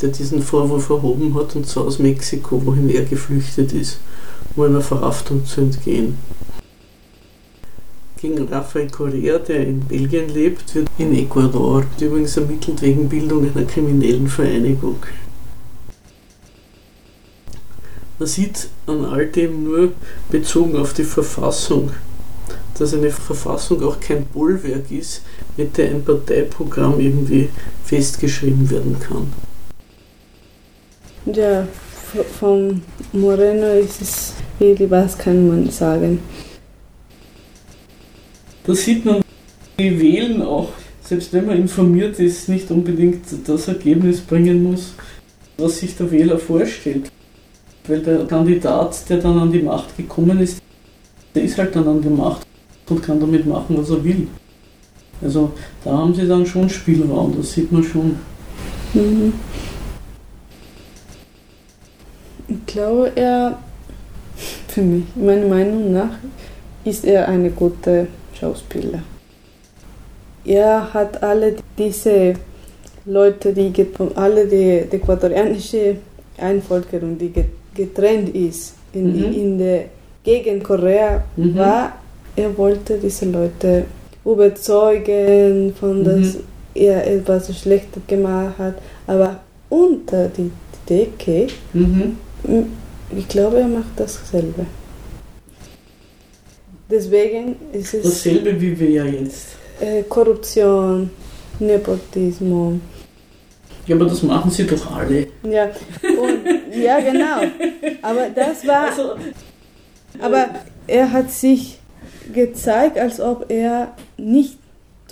der 0.00 0.08
diesen 0.08 0.42
Vorwurf 0.42 0.88
erhoben 0.88 1.34
hat, 1.34 1.54
und 1.54 1.66
zwar 1.66 1.84
aus 1.84 1.98
Mexiko, 1.98 2.64
wohin 2.64 2.88
er 2.88 3.04
geflüchtet 3.04 3.74
ist, 3.74 3.98
um 4.56 4.64
einer 4.64 4.80
Verhaftung 4.80 5.44
zu 5.44 5.60
entgehen. 5.60 6.16
Gegen 8.20 8.48
Rafael 8.48 8.88
Correa, 8.90 9.38
der 9.38 9.66
in 9.66 9.80
Belgien 9.80 10.28
lebt, 10.30 10.74
wird 10.74 10.88
in 10.96 11.14
Ecuador 11.14 11.84
übrigens 12.00 12.36
ermittelt 12.38 12.80
wegen 12.80 13.08
Bildung 13.08 13.48
einer 13.54 13.66
kriminellen 13.66 14.28
Vereinigung. 14.28 14.96
Man 18.18 18.26
sieht 18.26 18.68
an 18.86 19.04
all 19.04 19.26
dem 19.26 19.62
nur 19.62 19.92
bezogen 20.30 20.74
auf 20.76 20.94
die 20.94 21.04
Verfassung, 21.04 21.90
dass 22.78 22.94
eine 22.94 23.10
Verfassung 23.10 23.82
auch 23.84 24.00
kein 24.00 24.24
Bollwerk 24.24 24.90
ist, 24.90 25.22
mit 25.58 25.76
der 25.76 25.90
ein 25.90 26.04
Parteiprogramm 26.04 27.00
irgendwie 27.00 27.48
festgeschrieben 27.84 28.70
werden 28.70 28.96
kann. 29.00 29.26
Ja, 31.34 31.66
von 32.38 32.80
Moreno 33.12 33.78
ist 33.78 34.00
es 34.00 34.34
wirklich, 34.58 34.90
was 34.90 35.18
kann 35.18 35.48
man 35.48 35.68
sagen. 35.70 36.20
Da 38.64 38.74
sieht 38.74 39.04
man, 39.04 39.20
die 39.78 40.00
Wählen 40.00 40.42
auch, 40.42 40.70
selbst 41.02 41.32
wenn 41.32 41.46
man 41.46 41.58
informiert 41.58 42.18
ist, 42.18 42.48
nicht 42.48 42.70
unbedingt 42.70 43.24
das 43.46 43.68
Ergebnis 43.68 44.20
bringen 44.20 44.62
muss, 44.62 44.94
was 45.56 45.78
sich 45.78 45.96
der 45.96 46.10
Wähler 46.10 46.38
vorstellt. 46.38 47.10
Weil 47.86 48.00
der 48.00 48.26
Kandidat, 48.26 49.08
der 49.08 49.18
dann 49.18 49.38
an 49.38 49.52
die 49.52 49.62
Macht 49.62 49.96
gekommen 49.96 50.38
ist, 50.40 50.60
der 51.34 51.42
ist 51.42 51.58
halt 51.58 51.74
dann 51.74 51.88
an 51.88 52.02
der 52.02 52.10
Macht 52.10 52.46
und 52.88 53.02
kann 53.02 53.20
damit 53.20 53.46
machen, 53.46 53.76
was 53.76 53.90
er 53.90 54.04
will. 54.04 54.28
Also 55.22 55.52
da 55.84 55.92
haben 55.92 56.14
sie 56.14 56.26
dann 56.26 56.46
schon 56.46 56.68
Spielraum, 56.68 57.34
das 57.36 57.52
sieht 57.52 57.72
man 57.72 57.82
schon. 57.82 58.16
Mhm. 58.94 59.32
Ich 62.48 62.66
glaube, 62.66 63.12
er, 63.14 63.58
für 64.68 64.82
mich, 64.82 65.04
meiner 65.16 65.46
Meinung 65.46 65.92
nach, 65.92 66.12
ist 66.84 67.04
er 67.04 67.28
eine 67.28 67.50
gute 67.50 68.06
Schauspieler. 68.38 69.02
Er 70.44 70.94
hat 70.94 71.22
alle 71.22 71.56
diese 71.76 72.34
Leute, 73.04 73.52
die 73.52 73.72
alle 74.14 74.46
die, 74.46 74.84
die 74.90 74.96
äquatorianische 74.96 75.96
Einvolkerung, 76.38 77.18
die 77.18 77.32
getrennt 77.74 78.34
ist 78.34 78.74
in, 78.92 79.16
mhm. 79.16 79.32
in 79.32 79.58
der 79.58 79.84
gegen 80.24 80.62
Korea 80.62 81.22
mhm. 81.36 81.56
war, 81.56 81.92
er 82.36 82.56
wollte 82.56 82.98
diese 82.98 83.26
Leute 83.26 83.84
überzeugen, 84.32 85.74
von 85.78 86.00
mhm. 86.00 86.04
dass 86.04 86.36
er 86.74 87.06
etwas 87.06 87.58
Schlechtes 87.58 88.02
gemacht 88.06 88.58
hat, 88.58 88.74
aber 89.06 89.40
unter 89.68 90.28
die 90.28 90.50
Decke, 90.88 91.48
mhm. 91.72 92.16
ich 93.16 93.28
glaube, 93.28 93.60
er 93.60 93.68
macht 93.68 93.92
dasselbe. 93.96 94.66
Deswegen 96.90 97.56
ist 97.72 97.94
es. 97.94 98.02
Dasselbe 98.02 98.58
wie 98.60 98.78
wir 98.78 98.90
ja 98.90 99.04
jetzt. 99.04 99.48
Äh, 99.80 100.02
Korruption, 100.04 101.10
Nepotismus. 101.58 102.80
Ja, 103.86 103.96
aber 103.96 104.06
das 104.06 104.22
machen 104.22 104.50
sie 104.50 104.66
doch 104.66 104.96
alle. 104.96 105.26
Ja, 105.42 105.70
und, 106.02 106.76
ja 106.76 107.00
genau. 107.00 107.42
Aber 108.02 108.28
das 108.34 108.66
war. 108.66 108.88
Also, 108.88 109.14
aber 110.18 110.48
er 110.86 111.12
hat 111.12 111.30
sich 111.30 111.77
gezeigt, 112.32 112.98
als 112.98 113.20
ob 113.20 113.46
er 113.48 113.92
nicht 114.16 114.58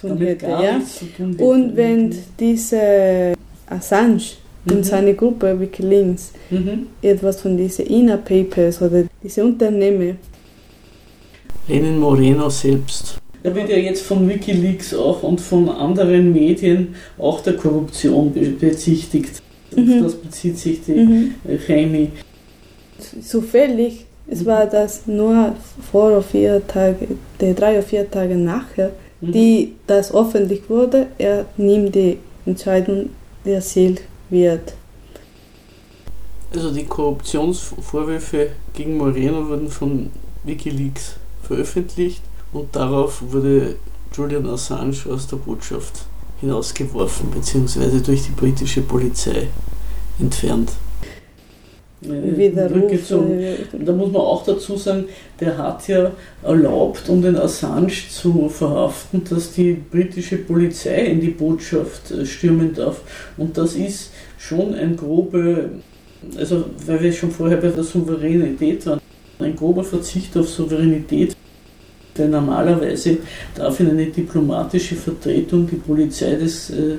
tun 0.00 0.18
hätte. 0.18 0.46
Ja? 0.46 0.80
Tun 1.16 1.36
und 1.36 1.76
wenn 1.76 2.14
diese 2.38 3.34
Assange 3.68 4.22
mhm. 4.64 4.72
und 4.72 4.86
seine 4.86 5.14
Gruppe 5.14 5.58
Wikileaks 5.58 6.32
mhm. 6.50 6.86
etwas 7.02 7.40
von 7.40 7.56
diesen 7.56 7.86
Inner 7.86 8.18
Papers 8.18 8.80
oder 8.82 9.04
diese 9.22 9.44
Unternehmen. 9.44 10.18
Lenin 11.68 11.98
Moreno 11.98 12.48
selbst 12.48 13.18
da 13.46 13.54
wird 13.54 13.68
ja 13.68 13.76
jetzt 13.76 14.02
von 14.02 14.28
Wikileaks 14.28 14.92
auch 14.92 15.22
und 15.22 15.40
von 15.40 15.68
anderen 15.68 16.32
Medien 16.32 16.96
auch 17.16 17.40
der 17.42 17.52
Korruption 17.54 18.32
bezichtigt. 18.58 19.40
Mhm. 19.74 20.02
Das 20.02 20.16
bezieht 20.16 20.58
sich 20.58 20.80
die 20.82 20.92
mhm. 20.92 21.34
Chemie. 21.64 22.10
Zufällig, 23.22 24.05
es 24.28 24.44
war 24.44 24.66
das 24.66 25.06
nur 25.06 25.54
vor 25.90 26.08
oder 26.08 26.22
vier 26.22 26.66
Tage, 26.66 27.08
drei 27.38 27.78
oder 27.78 27.82
vier 27.82 28.10
Tage 28.10 28.34
nachher, 28.36 28.92
mhm. 29.20 29.32
die 29.32 29.74
das 29.86 30.12
öffentlich 30.12 30.68
wurde. 30.68 31.06
Er 31.18 31.46
nimmt 31.56 31.94
die 31.94 32.18
Entscheidung, 32.44 33.10
die 33.44 33.52
erzielt 33.52 34.02
wird. 34.30 34.74
Also 36.52 36.72
die 36.72 36.84
Korruptionsvorwürfe 36.84 38.50
gegen 38.72 38.96
Moreno 38.96 39.48
wurden 39.48 39.68
von 39.68 40.10
Wikileaks 40.44 41.16
veröffentlicht 41.42 42.22
und 42.52 42.74
darauf 42.74 43.22
wurde 43.30 43.76
Julian 44.12 44.48
Assange 44.48 44.96
aus 45.10 45.26
der 45.26 45.36
Botschaft 45.36 46.06
hinausgeworfen 46.40 47.30
bzw. 47.30 48.00
durch 48.00 48.22
die 48.24 48.32
britische 48.32 48.82
Polizei 48.82 49.48
entfernt. 50.18 50.72
Rückgezogen. 52.04 53.40
Da 53.84 53.92
muss 53.92 54.12
man 54.12 54.22
auch 54.22 54.44
dazu 54.44 54.76
sagen, 54.76 55.06
der 55.40 55.56
hat 55.56 55.88
ja 55.88 56.12
erlaubt, 56.42 57.08
um 57.08 57.22
den 57.22 57.36
Assange 57.36 57.92
zu 58.10 58.48
verhaften, 58.48 59.22
dass 59.28 59.52
die 59.52 59.72
britische 59.72 60.36
Polizei 60.36 61.06
in 61.06 61.20
die 61.20 61.30
Botschaft 61.30 62.10
äh, 62.10 62.26
stürmen 62.26 62.74
darf. 62.74 63.00
Und 63.36 63.56
das 63.56 63.74
ist 63.74 64.12
schon 64.38 64.74
ein 64.74 64.96
grobe, 64.96 65.70
also 66.36 66.64
weil 66.86 67.02
wir 67.02 67.12
schon 67.12 67.30
vorher 67.30 67.56
bei 67.56 67.68
der 67.68 67.84
Souveränität 67.84 68.86
waren, 68.86 69.00
ein 69.38 69.56
grober 69.56 69.84
Verzicht 69.84 70.36
auf 70.36 70.48
Souveränität 70.48 71.36
denn 72.16 72.30
normalerweise 72.30 73.18
darf 73.54 73.80
in 73.80 73.90
eine 73.90 74.06
diplomatische 74.06 74.96
Vertretung 74.96 75.66
die 75.66 75.76
Polizei 75.76 76.34
des 76.36 76.70
äh, 76.70 76.96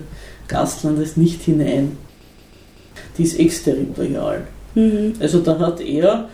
Gastlandes 0.48 1.18
nicht 1.18 1.42
hinein. 1.42 1.98
Die 3.18 3.24
ist 3.24 3.40
exterritorial. 3.40 4.48
Mhm. 4.78 5.14
Also 5.20 5.40
da 5.40 5.58
hat 5.58 5.82
er, 5.82 6.30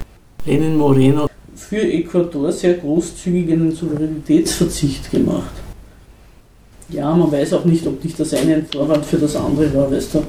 Lenin 0.46 0.76
Moreno, 0.76 1.30
für 1.56 1.82
Ecuador 1.82 2.52
sehr 2.52 2.74
großzügig 2.74 3.50
einen 3.54 3.72
Souveränitätsverzicht 3.72 5.10
gemacht. 5.10 5.54
Ja, 6.90 7.16
man 7.16 7.32
weiß 7.32 7.54
auch 7.54 7.64
nicht, 7.64 7.88
ob 7.88 8.04
nicht 8.04 8.20
das 8.20 8.34
eine 8.34 8.56
ein 8.56 8.66
Vorwand 8.66 9.06
für 9.06 9.16
das 9.16 9.38
andere 9.38 9.74
war, 9.74 9.90
weißt 9.90 10.16
du. 10.16 10.24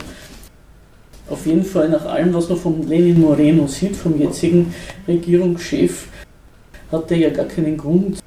Auf 1.29 1.45
jeden 1.45 1.65
Fall 1.65 1.89
nach 1.89 2.05
allem, 2.07 2.33
was 2.33 2.49
man 2.49 2.59
von 2.59 2.87
Lenin 2.87 3.21
Moreno 3.21 3.67
sieht, 3.67 3.97
vom 3.97 4.17
jetzigen 4.17 4.73
Regierungschef, 5.09 6.07
hat 6.93 7.11
er 7.11 7.17
ja 7.17 7.31
gar 7.31 7.47
keinen 7.47 7.77
Grund, 7.77 8.21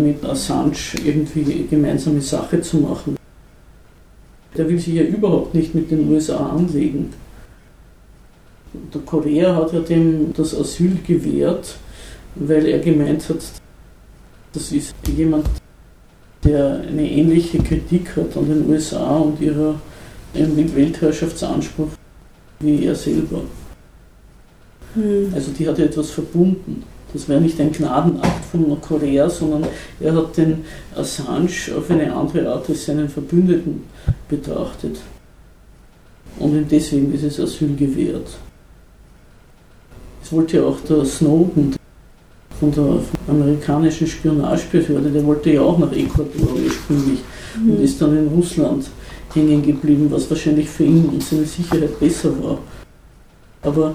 mit 0.00 0.24
Assange 0.24 0.72
irgendwie 1.04 1.66
gemeinsame 1.68 2.22
Sache 2.22 2.62
zu 2.62 2.78
machen. 2.78 3.16
Der 4.56 4.66
will 4.70 4.78
sich 4.78 4.94
ja 4.94 5.02
überhaupt 5.02 5.54
nicht 5.54 5.74
mit 5.74 5.90
den 5.90 6.10
USA 6.10 6.46
anlegen. 6.46 7.10
Der 8.72 9.00
Korea 9.02 9.54
hat 9.54 9.72
ja 9.72 9.80
dem 9.80 10.32
das 10.34 10.58
Asyl 10.58 10.96
gewährt, 11.06 11.76
weil 12.34 12.66
er 12.66 12.78
gemeint 12.78 13.28
hat, 13.28 13.42
das 14.52 14.72
ist 14.72 14.94
jemand, 15.14 15.46
der 16.44 16.80
eine 16.88 17.08
ähnliche 17.08 17.58
Kritik 17.58 18.16
hat 18.16 18.36
an 18.36 18.48
den 18.48 18.68
USA 18.68 19.16
und 19.18 19.40
ihrer 19.40 19.74
Weltherrschaftsanspruch 20.34 21.88
wie 22.60 22.86
er 22.86 22.94
selber. 22.94 23.42
Hm. 24.94 25.32
Also 25.34 25.50
die 25.52 25.68
hat 25.68 25.78
ja 25.78 25.84
etwas 25.84 26.10
verbunden. 26.10 26.84
Das 27.12 27.28
wäre 27.28 27.40
nicht 27.40 27.60
ein 27.60 27.72
Gnadenakt 27.72 28.44
von 28.46 28.68
Nordkorea, 28.68 29.28
sondern 29.28 29.66
er 30.00 30.14
hat 30.14 30.36
den 30.36 30.64
Assange 30.96 31.76
auf 31.76 31.90
eine 31.90 32.12
andere 32.12 32.48
Art 32.48 32.68
als 32.70 32.86
seinen 32.86 33.08
Verbündeten 33.08 33.82
betrachtet. 34.28 34.98
Und 36.38 36.56
ihm 36.56 36.66
deswegen 36.68 37.12
dieses 37.12 37.38
Asyl 37.38 37.76
gewährt. 37.76 38.28
Wollte 40.32 40.56
ja 40.56 40.64
auch 40.64 40.80
der 40.80 41.04
Snowden 41.04 41.76
von 42.58 42.72
der 42.72 43.00
amerikanischen 43.28 44.06
Spionagebehörde, 44.06 45.10
der 45.10 45.24
wollte 45.26 45.52
ja 45.52 45.60
auch 45.60 45.78
nach 45.78 45.92
Ecuador 45.92 46.56
ursprünglich 46.64 47.20
mhm. 47.60 47.70
und 47.70 47.80
ist 47.80 48.00
dann 48.00 48.16
in 48.16 48.28
Russland 48.28 48.88
hängen 49.34 49.62
geblieben, 49.62 50.06
was 50.10 50.28
wahrscheinlich 50.30 50.68
für 50.68 50.84
ihn 50.84 51.06
und 51.06 51.22
seine 51.22 51.44
Sicherheit 51.44 51.98
besser 52.00 52.30
war. 52.42 52.58
Aber 53.62 53.94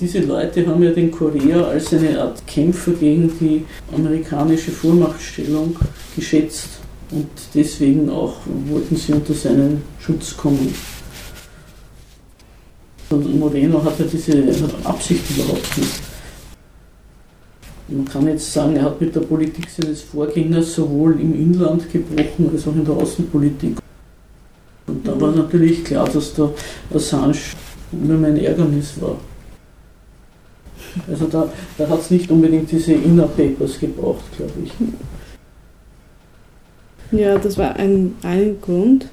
diese 0.00 0.20
Leute 0.20 0.66
haben 0.66 0.82
ja 0.82 0.90
den 0.90 1.10
Korea 1.10 1.62
als 1.64 1.92
eine 1.94 2.20
Art 2.20 2.46
Kämpfer 2.46 2.92
gegen 2.92 3.32
die 3.40 3.64
amerikanische 3.94 4.70
Vormachtstellung 4.70 5.76
geschätzt 6.14 6.80
und 7.12 7.28
deswegen 7.54 8.10
auch 8.10 8.34
wollten 8.68 8.96
sie 8.96 9.12
unter 9.12 9.34
seinen 9.34 9.82
Schutz 10.00 10.36
kommen. 10.36 10.74
Und 13.10 13.38
Moreno 13.38 13.82
hat 13.84 13.98
ja 13.98 14.04
diese 14.04 14.32
Absicht 14.84 15.30
überhaupt 15.30 15.78
nicht. 15.78 16.02
Man 17.88 18.04
kann 18.04 18.26
jetzt 18.26 18.52
sagen, 18.52 18.74
er 18.74 18.82
hat 18.82 19.00
mit 19.00 19.14
der 19.14 19.20
Politik 19.20 19.70
seines 19.70 20.02
Vorgängers 20.02 20.74
sowohl 20.74 21.20
im 21.20 21.34
Inland 21.34 21.90
gebrochen 21.92 22.50
als 22.52 22.66
auch 22.66 22.74
in 22.74 22.84
der 22.84 22.94
Außenpolitik. 22.94 23.76
Und 24.88 25.06
da 25.06 25.20
war 25.20 25.30
natürlich 25.30 25.84
klar, 25.84 26.08
dass 26.08 26.34
der 26.34 26.50
Assange 26.92 27.36
immer 27.92 28.14
mein 28.14 28.36
Ärgernis 28.38 29.00
war. 29.00 29.16
Also 31.08 31.26
da, 31.26 31.48
da 31.78 31.88
hat 31.88 32.00
es 32.00 32.10
nicht 32.10 32.28
unbedingt 32.30 32.72
diese 32.72 32.94
Inner 32.94 33.28
Papers 33.28 33.78
gebraucht, 33.78 34.24
glaube 34.36 34.52
ich. 34.64 34.72
Ja, 37.12 37.38
das 37.38 37.56
war 37.56 37.76
ein, 37.76 38.16
ein 38.22 38.60
Grund, 38.60 39.06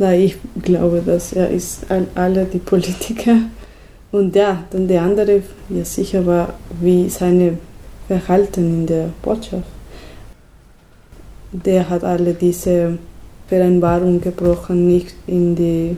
weil 0.00 0.22
ich 0.22 0.36
glaube, 0.62 1.02
dass 1.04 1.32
er 1.34 1.50
ist 1.50 1.84
alle 2.14 2.46
die 2.46 2.58
Politiker 2.58 3.36
und 4.12 4.34
ja, 4.34 4.64
dann 4.70 4.88
der 4.88 5.02
andere, 5.02 5.42
ja 5.68 5.84
sicher 5.84 6.24
war, 6.26 6.54
wie 6.80 7.08
seine 7.08 7.58
Verhalten 8.08 8.80
in 8.80 8.86
der 8.86 9.10
Botschaft. 9.22 9.68
Der 11.52 11.88
hat 11.88 12.02
alle 12.02 12.32
diese 12.34 12.98
Vereinbarungen 13.46 14.20
gebrochen, 14.20 14.86
nicht 14.86 15.14
in 15.26 15.54
die. 15.54 15.96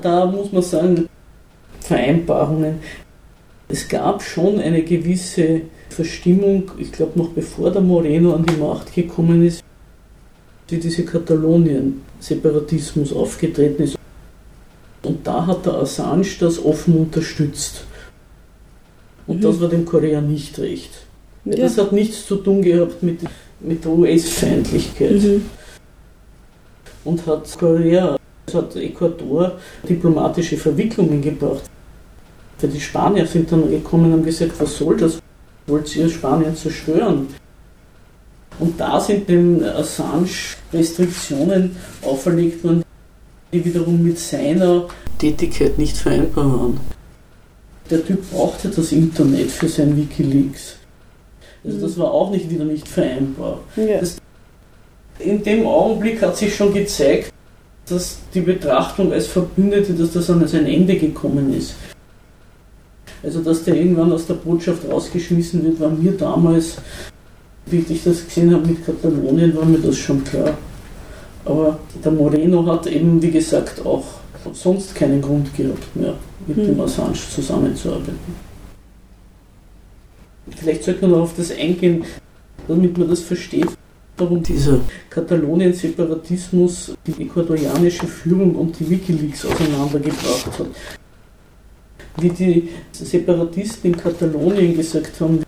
Da 0.00 0.26
muss 0.26 0.50
man 0.50 0.62
sagen, 0.62 1.08
Vereinbarungen. 1.80 2.80
Es 3.68 3.88
gab 3.88 4.22
schon 4.22 4.60
eine 4.60 4.82
gewisse 4.82 5.62
Verstimmung, 5.90 6.70
ich 6.78 6.90
glaube 6.90 7.18
noch 7.18 7.30
bevor 7.30 7.70
der 7.70 7.82
Moreno 7.82 8.34
an 8.34 8.46
die 8.46 8.56
Macht 8.56 8.94
gekommen 8.94 9.44
ist, 9.44 9.62
wie 10.68 10.78
diese 10.78 11.04
Katalonien-Separatismus 11.04 13.12
aufgetreten 13.12 13.84
ist. 13.84 13.96
Und 15.02 15.26
da 15.26 15.46
hat 15.46 15.66
der 15.66 15.74
Assange 15.74 16.26
das 16.40 16.64
offen 16.64 16.96
unterstützt. 16.98 17.84
Und 19.26 19.38
mhm. 19.38 19.42
das 19.42 19.60
war 19.60 19.68
dem 19.68 19.84
Korea 19.84 20.20
nicht 20.20 20.58
recht. 20.58 20.90
Ja. 21.44 21.56
Das 21.56 21.76
hat 21.78 21.92
nichts 21.92 22.26
zu 22.26 22.36
tun 22.36 22.62
gehabt 22.62 23.02
mit, 23.02 23.20
mit 23.60 23.84
der 23.84 23.92
US-Feindlichkeit. 23.92 25.22
Mhm. 25.22 25.44
Und 27.04 27.26
hat 27.26 27.56
Korea, 27.58 28.16
hat 28.52 28.76
Ecuador 28.76 29.58
diplomatische 29.88 30.56
Verwicklungen 30.56 31.22
gebracht. 31.22 31.62
Für 32.58 32.66
die 32.66 32.80
Spanier 32.80 33.26
sind 33.26 33.52
dann 33.52 33.70
gekommen 33.70 34.06
und 34.06 34.12
haben 34.12 34.24
gesagt, 34.24 34.52
was 34.58 34.76
soll 34.76 34.96
das? 34.96 35.20
Wollt 35.68 35.94
ihr 35.94 36.08
Spanien 36.08 36.56
zerstören? 36.56 37.28
Und 38.58 38.80
da 38.80 39.00
sind 39.00 39.28
dem 39.28 39.62
Assange 39.62 40.28
Restriktionen 40.72 41.76
auferlegt 42.02 42.64
worden, 42.64 42.82
die 43.52 43.64
wiederum 43.64 44.02
mit 44.02 44.18
seiner 44.18 44.88
Tätigkeit 45.18 45.78
nicht 45.78 45.96
vereinbar 45.96 46.46
waren. 46.46 46.80
Der 47.90 48.04
Typ 48.04 48.30
brauchte 48.30 48.68
das 48.68 48.92
Internet 48.92 49.50
für 49.50 49.68
sein 49.68 49.96
Wikileaks. 49.96 50.76
Also 51.64 51.80
das 51.80 51.98
war 51.98 52.10
auch 52.12 52.30
nicht 52.30 52.48
wieder 52.50 52.64
nicht 52.64 52.86
vereinbar. 52.88 53.60
Ja. 53.76 54.00
Das, 54.00 54.16
in 55.18 55.42
dem 55.42 55.66
Augenblick 55.66 56.20
hat 56.22 56.36
sich 56.36 56.54
schon 56.54 56.72
gezeigt, 56.72 57.32
dass 57.88 58.18
die 58.34 58.40
Betrachtung 58.40 59.12
als 59.12 59.26
Verbündete, 59.26 59.94
dass 59.94 60.12
das 60.12 60.28
an 60.30 60.46
sein 60.46 60.66
Ende 60.66 60.96
gekommen 60.96 61.54
ist. 61.56 61.74
Also 63.22 63.40
dass 63.40 63.64
der 63.64 63.76
irgendwann 63.76 64.12
aus 64.12 64.26
der 64.26 64.34
Botschaft 64.34 64.88
rausgeschmissen 64.88 65.64
wird, 65.64 65.80
war 65.80 65.90
mir 65.90 66.12
damals, 66.12 66.76
wie 67.66 67.84
ich 67.88 68.04
das 68.04 68.24
gesehen 68.24 68.54
habe 68.54 68.66
mit 68.66 68.84
Katalonien, 68.84 69.56
war 69.56 69.64
mir 69.64 69.78
das 69.78 69.96
schon 69.98 70.22
klar. 70.22 70.56
Aber 71.44 71.78
der 72.04 72.12
Moreno 72.12 72.64
hat 72.66 72.86
eben, 72.86 73.20
wie 73.20 73.30
gesagt, 73.30 73.84
auch 73.84 74.04
sonst 74.52 74.94
keinen 74.94 75.20
Grund 75.20 75.54
gehabt 75.56 75.96
mehr, 75.96 76.14
mit 76.46 76.56
hm. 76.56 76.66
dem 76.66 76.80
Assange 76.80 77.14
zusammenzuarbeiten. 77.14 78.46
Vielleicht 80.56 80.84
sollte 80.84 81.02
man 81.02 81.10
noch 81.12 81.22
auf 81.22 81.34
das 81.36 81.50
eingehen, 81.50 82.04
damit 82.68 82.96
man 82.96 83.08
das 83.08 83.20
versteht, 83.20 83.68
warum 84.16 84.42
dieser 84.42 84.80
Katalonien-Separatismus 85.10 86.94
die 87.06 87.22
ecuadorianische 87.22 88.06
Führung 88.06 88.54
und 88.54 88.78
die 88.78 88.88
Wikileaks 88.88 89.44
auseinandergebracht 89.44 90.58
hat. 90.58 90.68
Wie 92.18 92.30
die 92.30 92.68
Separatisten 92.92 93.92
in 93.92 93.96
Katalonien 93.96 94.76
gesagt 94.76 95.20
haben, 95.20 95.45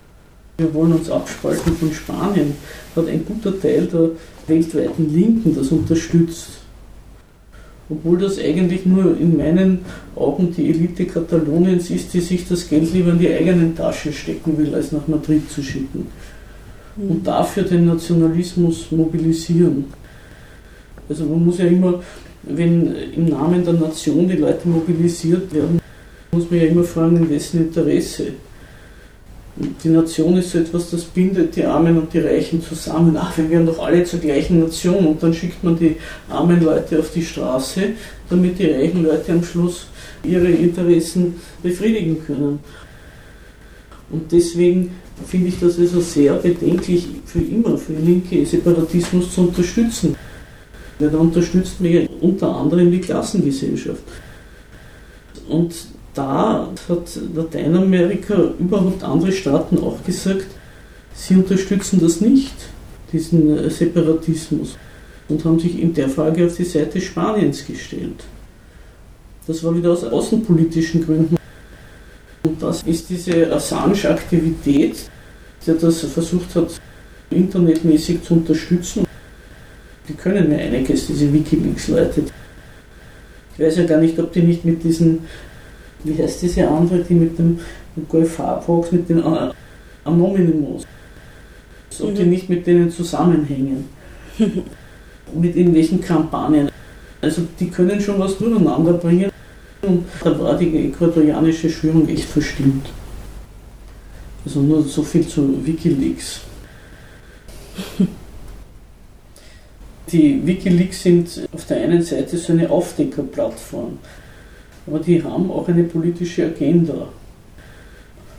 wir 0.58 0.74
wollen 0.74 0.92
uns 0.92 1.08
abspalten 1.08 1.72
von 1.76 1.92
Spanien, 1.92 2.54
hat 2.96 3.06
ein 3.06 3.24
guter 3.24 3.58
Teil 3.60 3.86
der 3.86 4.10
weltweiten 4.48 5.14
Linken 5.14 5.54
das 5.54 5.68
unterstützt. 5.68 6.48
Obwohl 7.88 8.18
das 8.18 8.40
eigentlich 8.40 8.84
nur 8.84 9.16
in 9.16 9.36
meinen 9.36 9.78
Augen 10.16 10.52
die 10.54 10.68
Elite 10.68 11.06
Kataloniens 11.06 11.90
ist, 11.90 12.12
die 12.12 12.20
sich 12.20 12.46
das 12.48 12.68
Geld 12.68 12.92
lieber 12.92 13.12
in 13.12 13.20
die 13.20 13.32
eigenen 13.32 13.76
Tasche 13.76 14.12
stecken 14.12 14.58
will, 14.58 14.74
als 14.74 14.90
nach 14.90 15.06
Madrid 15.06 15.48
zu 15.48 15.62
schicken. 15.62 16.08
Mhm. 16.96 17.10
Und 17.10 17.26
dafür 17.26 17.62
den 17.62 17.86
Nationalismus 17.86 18.90
mobilisieren. 18.90 19.84
Also 21.08 21.24
man 21.24 21.46
muss 21.46 21.58
ja 21.58 21.66
immer, 21.66 22.02
wenn 22.42 22.94
im 23.14 23.26
Namen 23.26 23.64
der 23.64 23.74
Nation 23.74 24.28
die 24.28 24.36
Leute 24.36 24.66
mobilisiert 24.68 25.54
werden, 25.54 25.80
muss 26.32 26.50
man 26.50 26.60
ja 26.60 26.66
immer 26.66 26.84
fragen, 26.84 27.16
in 27.16 27.30
wessen 27.30 27.68
Interesse. 27.68 28.32
Die 29.82 29.88
Nation 29.88 30.36
ist 30.36 30.52
so 30.52 30.58
etwas, 30.58 30.90
das 30.90 31.02
bindet 31.02 31.56
die 31.56 31.64
Armen 31.64 31.98
und 31.98 32.12
die 32.12 32.20
Reichen 32.20 32.62
zusammen. 32.62 33.16
Ach, 33.18 33.36
wir 33.36 33.44
gehören 33.46 33.66
doch 33.66 33.84
alle 33.84 34.04
zur 34.04 34.20
gleichen 34.20 34.60
Nation. 34.60 35.06
Und 35.06 35.22
dann 35.22 35.34
schickt 35.34 35.64
man 35.64 35.76
die 35.76 35.96
armen 36.28 36.62
Leute 36.62 37.00
auf 37.00 37.10
die 37.12 37.24
Straße, 37.24 37.90
damit 38.30 38.58
die 38.58 38.66
reichen 38.66 39.02
Leute 39.02 39.32
am 39.32 39.42
Schluss 39.42 39.86
ihre 40.22 40.48
Interessen 40.48 41.40
befriedigen 41.60 42.24
können. 42.24 42.60
Und 44.10 44.30
deswegen 44.30 44.92
finde 45.26 45.48
ich 45.48 45.58
das 45.58 45.78
also 45.78 46.00
sehr 46.00 46.34
bedenklich, 46.34 47.06
für 47.26 47.40
immer 47.40 47.76
für 47.76 47.94
Linke 47.94 48.46
Separatismus 48.46 49.34
zu 49.34 49.42
unterstützen. 49.42 50.14
Ja, 51.00 51.08
da 51.08 51.18
unterstützt 51.18 51.80
man 51.80 51.92
ja 51.92 52.00
unter 52.20 52.54
anderem 52.54 52.92
die 52.92 53.00
Klassengesellschaft. 53.00 54.02
Und 55.48 55.74
da 56.14 56.68
hat 56.88 57.20
Lateinamerika, 57.34 58.34
überhaupt 58.58 59.02
andere 59.04 59.32
Staaten 59.32 59.78
auch 59.78 60.02
gesagt, 60.04 60.46
sie 61.14 61.36
unterstützen 61.36 62.00
das 62.00 62.20
nicht, 62.20 62.54
diesen 63.12 63.56
äh, 63.56 63.70
Separatismus, 63.70 64.76
und 65.28 65.44
haben 65.44 65.58
sich 65.58 65.80
in 65.80 65.92
der 65.94 66.08
Frage 66.08 66.46
auf 66.46 66.56
die 66.56 66.64
Seite 66.64 67.00
Spaniens 67.00 67.64
gestellt. 67.66 68.24
Das 69.46 69.62
war 69.64 69.74
wieder 69.76 69.92
aus 69.92 70.04
außenpolitischen 70.04 71.04
Gründen. 71.04 71.36
Und 72.42 72.62
das 72.62 72.82
ist 72.82 73.08
diese 73.08 73.52
Assange-Aktivität, 73.52 74.96
der 75.66 75.74
das 75.74 76.00
versucht 76.00 76.54
hat, 76.54 76.80
internetmäßig 77.30 78.22
zu 78.22 78.34
unterstützen. 78.34 79.06
Die 80.08 80.14
können 80.14 80.50
ja 80.50 80.58
einiges, 80.58 81.06
diese 81.06 81.32
Wikileaks-Leute. 81.32 82.24
Ich 83.54 83.64
weiß 83.64 83.76
ja 83.76 83.84
gar 83.84 84.00
nicht, 84.00 84.18
ob 84.18 84.32
die 84.32 84.42
nicht 84.42 84.64
mit 84.64 84.82
diesen 84.84 85.20
wie 86.04 86.22
heißt 86.22 86.42
diese 86.42 86.68
andere, 86.68 87.00
die 87.00 87.14
mit 87.14 87.38
dem 87.38 87.58
Golf-Hardbox, 88.08 88.92
mit 88.92 89.08
den 89.08 89.18
äh, 89.18 89.50
Anonymous, 90.04 90.84
ob 92.00 92.10
mhm. 92.10 92.14
die 92.14 92.24
nicht 92.24 92.48
mit 92.48 92.66
denen 92.66 92.90
zusammenhängen, 92.90 93.84
mit 95.34 95.56
irgendwelchen 95.56 96.00
Kampagnen. 96.00 96.70
Also 97.20 97.42
die 97.58 97.68
können 97.68 98.00
schon 98.00 98.18
was 98.18 98.38
durcheinander 98.38 98.92
bringen 98.94 99.30
und 99.82 100.04
da 100.22 100.38
war 100.38 100.56
die 100.56 100.86
äquatorianische 100.86 101.68
Schwörung 101.68 102.08
echt 102.08 102.24
verstimmt. 102.24 102.86
Also 104.44 104.60
nur 104.60 104.82
so 104.82 105.02
viel 105.02 105.26
zu 105.26 105.66
Wikileaks. 105.66 106.40
Die 110.10 110.46
Wikileaks 110.46 111.02
sind 111.02 111.48
auf 111.52 111.66
der 111.66 111.82
einen 111.82 112.02
Seite 112.02 112.38
so 112.38 112.54
eine 112.54 112.70
Aufdeckerplattform 112.70 113.98
aber 114.88 115.00
die 115.00 115.22
haben 115.22 115.50
auch 115.50 115.68
eine 115.68 115.84
politische 115.84 116.46
Agenda. 116.46 117.08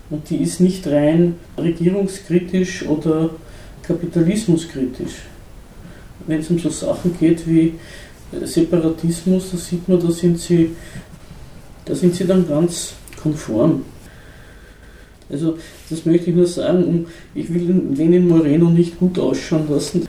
Und 0.10 0.30
die 0.30 0.38
ist 0.38 0.60
nicht 0.60 0.88
rein 0.88 1.36
regierungskritisch 1.58 2.88
oder 2.88 3.30
kapitalismuskritisch. 3.84 5.14
Wenn 6.26 6.40
es 6.40 6.50
um 6.50 6.58
so 6.58 6.70
Sachen 6.70 7.18
geht 7.20 7.48
wie 7.48 7.76
Separatismus, 8.32 9.52
da 9.52 9.58
sieht 9.58 9.88
man, 9.88 10.00
da 10.00 10.12
sind 10.12 10.40
sie, 10.40 10.72
da 11.86 11.94
sind 11.94 12.16
sie 12.16 12.26
dann 12.26 12.48
ganz 12.48 12.94
konform. 13.22 13.84
Also 15.30 15.60
das 15.90 16.06
möchte 16.06 16.32
ich 16.32 16.36
nur 16.36 16.48
sagen, 16.48 17.06
ich 17.36 17.54
will 17.54 17.84
Lenin 17.96 18.28
Moreno 18.28 18.70
nicht 18.72 18.98
gut 18.98 19.20
ausschauen 19.20 19.70
lassen. 19.70 20.08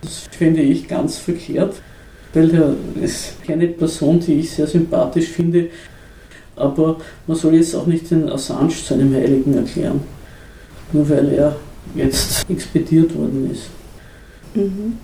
Das 0.00 0.24
fände 0.30 0.62
ich 0.62 0.88
ganz 0.88 1.18
verkehrt 1.18 1.74
weil 2.34 2.54
er 2.54 2.74
ist 3.02 3.42
keine 3.46 3.68
Person, 3.68 4.20
die 4.20 4.40
ich 4.40 4.50
sehr 4.50 4.66
sympathisch 4.66 5.28
finde, 5.28 5.68
aber 6.56 6.98
man 7.26 7.36
soll 7.36 7.54
jetzt 7.54 7.74
auch 7.74 7.86
nicht 7.86 8.10
den 8.10 8.28
Assange 8.28 8.70
zu 8.70 8.94
einem 8.94 9.14
Heiligen 9.14 9.54
erklären, 9.54 10.00
nur 10.92 11.08
weil 11.08 11.32
er 11.32 11.56
jetzt 11.94 12.48
expediert 12.48 13.14
worden 13.16 13.50
ist. 13.50 13.70
Mhm. 14.54 14.98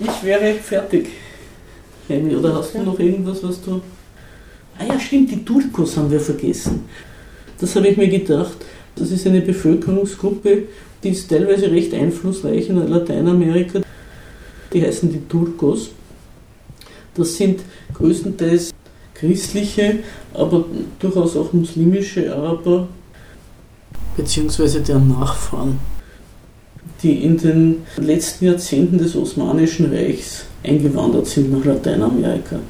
Ich 0.00 0.22
wäre 0.22 0.54
fertig. 0.54 1.08
Amy, 2.08 2.34
oder 2.34 2.54
hast 2.54 2.74
du 2.74 2.82
noch 2.82 2.98
irgendwas, 2.98 3.42
was 3.42 3.60
du. 3.60 3.80
Ah 4.78 4.84
ja, 4.84 4.98
stimmt, 5.00 5.30
die 5.30 5.44
Turkos 5.44 5.96
haben 5.96 6.10
wir 6.10 6.20
vergessen. 6.20 6.84
Das 7.60 7.74
habe 7.74 7.88
ich 7.88 7.96
mir 7.96 8.08
gedacht. 8.08 8.56
Das 8.94 9.10
ist 9.10 9.26
eine 9.26 9.40
Bevölkerungsgruppe, 9.40 10.64
die 11.02 11.10
ist 11.10 11.28
teilweise 11.28 11.70
recht 11.70 11.94
einflussreich 11.94 12.68
in 12.68 12.88
Lateinamerika. 12.88 13.80
Die 14.72 14.82
heißen 14.82 15.10
die 15.10 15.20
Turcos. 15.28 15.90
Das 17.14 17.36
sind 17.36 17.60
größtenteils 17.94 18.72
christliche, 19.14 20.00
aber 20.34 20.64
durchaus 21.00 21.36
auch 21.36 21.52
muslimische 21.52 22.34
Araber, 22.34 22.86
beziehungsweise 24.16 24.80
deren 24.80 25.08
Nachfahren, 25.08 25.78
die 27.02 27.24
in 27.24 27.36
den 27.36 27.82
letzten 27.96 28.46
Jahrzehnten 28.46 28.98
des 28.98 29.16
Osmanischen 29.16 29.92
Reichs 29.92 30.44
eingewandert 30.62 31.26
sind 31.26 31.50
nach 31.50 31.64
Lateinamerika. 31.64 32.60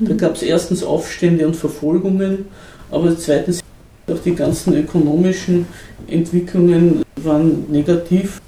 Da 0.00 0.14
gab 0.14 0.34
es 0.34 0.42
erstens 0.42 0.82
Aufstände 0.82 1.46
und 1.46 1.56
Verfolgungen, 1.56 2.46
aber 2.90 3.16
zweitens 3.16 3.60
auch 4.08 4.18
die 4.24 4.34
ganzen 4.34 4.74
ökonomischen 4.74 5.66
Entwicklungen 6.06 7.02
waren 7.16 7.70
negativ 7.70 8.40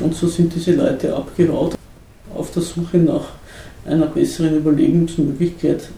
und 0.00 0.14
so 0.14 0.28
sind 0.28 0.54
diese 0.54 0.72
Leute 0.72 1.14
abgehaut 1.14 1.76
auf 2.34 2.50
der 2.50 2.62
Suche 2.62 2.98
nach 2.98 3.28
einer 3.86 4.06
besseren 4.06 4.56
Überlebensmöglichkeit 4.56 5.88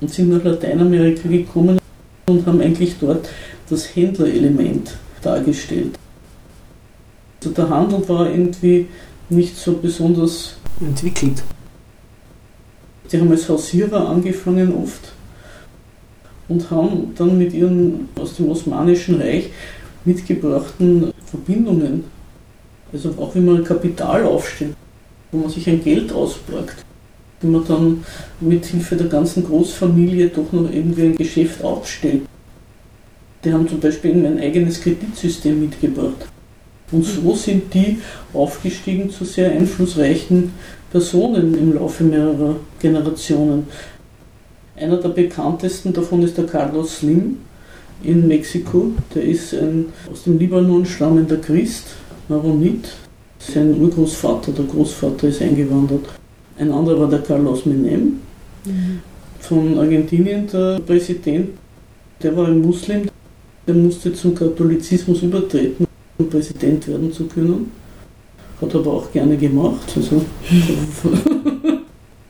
und 0.00 0.10
sind 0.12 0.30
nach 0.30 0.44
Lateinamerika 0.44 1.28
gekommen 1.28 1.78
und 2.26 2.46
haben 2.46 2.60
eigentlich 2.60 2.96
dort 3.00 3.28
das 3.68 3.94
Händlerelement 3.94 4.96
dargestellt. 5.22 5.98
Also 7.40 7.54
der 7.54 7.68
Handel 7.68 8.08
war 8.08 8.30
irgendwie 8.30 8.88
nicht 9.28 9.56
so 9.56 9.72
besonders 9.74 10.56
entwickelt. 10.80 11.42
Die 13.10 13.20
haben 13.20 13.30
als 13.30 13.48
Hausierer 13.48 14.08
angefangen 14.08 14.74
oft 14.74 15.12
und 16.48 16.70
haben 16.70 17.14
dann 17.16 17.38
mit 17.38 17.52
ihren 17.52 18.08
aus 18.18 18.36
dem 18.36 18.50
Osmanischen 18.50 19.20
Reich 19.20 19.50
mitgebrachten 20.04 21.12
Verbindungen, 21.26 22.04
also 22.94 23.10
auch 23.18 23.34
wie 23.34 23.40
man 23.40 23.64
Kapital 23.64 24.24
aufstellt, 24.24 24.74
wo 25.32 25.38
man 25.38 25.50
sich 25.50 25.68
ein 25.68 25.82
Geld 25.82 26.12
ausborgt, 26.12 26.76
wie 27.40 27.48
man 27.48 27.66
dann 27.66 28.04
mit 28.40 28.64
Hilfe 28.64 28.96
der 28.96 29.08
ganzen 29.08 29.44
Großfamilie 29.44 30.28
doch 30.28 30.50
noch 30.52 30.70
irgendwie 30.70 31.02
ein 31.02 31.16
Geschäft 31.16 31.62
aufstellt. 31.62 32.22
Die 33.44 33.52
haben 33.52 33.68
zum 33.68 33.80
Beispiel 33.80 34.12
ein 34.24 34.38
eigenes 34.38 34.80
Kreditsystem 34.80 35.60
mitgebracht. 35.60 36.26
Und 36.92 37.04
so 37.04 37.34
sind 37.34 37.74
die 37.74 37.98
aufgestiegen 38.32 39.10
zu 39.10 39.24
sehr 39.24 39.50
einflussreichen 39.50 40.52
Personen 40.90 41.58
im 41.58 41.74
Laufe 41.74 42.04
mehrerer 42.04 42.56
Generationen. 42.78 43.66
Einer 44.76 44.98
der 44.98 45.08
bekanntesten 45.08 45.92
davon 45.92 46.22
ist 46.22 46.38
der 46.38 46.46
Carlos 46.46 46.98
Slim 46.98 47.38
in 48.02 48.28
Mexiko. 48.28 48.92
Der 49.14 49.24
ist 49.24 49.54
ein 49.54 49.86
aus 50.10 50.24
dem 50.24 50.38
Libanon 50.38 50.86
stammender 50.86 51.36
Christ, 51.36 51.86
Maronit. 52.28 52.88
Sein 53.38 53.78
Urgroßvater, 53.80 54.52
der 54.52 54.64
Großvater, 54.64 55.28
ist 55.28 55.42
eingewandert. 55.42 56.06
Ein 56.58 56.70
anderer 56.70 57.00
war 57.00 57.08
der 57.08 57.20
Carlos 57.20 57.66
Menem 57.66 58.20
mhm. 58.64 59.00
von 59.40 59.78
Argentinien, 59.78 60.46
der 60.50 60.80
Präsident. 60.80 61.50
Der 62.22 62.34
war 62.36 62.46
ein 62.48 62.62
Muslim, 62.62 63.02
der 63.66 63.74
musste 63.74 64.14
zum 64.14 64.34
Katholizismus 64.34 65.22
übertreten, 65.22 65.86
um 66.16 66.30
Präsident 66.30 66.88
werden 66.88 67.12
zu 67.12 67.24
können. 67.26 67.70
Hat 68.60 68.74
aber 68.74 68.92
auch 68.92 69.12
gerne 69.12 69.36
gemacht. 69.36 69.92
Also, 69.94 70.24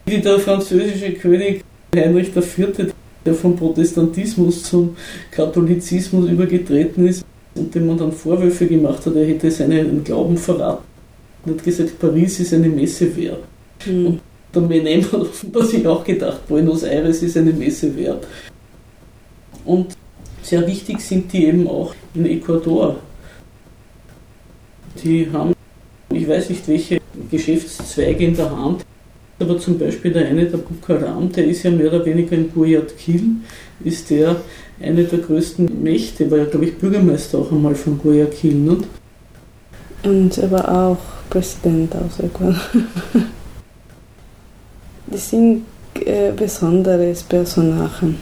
wie 0.06 0.18
der 0.18 0.38
französische 0.40 1.12
König 1.12 1.62
Heinrich 1.94 2.34
IV., 2.34 2.92
der 3.24 3.34
vom 3.34 3.54
Protestantismus 3.54 4.64
zum 4.64 4.96
Katholizismus 5.30 6.28
übergetreten 6.28 7.06
ist 7.06 7.24
und 7.54 7.74
dem 7.74 7.86
man 7.86 7.98
dann 7.98 8.12
Vorwürfe 8.12 8.66
gemacht 8.66 9.04
hat, 9.06 9.14
er 9.14 9.26
hätte 9.26 9.50
seinen 9.50 10.02
Glauben 10.02 10.36
verraten. 10.36 10.84
Und 11.44 11.56
hat 11.56 11.64
gesagt, 11.64 11.98
Paris 11.98 12.40
ist 12.40 12.54
eine 12.54 12.68
Messe 12.68 13.14
wert. 13.16 13.44
Mhm. 13.86 14.06
Und 14.06 14.20
der 14.54 14.62
Menem 14.62 15.02
hat 15.04 15.20
offenbar 15.20 15.64
sich 15.64 15.86
auch 15.86 16.04
gedacht, 16.04 16.46
Buenos 16.48 16.82
Aires 16.82 17.22
ist 17.22 17.36
eine 17.36 17.52
Messe 17.52 17.94
wert. 17.96 18.26
Und 19.64 19.96
sehr 20.42 20.66
wichtig 20.66 21.00
sind 21.00 21.32
die 21.32 21.46
eben 21.46 21.66
auch 21.68 21.94
in 22.14 22.26
Ecuador. 22.26 22.96
Die 25.02 25.28
haben, 25.32 25.54
ich 26.12 26.28
weiß 26.28 26.50
nicht 26.50 26.66
welche 26.68 27.00
Geschäftszweige 27.30 28.26
in 28.26 28.36
der 28.36 28.56
Hand, 28.56 28.84
aber 29.38 29.58
zum 29.58 29.78
Beispiel 29.78 30.12
der 30.12 30.28
eine, 30.28 30.46
der 30.46 30.58
Bukaram, 30.58 31.30
der 31.32 31.46
ist 31.46 31.62
ja 31.62 31.70
mehr 31.70 31.92
oder 31.92 32.04
weniger 32.04 32.36
in 32.36 32.52
Guayaquil, 32.52 33.24
ist 33.82 34.10
der 34.10 34.36
eine 34.80 35.04
der 35.04 35.18
größten 35.18 35.82
Mächte, 35.82 36.30
war 36.30 36.38
ja, 36.38 36.44
glaube 36.44 36.66
ich, 36.66 36.76
Bürgermeister 36.78 37.38
auch 37.38 37.50
einmal 37.52 37.74
von 37.74 37.98
Guayaquil. 37.98 38.54
Ne? 38.54 38.78
Und 40.02 40.36
er 40.38 40.50
war 40.50 40.90
auch 40.90 40.98
Präsident 41.30 41.94
aus 41.96 42.20
Ecuador. 42.20 42.60
Die 45.06 45.18
sind 45.18 45.64
äh, 46.04 46.32
besonderes 46.32 47.22
Personachen. 47.22 48.18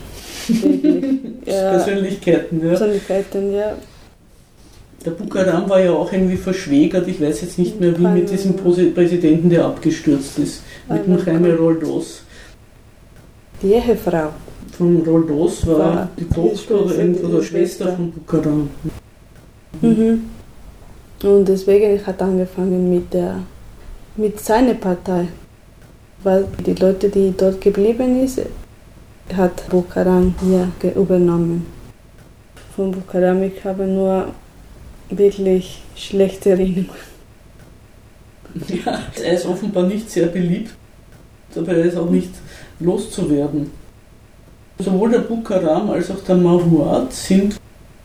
ja. 1.47 1.71
Persönlichkeiten, 1.71 2.61
ja. 2.61 2.69
Persönlichkeiten, 2.69 3.53
ja. 3.55 3.77
Der 5.05 5.11
Bukaram 5.11 5.69
war 5.69 5.81
ja 5.81 5.91
auch 5.93 6.13
irgendwie 6.13 6.37
verschwägert, 6.37 7.09
ich 7.09 7.21
weiß 7.21 7.41
jetzt 7.43 7.59
nicht 7.59 7.81
mehr 7.81 7.99
wie, 7.99 8.07
mit 8.07 8.31
diesem 8.31 8.55
Präsidenten, 8.55 9.51
der 9.51 9.65
abgestürzt 9.65 10.39
ist, 10.39 10.63
mit 10.89 11.07
dem 11.07 11.19
Jaime 11.25 11.57
Roldos. 11.57 12.23
Die 13.61 13.73
Ehefrau. 13.73 14.29
Von 14.73 15.03
Roldos 15.03 15.67
war, 15.67 15.79
war 15.79 16.09
die 16.19 16.25
Tochter 16.25 16.85
oder, 16.85 16.95
die 16.95 17.21
oder 17.21 17.43
Schwester 17.43 17.93
von 17.93 18.11
Bukaram. 18.11 18.71
Mhm. 19.81 20.25
Und 21.23 21.49
deswegen 21.49 22.05
hat 22.05 22.21
er 22.21 22.27
angefangen 22.27 22.93
mit, 22.93 23.13
der, 23.13 23.41
mit 24.17 24.41
seiner 24.41 24.75
Partei. 24.75 25.29
Weil 26.23 26.47
die 26.65 26.75
Leute, 26.75 27.09
die 27.09 27.35
dort 27.37 27.61
geblieben 27.61 28.27
sind, 28.27 28.49
hat 29.37 29.69
Bukaram 29.69 30.35
hier 30.41 30.95
übernommen. 30.95 31.67
Von 32.75 32.93
Bukaram 32.93 33.43
ich 33.43 33.65
habe 33.65 33.87
nur 33.87 34.29
wirklich 35.11 35.83
schlechte 35.95 36.51
Erinnerungen. 36.51 37.13
Ja, 38.69 39.01
er 39.23 39.33
ist 39.33 39.47
offenbar 39.47 39.85
nicht 39.85 40.11
sehr 40.11 40.27
beliebt, 40.27 40.73
aber 41.57 41.73
er 41.73 41.87
ist 41.87 41.97
auch 41.97 42.11
nicht 42.11 42.33
loszuwerden. 42.81 43.71
Sowohl 44.83 45.11
der 45.11 45.21
Bukaram 45.21 45.91
als 45.91 46.11
auch 46.11 46.21
der 46.21 46.37
Mahuat 46.37 47.13
sind, 47.13 47.57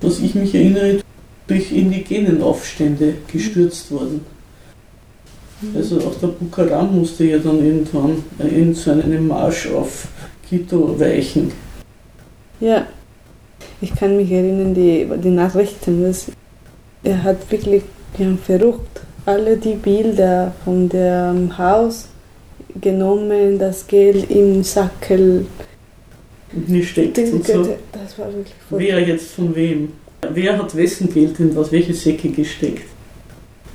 was 0.02 0.20
ich 0.20 0.36
mich 0.36 0.54
erinnere, 0.54 1.00
durch 1.48 1.72
indigenen 1.72 2.42
Aufstände 2.42 3.16
gestürzt 3.32 3.92
worden. 3.92 4.22
Also 5.76 5.98
auch 6.00 6.16
der 6.22 6.28
Bukaram 6.28 7.00
musste 7.00 7.24
ja 7.24 7.40
dann 7.40 7.66
irgendwann 7.66 8.24
in 8.40 8.76
so 8.76 8.92
einen 8.92 9.28
Marsch 9.28 9.68
auf 9.72 10.08
Quito 10.48 11.00
weichen. 11.00 11.52
Ja, 12.60 12.86
ich 13.82 13.94
kann 13.96 14.18
mich 14.18 14.32
erinnern, 14.32 14.74
die, 14.74 15.08
die 15.24 15.30
Nachrichten, 15.30 16.04
das 16.04 16.28
er 17.04 17.24
hat 17.24 17.52
wirklich 17.52 17.84
ja, 18.18 18.28
verrückt 18.44 19.02
alle 19.26 19.58
die 19.58 19.76
Bilder 19.76 20.54
von 20.64 20.90
dem 20.90 21.58
Haus 21.58 22.08
genommen, 22.80 23.60
das 23.60 23.86
Geld 23.88 24.30
im 24.32 24.64
Sackel 24.64 25.46
gesteckt 26.68 27.18
und 27.18 27.46
so. 27.46 27.78
Das 27.92 28.18
war 28.18 28.34
wirklich 28.34 28.56
voll. 28.70 28.80
Wer 28.80 29.00
jetzt 29.02 29.32
von 29.32 29.56
wem? 29.56 29.94
Wer 30.34 30.58
hat 30.58 30.76
wessen 30.76 31.14
Geld 31.14 31.40
in 31.40 31.56
was, 31.56 31.72
welche 31.72 31.94
Säcke 31.94 32.30
gesteckt? 32.30 32.86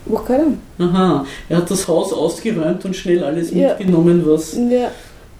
Bukaram. 0.05 0.59
Aha, 0.79 1.25
er 1.49 1.57
hat 1.59 1.70
das 1.70 1.87
Haus 1.87 2.12
ausgeräumt 2.12 2.85
und 2.85 2.97
schnell 2.97 3.23
alles 3.23 3.53
ja. 3.53 3.68
mitgenommen, 3.68 4.23
was. 4.27 4.57
Ja, 4.57 4.91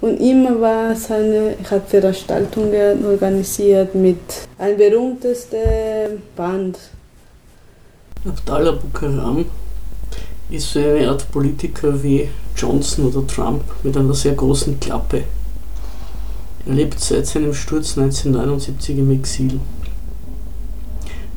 und 0.01 0.21
immer 0.21 0.61
war 0.61 0.95
seine, 0.95 1.57
er 1.63 1.71
hat 1.71 1.89
Veranstaltungen 1.89 3.05
organisiert 3.05 3.95
mit 3.95 4.19
ein 4.59 4.77
berühmteste 4.77 6.19
Band 6.37 6.79
Abdallah 8.25 8.73
Bukaram 8.73 9.45
ist 10.49 10.73
so 10.73 10.79
eine 10.79 11.09
Art 11.09 11.29
Politiker 11.33 12.01
wie 12.05 12.29
Johnson 12.57 13.07
oder 13.07 13.27
Trump 13.27 13.65
mit 13.83 13.97
einer 13.97 14.15
sehr 14.15 14.35
großen 14.35 14.79
Klappe. 14.79 15.25
Er 16.65 16.75
lebt 16.75 17.01
seit 17.01 17.27
seinem 17.27 17.55
Sturz 17.55 17.99
1979 17.99 18.99
im 18.99 19.11
Exil. 19.11 19.61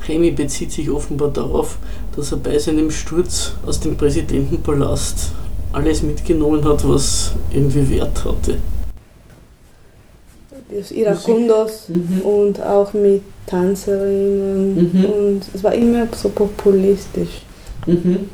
Remy 0.07 0.31
bezieht 0.31 0.71
sich 0.71 0.89
offenbar 0.89 1.29
darauf, 1.29 1.77
dass 2.15 2.31
er 2.31 2.37
bei 2.37 2.59
seinem 2.59 2.91
Sturz 2.91 3.53
aus 3.65 3.79
dem 3.79 3.97
Präsidentenpalast 3.97 5.31
alles 5.73 6.03
mitgenommen 6.03 6.63
hat, 6.63 6.87
was 6.87 7.33
irgendwie 7.51 7.89
Wert 7.89 8.23
hatte. 8.23 8.57
Das 10.69 10.91
Irakundos 10.91 11.89
mhm. 11.89 12.21
und 12.21 12.61
auch 12.61 12.93
mit 12.93 13.21
Tänzerinnen 13.47 14.91
mhm. 14.93 15.05
und 15.05 15.41
es 15.53 15.63
war 15.63 15.73
immer 15.73 16.07
so 16.15 16.29
populistisch. 16.29 17.41
Mhm. 17.85 18.29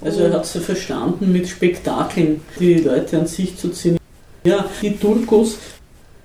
Also 0.00 0.22
er 0.22 0.32
hat 0.32 0.44
es 0.44 0.62
verstanden, 0.62 1.32
mit 1.32 1.48
Spektakeln 1.48 2.40
die 2.58 2.74
Leute 2.74 3.18
an 3.18 3.26
sich 3.26 3.56
zu 3.56 3.70
ziehen. 3.70 3.98
Ja, 4.44 4.64
die 4.80 4.96
Turkos, 4.96 5.56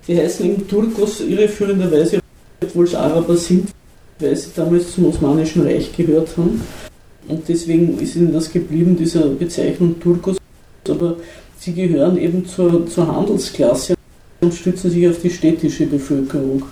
die 0.06 0.16
heißen 0.16 0.46
eben 0.46 0.68
Turkos 0.68 1.20
irreführenderweise, 1.20 2.20
obwohl 2.62 2.86
es 2.86 2.94
Araber 2.94 3.36
sind, 3.36 3.68
weil 4.18 4.36
sie 4.36 4.50
damals 4.54 4.94
zum 4.94 5.06
Osmanischen 5.06 5.62
Reich 5.62 5.94
gehört 5.96 6.36
haben. 6.36 6.60
Und 7.28 7.48
deswegen 7.48 7.98
ist 7.98 8.16
ihnen 8.16 8.32
das 8.32 8.50
geblieben, 8.50 8.96
dieser 8.96 9.26
Bezeichnung 9.26 10.00
Turkos. 10.00 10.36
Aber 10.88 11.16
sie 11.58 11.72
gehören 11.72 12.18
eben 12.18 12.44
zur, 12.46 12.86
zur 12.88 13.06
Handelsklasse 13.06 13.94
und 14.40 14.52
stützen 14.52 14.90
sich 14.90 15.08
auf 15.08 15.20
die 15.20 15.30
städtische 15.30 15.86
Bevölkerung 15.86 16.64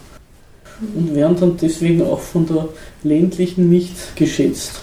und 0.97 1.15
werden 1.15 1.37
dann 1.39 1.57
deswegen 1.57 2.03
auch 2.03 2.21
von 2.21 2.47
der 2.47 2.69
ländlichen 3.05 3.69
nicht 3.69 4.17
geschätzt. 4.17 4.83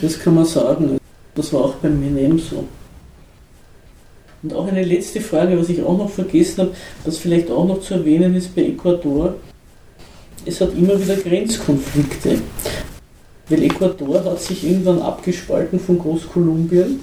Das 0.00 0.18
kann 0.18 0.34
man 0.34 0.46
sagen. 0.46 0.98
Das 1.34 1.52
war 1.52 1.64
auch 1.64 1.74
beim 1.76 1.98
Menem 1.98 2.38
so. 2.38 2.64
Und 4.42 4.54
auch 4.54 4.66
eine 4.66 4.82
letzte 4.82 5.20
Frage, 5.20 5.58
was 5.58 5.68
ich 5.68 5.82
auch 5.82 5.96
noch 5.96 6.10
vergessen 6.10 6.62
habe, 6.62 6.74
was 7.04 7.18
vielleicht 7.18 7.50
auch 7.50 7.66
noch 7.66 7.80
zu 7.80 7.94
erwähnen 7.94 8.34
ist 8.34 8.54
bei 8.54 8.62
Ecuador. 8.62 9.34
Es 10.44 10.60
hat 10.60 10.74
immer 10.74 11.00
wieder 11.00 11.14
Grenzkonflikte. 11.14 12.40
Weil 13.48 13.62
Ecuador 13.62 14.24
hat 14.24 14.40
sich 14.40 14.64
irgendwann 14.64 15.00
abgespalten 15.00 15.78
von 15.78 15.98
Großkolumbien. 15.98 17.02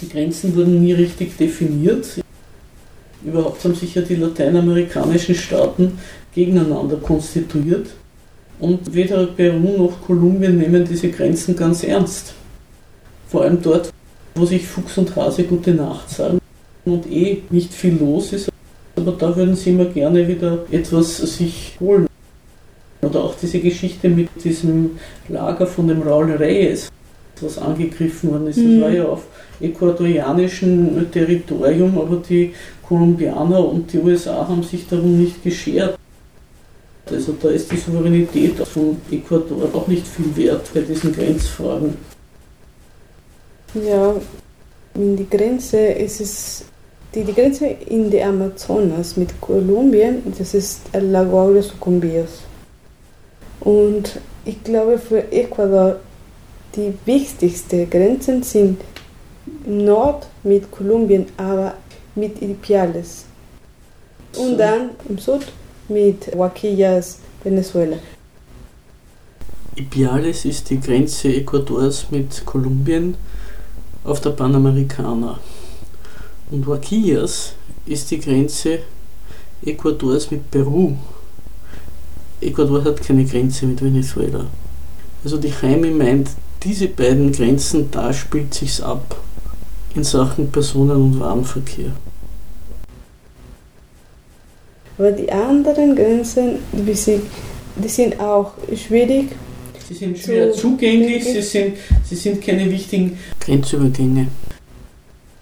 Die 0.00 0.08
Grenzen 0.08 0.56
wurden 0.56 0.82
nie 0.82 0.92
richtig 0.92 1.36
definiert. 1.36 2.20
Überhaupt 3.24 3.62
haben 3.62 3.74
sich 3.74 3.94
ja 3.94 4.02
die 4.02 4.16
lateinamerikanischen 4.16 5.34
Staaten 5.34 5.98
gegeneinander 6.34 6.96
konstituiert. 6.96 7.90
Und 8.58 8.92
weder 8.92 9.26
Peru 9.26 9.76
noch 9.78 10.00
Kolumbien 10.04 10.58
nehmen 10.58 10.84
diese 10.84 11.10
Grenzen 11.10 11.54
ganz 11.54 11.84
ernst. 11.84 12.34
Vor 13.28 13.42
allem 13.42 13.62
dort, 13.62 13.92
wo 14.34 14.44
sich 14.44 14.66
Fuchs 14.66 14.98
und 14.98 15.14
Hase 15.14 15.44
gute 15.44 15.72
Nacht 15.72 16.10
sagen 16.10 16.39
und 16.92 17.10
eh 17.10 17.42
nicht 17.50 17.72
viel 17.72 17.96
los 17.98 18.32
ist. 18.32 18.50
Aber 18.96 19.12
da 19.12 19.34
würden 19.34 19.56
sie 19.56 19.70
immer 19.70 19.86
gerne 19.86 20.26
wieder 20.26 20.64
etwas 20.70 21.16
sich 21.18 21.76
holen. 21.80 22.06
Oder 23.02 23.24
auch 23.24 23.34
diese 23.40 23.60
Geschichte 23.60 24.08
mit 24.08 24.28
diesem 24.44 24.98
Lager 25.28 25.66
von 25.66 25.88
dem 25.88 26.02
Raul 26.02 26.32
Reyes, 26.32 26.90
was 27.40 27.56
angegriffen 27.56 28.30
worden 28.30 28.48
ist. 28.48 28.58
Das 28.58 28.64
mhm. 28.64 28.80
war 28.82 28.90
ja 28.90 29.04
auf 29.06 29.22
ecuadorianischem 29.60 31.10
Territorium, 31.10 31.98
aber 31.98 32.16
die 32.16 32.52
Kolumbianer 32.86 33.64
und 33.64 33.92
die 33.92 33.98
USA 33.98 34.46
haben 34.48 34.62
sich 34.62 34.86
darum 34.88 35.18
nicht 35.18 35.42
geschert. 35.42 35.96
Also 37.10 37.34
da 37.40 37.48
ist 37.48 37.70
die 37.72 37.76
Souveränität 37.76 38.58
von 38.58 38.96
Ecuador 39.10 39.68
auch 39.72 39.86
nicht 39.86 40.06
viel 40.06 40.36
wert 40.36 40.70
bei 40.72 40.80
diesen 40.80 41.12
Grenzfragen. 41.12 41.94
Ja, 43.74 44.14
in 44.94 45.16
die 45.16 45.28
Grenze 45.28 45.78
ist 45.78 46.20
es 46.20 46.64
die, 47.14 47.24
die 47.24 47.32
Grenze 47.32 47.66
in 47.66 48.10
der 48.10 48.28
Amazonas 48.28 49.16
mit 49.16 49.40
Kolumbien, 49.40 50.22
das 50.38 50.54
ist 50.54 50.82
Lago 50.92 51.52
de 51.52 51.62
Sucumbios. 51.62 52.42
Und 53.60 54.20
ich 54.44 54.62
glaube 54.62 54.98
für 54.98 55.30
Ecuador 55.32 55.96
die 56.76 56.94
wichtigsten 57.04 57.90
Grenzen 57.90 58.42
sind 58.42 58.80
im 59.66 59.84
Nord 59.84 60.26
mit 60.44 60.70
Kolumbien, 60.70 61.26
aber 61.36 61.74
mit 62.14 62.40
Ipiales. 62.40 63.24
Und 64.38 64.56
dann 64.56 64.90
im 65.08 65.18
Süd 65.18 65.46
mit 65.88 66.32
Huaquillas, 66.34 67.18
Venezuela. 67.42 67.96
Ipiales 69.74 70.44
ist 70.44 70.70
die 70.70 70.78
Grenze 70.78 71.28
Ecuadors 71.28 72.06
mit 72.10 72.44
Kolumbien 72.46 73.16
auf 74.04 74.20
der 74.20 74.30
Panamericana. 74.30 75.40
Und 76.50 76.66
Huaquillas 76.66 77.52
ist 77.86 78.10
die 78.10 78.18
Grenze 78.18 78.80
Ecuadors 79.64 80.30
mit 80.30 80.50
Peru. 80.50 80.94
Ecuador 82.40 82.84
hat 82.84 83.02
keine 83.02 83.24
Grenze 83.24 83.66
mit 83.66 83.82
Venezuela. 83.82 84.46
Also 85.22 85.36
die 85.36 85.52
Jaime 85.62 85.90
meint, 85.90 86.30
diese 86.62 86.88
beiden 86.88 87.30
Grenzen, 87.32 87.90
da 87.90 88.12
spielt 88.12 88.54
sich's 88.54 88.80
ab 88.80 89.16
in 89.94 90.04
Sachen 90.04 90.50
Personen- 90.50 90.96
und 90.96 91.20
Warenverkehr. 91.20 91.92
Aber 94.98 95.12
die 95.12 95.30
anderen 95.30 95.94
Grenzen, 95.94 96.56
die 96.72 96.94
sind, 96.94 97.22
die 97.76 97.88
sind 97.88 98.18
auch 98.20 98.52
schwierig. 98.74 99.30
Sie 99.88 99.94
sind 99.94 100.18
schwer 100.18 100.52
zu 100.52 100.60
zugänglich, 100.60 101.24
sie 101.24 101.42
sind, 101.42 101.76
sie 102.04 102.14
sind 102.14 102.42
keine 102.42 102.70
wichtigen 102.70 103.18
Grenzübergänge. 103.40 104.28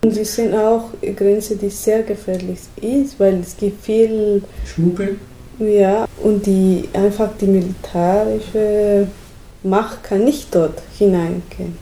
Und 0.03 0.15
sie 0.15 0.25
sind 0.25 0.55
auch 0.55 0.91
Grenzen, 1.17 1.59
die 1.59 1.71
sehr 1.71 2.03
gefährlich 2.03 2.61
ist, 2.81 3.19
weil 3.19 3.41
es 3.41 3.57
gibt 3.57 3.85
viel 3.85 4.43
Schmuggel. 4.65 5.17
Ja, 5.59 6.07
und 6.23 6.47
die 6.47 6.85
einfach 6.93 7.31
die 7.41 7.47
militärische 7.47 9.09
Macht 9.65 10.05
kann 10.05 10.25
nicht 10.25 10.55
dort 10.55 10.81
hineingehen. 10.97 11.77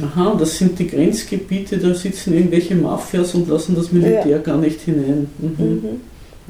Aha, 0.00 0.36
das 0.38 0.56
sind 0.56 0.78
die 0.78 0.86
Grenzgebiete, 0.86 1.78
da 1.78 1.92
sitzen 1.92 2.32
irgendwelche 2.32 2.76
Mafias 2.76 3.34
und 3.34 3.48
lassen 3.48 3.74
das 3.74 3.90
Militär 3.90 4.26
ja. 4.26 4.38
gar 4.38 4.56
nicht 4.56 4.80
hinein. 4.82 5.28
Mhm. 5.38 5.64
Mhm 5.64 6.00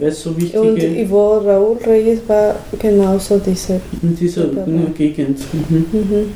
weil 0.01 0.09
es 0.09 0.23
so 0.23 0.37
wichtige... 0.37 0.61
Und 0.61 0.83
Ivo 0.83 1.39
Raúl 1.39 1.77
Reyes 1.87 2.21
war 2.27 2.57
genauso 2.79 3.39
diese... 3.39 3.81
In 4.03 4.17
dieser 4.17 4.47
Gegend. 4.97 5.39
Mhm. 5.53 6.33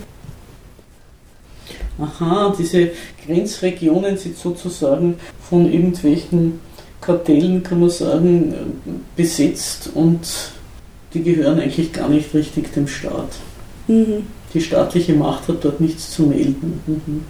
Aha, 1.99 2.55
diese 2.59 2.91
Grenzregionen 3.25 4.17
sind 4.17 4.37
sozusagen 4.37 5.17
von 5.49 5.71
irgendwelchen 5.73 6.61
Kartellen, 7.01 7.63
kann 7.63 7.81
man 7.81 7.91
sagen, 7.91 8.55
besetzt 9.15 9.91
und 9.95 10.21
die 11.13 11.23
gehören 11.23 11.61
eigentlich 11.61 11.93
gar 11.93 12.09
nicht 12.09 12.35
richtig 12.35 12.73
dem 12.73 12.89
Staat. 12.89 13.29
Mhm. 13.87 14.27
Die 14.53 14.61
staatliche 14.61 15.15
Macht 15.15 15.49
hat 15.49 15.65
dort 15.65 15.81
nichts 15.81 16.11
zu 16.11 16.25
melden. 16.25 16.81
Mhm. 16.87 17.25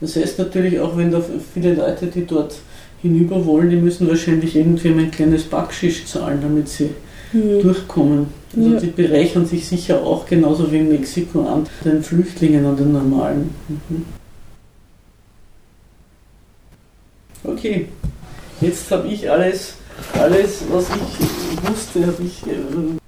Das 0.00 0.16
heißt 0.16 0.38
natürlich 0.40 0.80
auch, 0.80 0.96
wenn 0.96 1.12
da 1.12 1.22
viele 1.54 1.74
Leute, 1.74 2.06
die 2.08 2.26
dort 2.26 2.56
hinüber 3.00 3.46
wollen, 3.46 3.70
die 3.70 3.76
müssen 3.76 4.08
wahrscheinlich 4.08 4.56
irgendwem 4.56 4.98
ein 4.98 5.10
kleines 5.10 5.44
Backschisch 5.44 6.04
zahlen, 6.06 6.40
damit 6.42 6.68
sie 6.68 6.90
mhm. 7.32 7.62
durchkommen. 7.62 8.41
Also 8.54 8.74
ja. 8.74 8.80
die 8.80 8.88
bereichern 8.88 9.46
sich 9.46 9.66
sicher 9.66 10.02
auch 10.02 10.26
genauso 10.26 10.70
wie 10.70 10.78
in 10.78 10.88
Mexiko 10.88 11.46
an 11.46 11.66
den 11.84 12.02
Flüchtlingen, 12.02 12.66
an 12.66 12.76
den 12.76 12.92
normalen. 12.92 13.50
Mhm. 13.68 14.04
Okay, 17.44 17.88
jetzt 18.60 18.90
habe 18.90 19.08
ich 19.08 19.28
alles, 19.28 19.74
alles, 20.12 20.64
was 20.70 20.86
ich 20.90 21.68
wusste, 21.68 22.06
habe 22.06 22.22
ich. 22.22 22.42
Äh, 22.46 22.98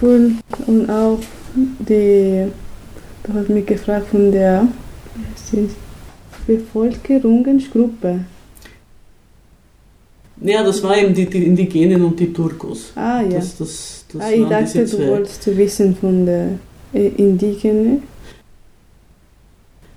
cool. 0.00 0.32
Und 0.66 0.88
auch 0.88 1.18
die, 1.52 2.46
du 3.24 3.34
hast 3.34 3.48
mich 3.48 3.66
gefragt 3.66 4.08
von 4.10 4.30
der 4.30 4.68
Bevölkerungsgruppe. 6.46 8.20
Ja, 10.40 10.62
das 10.62 10.82
war 10.82 10.96
eben 10.96 11.14
die, 11.14 11.26
die 11.26 11.44
Indigenen 11.44 12.04
und 12.04 12.18
die 12.18 12.32
Turkos. 12.32 12.92
Ah, 12.94 13.22
ja. 13.22 13.38
Das, 13.38 13.56
das, 13.56 14.04
das 14.12 14.22
ah, 14.22 14.30
ich 14.30 14.46
dachte, 14.46 14.84
du 14.84 15.08
wolltest 15.08 15.56
wissen 15.56 15.96
von 15.96 16.26
der 16.26 16.50
äh, 16.92 17.08
Indigenen. 17.08 18.02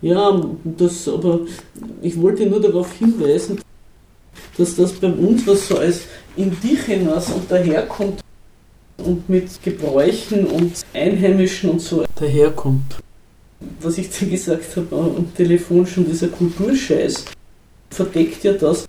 Ja, 0.02 0.42
das, 0.64 1.08
aber 1.08 1.42
ich 2.02 2.20
wollte 2.20 2.48
nur 2.48 2.60
darauf 2.60 2.92
hinweisen, 2.94 3.62
dass 4.58 4.76
das 4.76 4.94
bei 4.94 5.12
uns 5.12 5.46
was 5.46 5.68
so 5.68 5.78
als 5.78 6.02
Indigenas 6.36 7.32
und 7.32 7.52
daherkommt 7.52 8.22
und 8.98 9.30
mit 9.30 9.62
Gebräuchen 9.64 10.48
und 10.48 10.74
Einheimischen 10.94 11.70
und 11.70 11.82
so 11.82 12.04
daherkommt. 12.16 12.96
Was 13.80 14.00
ich 14.00 14.10
dir 14.10 14.28
gesagt 14.28 14.76
habe 14.76 14.96
am 14.96 15.36
Telefon 15.36 15.86
schon, 15.86 16.06
dieser 16.06 16.30
Kulturscheiß 16.30 17.26
verdeckt 17.92 18.44
ja 18.44 18.54
das, 18.54 18.88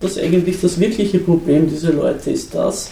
was 0.00 0.18
eigentlich 0.18 0.60
das 0.60 0.78
wirkliche 0.78 1.18
Problem 1.18 1.68
dieser 1.68 1.92
Leute 1.92 2.30
ist, 2.30 2.54
dass 2.54 2.90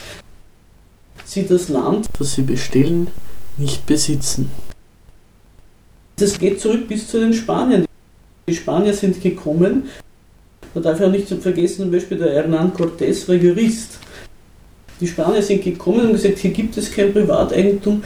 sie 1.24 1.46
das 1.46 1.68
Land, 1.68 2.08
das 2.18 2.34
sie 2.34 2.42
bestellen, 2.42 3.08
nicht 3.56 3.86
besitzen. 3.86 4.50
Das 6.16 6.38
geht 6.38 6.60
zurück 6.60 6.88
bis 6.88 7.08
zu 7.08 7.20
den 7.20 7.32
Spaniern. 7.32 7.86
Die 8.48 8.54
Spanier 8.54 8.94
sind 8.94 9.22
gekommen, 9.22 9.88
da 10.74 10.80
darf 10.80 11.00
auch 11.00 11.10
nicht 11.10 11.28
vergessen, 11.28 11.82
zum 11.82 11.90
Beispiel 11.90 12.18
der 12.18 12.34
Hernán 12.34 12.72
Cortés 12.72 13.28
war 13.28 13.34
Jurist. 13.34 13.98
Die 15.00 15.06
Spanier 15.06 15.42
sind 15.42 15.62
gekommen 15.62 16.06
und 16.06 16.12
gesagt, 16.12 16.38
hier 16.38 16.52
gibt 16.52 16.76
es 16.76 16.90
kein 16.90 17.12
Privateigentum, 17.12 18.02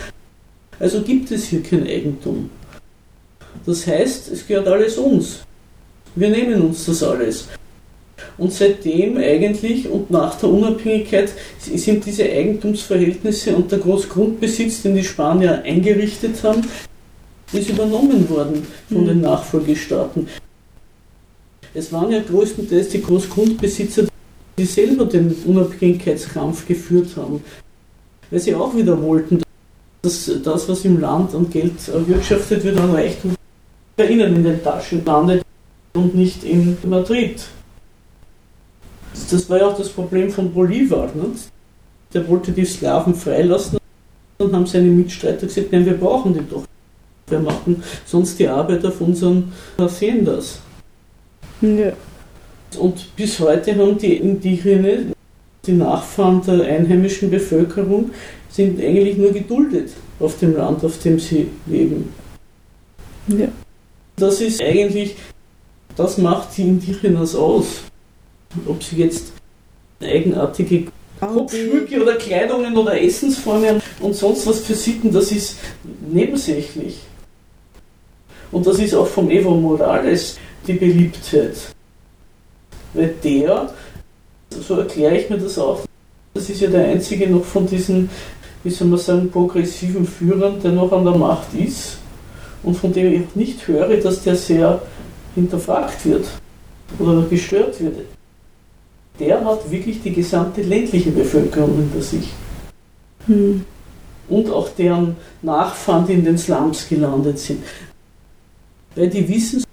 also 0.79 1.03
gibt 1.03 1.31
es 1.31 1.47
hier 1.47 1.63
kein 1.63 1.87
Eigentum. 1.87 2.51
Das 3.67 3.87
heißt, 3.87 4.31
es 4.31 4.47
gehört 4.47 4.69
alles 4.69 4.97
uns. 4.97 5.41
Wir 6.15 6.31
nehmen 6.31 6.63
uns 6.63 6.87
das 6.87 7.03
alles. 7.03 7.49
Und 8.39 8.53
seitdem 8.53 9.16
eigentlich 9.16 9.89
und 9.89 10.11
nach 10.11 10.36
der 10.36 10.49
Unabhängigkeit 10.49 11.32
sind 11.59 12.07
diese 12.07 12.22
Eigentumsverhältnisse 12.22 13.55
und 13.55 13.70
der 13.70 13.80
Großgrundbesitz, 13.80 14.82
den 14.82 14.95
die 14.95 15.05
Spanier 15.05 15.62
eingerichtet 15.64 16.43
haben, 16.45 16.62
ist 17.53 17.68
übernommen 17.68 18.28
worden 18.30 18.64
von 18.89 19.07
den 19.07 19.16
mhm. 19.16 19.22
Nachfolgestaaten. 19.22 20.28
Es 21.74 21.93
waren 21.93 22.12
ja 22.12 22.20
größtenteils 22.20 22.91
die 22.91 23.03
Großgrundbesitzer, 23.03 24.07
die 24.57 24.64
selber 24.64 25.07
den 25.07 25.34
Unabhängigkeitskampf 25.45 26.66
geführt 26.66 27.16
haben, 27.16 27.43
weil 28.30 28.41
sie 28.41 28.55
auch 28.55 28.74
wieder 28.74 29.01
wollten, 29.03 29.43
dass 30.03 30.30
das, 30.45 30.68
was 30.68 30.84
im 30.84 31.01
Land 31.01 31.34
an 31.34 31.51
Geld 31.51 31.89
erwirtschaftet 31.89 32.62
wird, 32.62 32.78
an 32.78 32.93
Reichtum 32.93 33.34
bei 33.97 34.07
ihnen 34.07 34.36
in 34.36 34.45
den 34.45 34.62
Taschen 34.62 35.05
landet 35.05 35.43
und 35.95 36.14
nicht 36.14 36.45
in 36.45 36.76
Madrid. 36.86 37.41
Das 39.31 39.49
war 39.51 39.59
ja 39.59 39.69
auch 39.69 39.77
das 39.77 39.89
Problem 39.89 40.31
von 40.31 40.53
Bolivar. 40.53 41.07
Ne? 41.15 41.27
Der 42.15 42.27
wollte 42.29 42.53
die 42.53 42.65
Sklaven 42.65 43.15
freilassen 43.15 43.79
und 44.39 44.53
haben 44.53 44.67
seine 44.67 44.89
Mitstreiter 44.89 45.47
gesagt, 45.47 45.73
nein, 45.73 45.85
wir 45.85 45.97
brauchen 45.97 46.35
die 46.35 46.49
doch. 46.49 46.65
Wir 47.27 47.41
machen 47.41 47.83
sonst 48.07 48.39
die 48.39 48.49
Arbeit 48.49 48.85
auf 48.87 49.01
unseren 49.01 49.53
Haciendas. 49.79 50.61
Ja. 51.61 51.93
Und 52.79 53.15
bis 53.17 53.39
heute 53.41 53.77
haben 53.77 53.99
die 53.99 54.17
Indigene, 54.17 55.13
die 55.65 55.73
Nachfahren 55.73 56.43
der 56.43 56.65
einheimischen 56.65 57.31
Bevölkerung, 57.31 58.11
sind 58.49 58.81
eigentlich 58.81 59.17
nur 59.17 59.33
geduldet 59.33 59.91
auf 60.21 60.39
dem 60.39 60.57
Land, 60.57 60.85
auf 60.85 60.99
dem 60.99 61.19
sie 61.19 61.49
leben. 61.67 62.13
Ja. 63.29 63.49
Das 64.17 64.41
ist 64.41 64.63
eigentlich, 64.63 65.17
das 65.97 66.19
macht 66.19 66.57
die 66.57 66.63
Indigenas 66.63 67.35
aus. 67.35 67.83
Ob 68.67 68.83
sie 68.83 68.97
jetzt 68.97 69.33
eigenartige 70.01 70.87
Kopfschmücke 71.21 72.01
oder 72.01 72.15
Kleidungen 72.15 72.77
oder 72.77 73.01
Essensformen 73.01 73.83
und 74.01 74.15
sonst 74.15 74.47
was 74.47 74.61
für 74.61 74.75
Sitten, 74.75 75.13
das 75.13 75.33
ist 75.33 75.59
nebensächlich. 76.11 77.01
Und 78.51 78.67
das 78.67 78.79
ist 78.79 78.95
auch 78.95 79.07
vom 79.07 79.31
Evo 79.31 79.55
Morales 79.55 80.39
die 80.67 80.75
Beliebtheit. 80.75 81.57
Weil 82.95 83.15
der, 83.23 83.71
so 84.51 84.77
erkläre 84.77 85.19
ich 85.19 85.29
mir 85.29 85.39
das 85.39 85.59
auch, 85.59 85.81
das 86.35 86.49
ist 86.49 86.61
ja 86.61 86.71
der 86.71 86.87
einzige 86.87 87.29
noch 87.29 87.45
von 87.45 87.67
diesen, 87.67 88.09
wie 88.65 88.71
soll 88.71 88.89
man 88.89 88.99
sagen, 88.99 89.31
progressiven 89.31 90.07
Führern, 90.07 90.61
der 90.63 90.73
noch 90.73 90.93
an 90.93 91.05
der 91.05 91.17
Macht 91.17 91.53
ist 91.55 91.99
und 92.63 92.77
von 92.77 92.93
dem 92.93 93.13
ich 93.13 93.21
auch 93.21 93.35
nicht 93.35 93.67
höre, 93.67 93.97
dass 93.97 94.23
der 94.23 94.37
sehr 94.37 94.81
hinterfragt 95.35 96.07
wird 96.07 96.27
oder 96.99 97.23
gestört 97.29 97.81
wird. 97.81 98.18
Der 99.19 99.45
hat 99.45 99.71
wirklich 99.71 100.03
die 100.03 100.12
gesamte 100.12 100.62
ländliche 100.62 101.11
Bevölkerung 101.11 101.77
hinter 101.77 102.03
sich. 102.03 102.33
Hm. 103.27 103.64
Und 104.29 104.51
auch 104.51 104.69
deren 104.71 105.16
Nachfahren, 105.43 106.07
die 106.07 106.14
in 106.14 106.25
den 106.25 106.39
Slums 106.39 106.89
gelandet 106.89 107.39
sind. 107.39 107.62
Weil 108.95 109.09
die 109.09 109.29
wissen, 109.29 109.64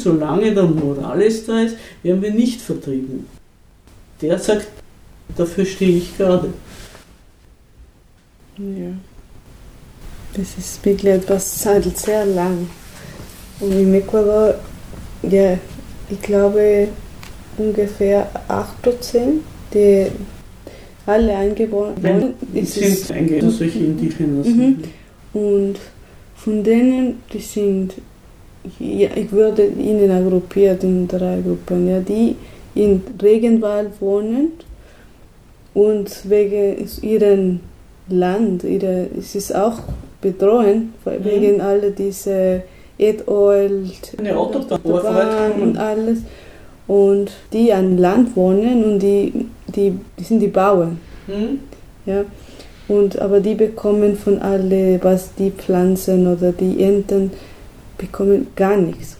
solange 0.00 0.54
der 0.54 0.64
Morales 0.64 1.46
da 1.46 1.60
ist, 1.62 1.76
werden 2.02 2.22
wir 2.22 2.32
nicht 2.32 2.60
vertrieben. 2.60 3.26
Der 4.20 4.38
sagt, 4.38 4.68
dafür 5.36 5.64
stehe 5.64 5.98
ich 5.98 6.16
gerade. 6.16 6.52
Ja. 8.58 8.92
Das 10.34 10.58
ist 10.58 10.84
wirklich 10.84 11.12
etwas 11.12 11.64
halt 11.66 11.96
sehr 11.98 12.26
lang. 12.26 12.68
Und 13.60 13.72
in 13.72 13.94
Ecuador, 13.94 14.54
ja, 15.22 15.58
ich 16.10 16.20
glaube 16.20 16.88
ungefähr 17.58 18.28
8%, 18.48 19.40
die 19.72 20.06
alle 21.06 21.36
Eingeborenen 21.36 22.34
sind 22.62 23.10
eingeborene 23.10 23.50
solche 23.50 23.78
Indigener. 23.78 24.44
Mhm. 24.44 24.76
Und 25.32 25.74
von 26.36 26.62
denen, 26.62 27.22
die 27.32 27.40
sind 27.40 27.94
ja, 28.78 29.10
ich 29.14 29.30
würde 29.30 29.66
ihnen 29.66 30.28
gruppiert 30.28 30.84
in 30.84 31.06
drei 31.06 31.40
Gruppen, 31.42 31.88
ja, 31.88 32.00
die 32.00 32.36
in 32.74 33.02
Regenwald 33.22 34.00
wohnen 34.00 34.52
und 35.74 36.28
wegen 36.28 36.88
ihrem 37.02 37.60
Land, 38.08 38.64
ihre, 38.64 39.08
es 39.18 39.34
ist 39.34 39.54
auch 39.54 39.80
bedrohen, 40.20 40.94
mhm. 41.04 41.24
wegen 41.24 41.60
all 41.60 41.90
diese 41.90 42.62
Erdöl, 42.96 43.90
Eine 44.18 44.36
Autobahn 44.36 45.52
und 45.60 45.76
alles. 45.76 46.20
Und 46.86 47.32
die 47.52 47.72
an 47.72 47.98
Land 47.98 48.36
wohnen 48.36 48.84
und 48.84 48.98
die, 48.98 49.46
die, 49.74 49.98
die 50.18 50.24
sind 50.24 50.40
die 50.40 50.48
Bauern. 50.48 51.00
Mhm. 51.26 51.60
Ja. 52.06 52.24
Und, 52.86 53.18
aber 53.18 53.40
die 53.40 53.54
bekommen 53.54 54.16
von 54.16 54.38
alle, 54.40 55.02
was 55.02 55.34
die 55.34 55.50
Pflanzen 55.50 56.26
oder 56.26 56.52
die 56.52 56.82
Enten, 56.82 57.30
bekommen 57.96 58.48
gar 58.54 58.76
nichts. 58.76 59.16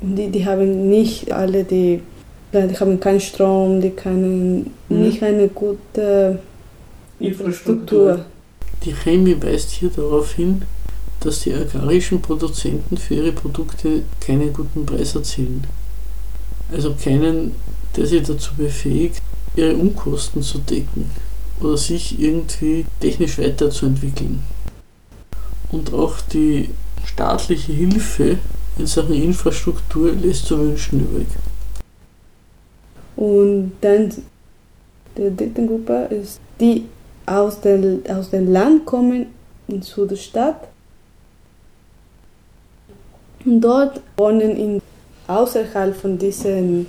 Und 0.00 0.16
die, 0.16 0.28
die 0.28 0.46
haben 0.46 0.88
nicht 0.88 1.30
alle 1.30 1.64
die, 1.64 2.00
die 2.52 2.78
haben 2.78 2.98
keinen 2.98 3.20
Strom, 3.20 3.80
die 3.80 3.90
können 3.90 4.72
mhm. 4.88 5.02
nicht 5.02 5.22
eine 5.22 5.48
gute 5.48 6.38
Infrastruktur. 7.18 8.24
Die 8.84 8.94
Chemie 8.94 9.36
weist 9.42 9.70
hier 9.70 9.90
darauf 9.90 10.32
hin, 10.32 10.62
dass 11.20 11.40
die 11.40 11.52
agrarischen 11.52 12.22
Produzenten 12.22 12.96
für 12.96 13.16
ihre 13.16 13.32
Produkte 13.32 14.02
keinen 14.20 14.54
guten 14.54 14.86
Preis 14.86 15.14
erzielen. 15.14 15.64
Also 16.72 16.94
keinen, 16.94 17.54
der 17.96 18.06
sie 18.06 18.22
dazu 18.22 18.54
befähigt, 18.56 19.20
ihre 19.56 19.74
Unkosten 19.74 20.42
zu 20.42 20.58
decken 20.58 21.10
oder 21.60 21.76
sich 21.76 22.20
irgendwie 22.20 22.86
technisch 23.00 23.38
weiterzuentwickeln. 23.38 24.42
Und 25.72 25.92
auch 25.92 26.20
die 26.32 26.70
staatliche 27.04 27.72
Hilfe 27.72 28.38
in 28.78 28.86
Sachen 28.86 29.14
Infrastruktur 29.14 30.12
lässt 30.12 30.46
zu 30.46 30.58
wünschen 30.58 31.00
übrig. 31.00 31.26
Und 33.16 33.72
dann 33.80 34.10
die 35.16 35.36
dritte 35.36 35.66
Gruppe 35.66 36.08
ist 36.10 36.40
die 36.58 36.86
aus, 37.26 37.60
der, 37.60 37.98
aus 38.08 38.30
dem 38.30 38.52
Land 38.52 38.86
kommen 38.86 39.26
zu 39.82 40.06
der 40.06 40.16
Stadt. 40.16 40.68
Und 43.44 43.60
dort 43.60 44.00
wohnen 44.16 44.56
in, 44.56 44.82
außerhalb 45.30 45.96
von 45.96 46.18
diesem 46.18 46.86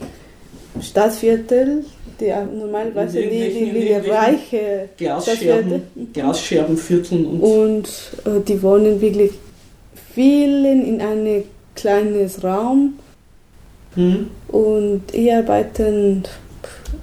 Stadtviertel, 0.82 1.86
die 2.20 2.32
normalerweise 2.58 3.22
die, 3.22 3.30
die, 3.30 3.72
die, 3.72 3.72
die 3.72 4.10
reiche 4.10 4.90
Glasscherben, 4.98 5.84
Glasscherbenvierteln 6.14 7.26
und, 7.26 7.42
und 7.42 7.88
äh, 8.26 8.40
die 8.48 8.62
wohnen 8.62 9.02
wirklich 9.02 9.32
vielen 10.14 10.86
in 10.86 11.02
einem 11.02 11.44
kleines 11.76 12.44
Raum 12.44 12.94
mhm. 13.96 14.28
und 14.48 15.04
ich 15.14 15.34
arbeite, 15.34 16.22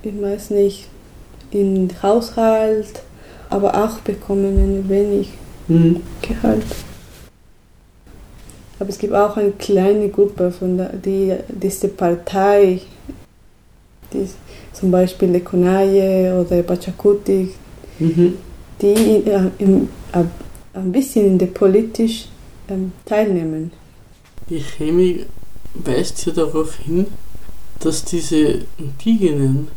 ich 0.03 0.22
weiß 0.22 0.51
nicht, 0.51 0.86
im 1.51 1.89
Haushalt, 2.03 3.03
aber 3.51 3.74
auch 3.84 3.99
bekommen 4.01 4.59
ein 4.59 4.89
wenig 4.89 5.30
mhm. 5.68 6.03
Gehalt. 6.22 6.64
Aber 8.78 8.90
es 8.90 8.98
gibt 8.98 9.14
auch 9.14 9.36
eine 9.36 9.52
kleine 9.52 10.08
Gruppe 10.08 10.50
von 10.50 10.76
der, 10.78 10.92
die 10.92 11.34
diese 11.48 11.88
Partei, 11.88 12.80
die, 14.12 14.28
zum 14.72 14.90
Beispiel 14.90 15.30
Lekonaye 15.30 16.32
oder 16.32 16.62
Pachacuti, 16.62 17.50
mhm. 17.98 18.34
die 18.80 18.94
äh, 18.94 19.50
im, 19.58 19.88
äh, 20.12 20.24
ein 20.74 20.92
bisschen 20.92 21.26
in 21.26 21.38
der 21.38 21.46
politisch 21.46 22.28
ähm, 22.68 22.92
teilnehmen. 23.04 23.72
Die 24.48 24.60
Chemie 24.60 25.26
weist 25.74 26.24
ja 26.26 26.32
darauf 26.32 26.76
hin, 26.76 27.06
dass 27.80 28.04
diese 28.04 28.60
Indigenen, 28.78 29.68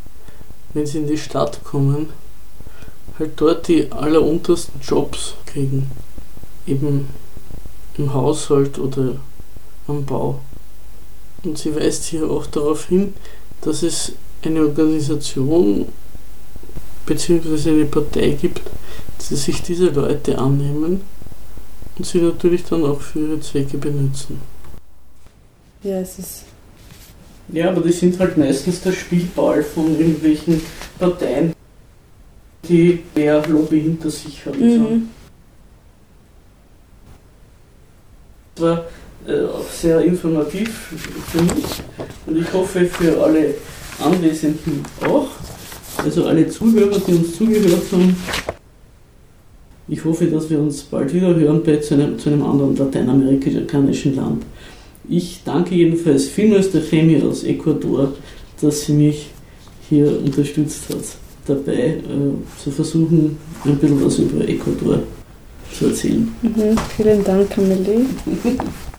wenn 0.74 0.86
sie 0.86 1.00
in 1.00 1.08
die 1.08 1.18
Stadt 1.18 1.64
kommen, 1.64 2.10
halt 3.20 3.32
dort 3.36 3.68
die 3.68 3.92
alleruntersten 3.92 4.80
Jobs 4.82 5.34
kriegen. 5.46 5.90
Eben 6.68 7.08
im 8.02 8.14
Haushalt 8.14 8.80
oder 8.80 9.16
am 9.88 10.06
Bau. 10.06 10.40
Und 11.44 11.58
sie 11.58 11.76
weist 11.76 12.06
hier 12.06 12.30
auch 12.30 12.46
darauf 12.48 12.88
hin, 12.88 13.14
dass 13.62 13.84
es 13.84 14.14
eine 14.44 14.62
Organisation 14.62 15.86
bzw. 17.06 17.70
eine 17.70 17.86
Partei 17.86 18.32
gibt, 18.32 18.62
die 19.30 19.36
sich 19.36 19.62
diese 19.62 19.90
Leute 19.90 20.38
annehmen 20.38 21.02
und 21.98 22.06
sie 22.06 22.20
natürlich 22.20 22.64
dann 22.66 22.86
auch 22.86 23.02
für 23.02 23.20
ihre 23.20 23.40
Zwecke 23.40 23.78
benutzen. 23.78 24.42
Ja, 25.84 26.00
es 26.00 26.20
ist. 26.20 26.44
Ja, 27.50 27.70
aber 27.70 27.82
die 27.82 27.92
sind 27.92 28.18
halt 28.20 28.38
meistens 28.38 28.82
der 28.82 28.94
Spielball 28.94 29.64
von 29.64 30.00
irgendwelchen 30.00 30.62
Parteien, 30.98 31.54
die 32.68 33.04
mehr 33.16 33.46
Lobby 33.48 33.82
hinter 33.82 34.10
sich 34.10 34.46
haben. 34.46 34.60
Mhm. 34.60 34.78
Das 34.88 35.10
war 38.58 38.86
äh, 39.28 39.44
auch 39.46 39.70
sehr 39.70 40.02
informativ 40.02 40.70
für 41.32 41.42
mich 41.42 41.66
und 42.26 42.38
ich 42.38 42.54
hoffe 42.54 42.86
für 42.86 43.22
alle 43.22 43.56
Anwesenden 44.00 44.84
auch, 45.02 45.28
also 46.04 46.26
alle 46.26 46.48
Zuhörer, 46.50 47.00
die 47.00 47.14
uns 47.14 47.38
zugehört 47.38 47.84
haben. 47.92 48.16
Ich 49.88 50.04
hoffe, 50.06 50.26
dass 50.26 50.50
wir 50.50 50.60
uns 50.60 50.84
bald 50.84 51.14
wieder 51.14 51.36
hören 51.36 51.62
bei 51.64 51.78
zu 51.78 51.94
einem, 51.96 52.18
zu 52.18 52.30
einem 52.30 52.44
anderen 52.44 52.76
lateinamerikanischen 52.76 54.16
Land. 54.16 54.44
Ich 55.08 55.42
danke 55.44 55.76
jedenfalls 55.76 56.28
vielmals 56.28 56.72
der 56.72 56.82
Chemie 56.82 57.22
aus 57.22 57.44
Ecuador, 57.44 58.14
dass 58.62 58.86
sie 58.86 58.94
mich 58.94 59.28
hier 59.90 60.08
unterstützt 60.24 60.84
hat, 60.90 61.04
dabei 61.46 61.74
äh, 61.74 62.02
zu 62.64 62.72
versuchen, 62.72 63.38
ein 63.66 63.76
bisschen 63.76 64.06
was 64.06 64.20
über 64.20 64.48
Ecuador 64.48 65.04
zu 65.74 65.88
erzählen. 65.88 66.34
Mhm, 66.42 66.78
vielen 66.96 67.24
Dank, 67.24 67.58
Amelie. 67.58 68.06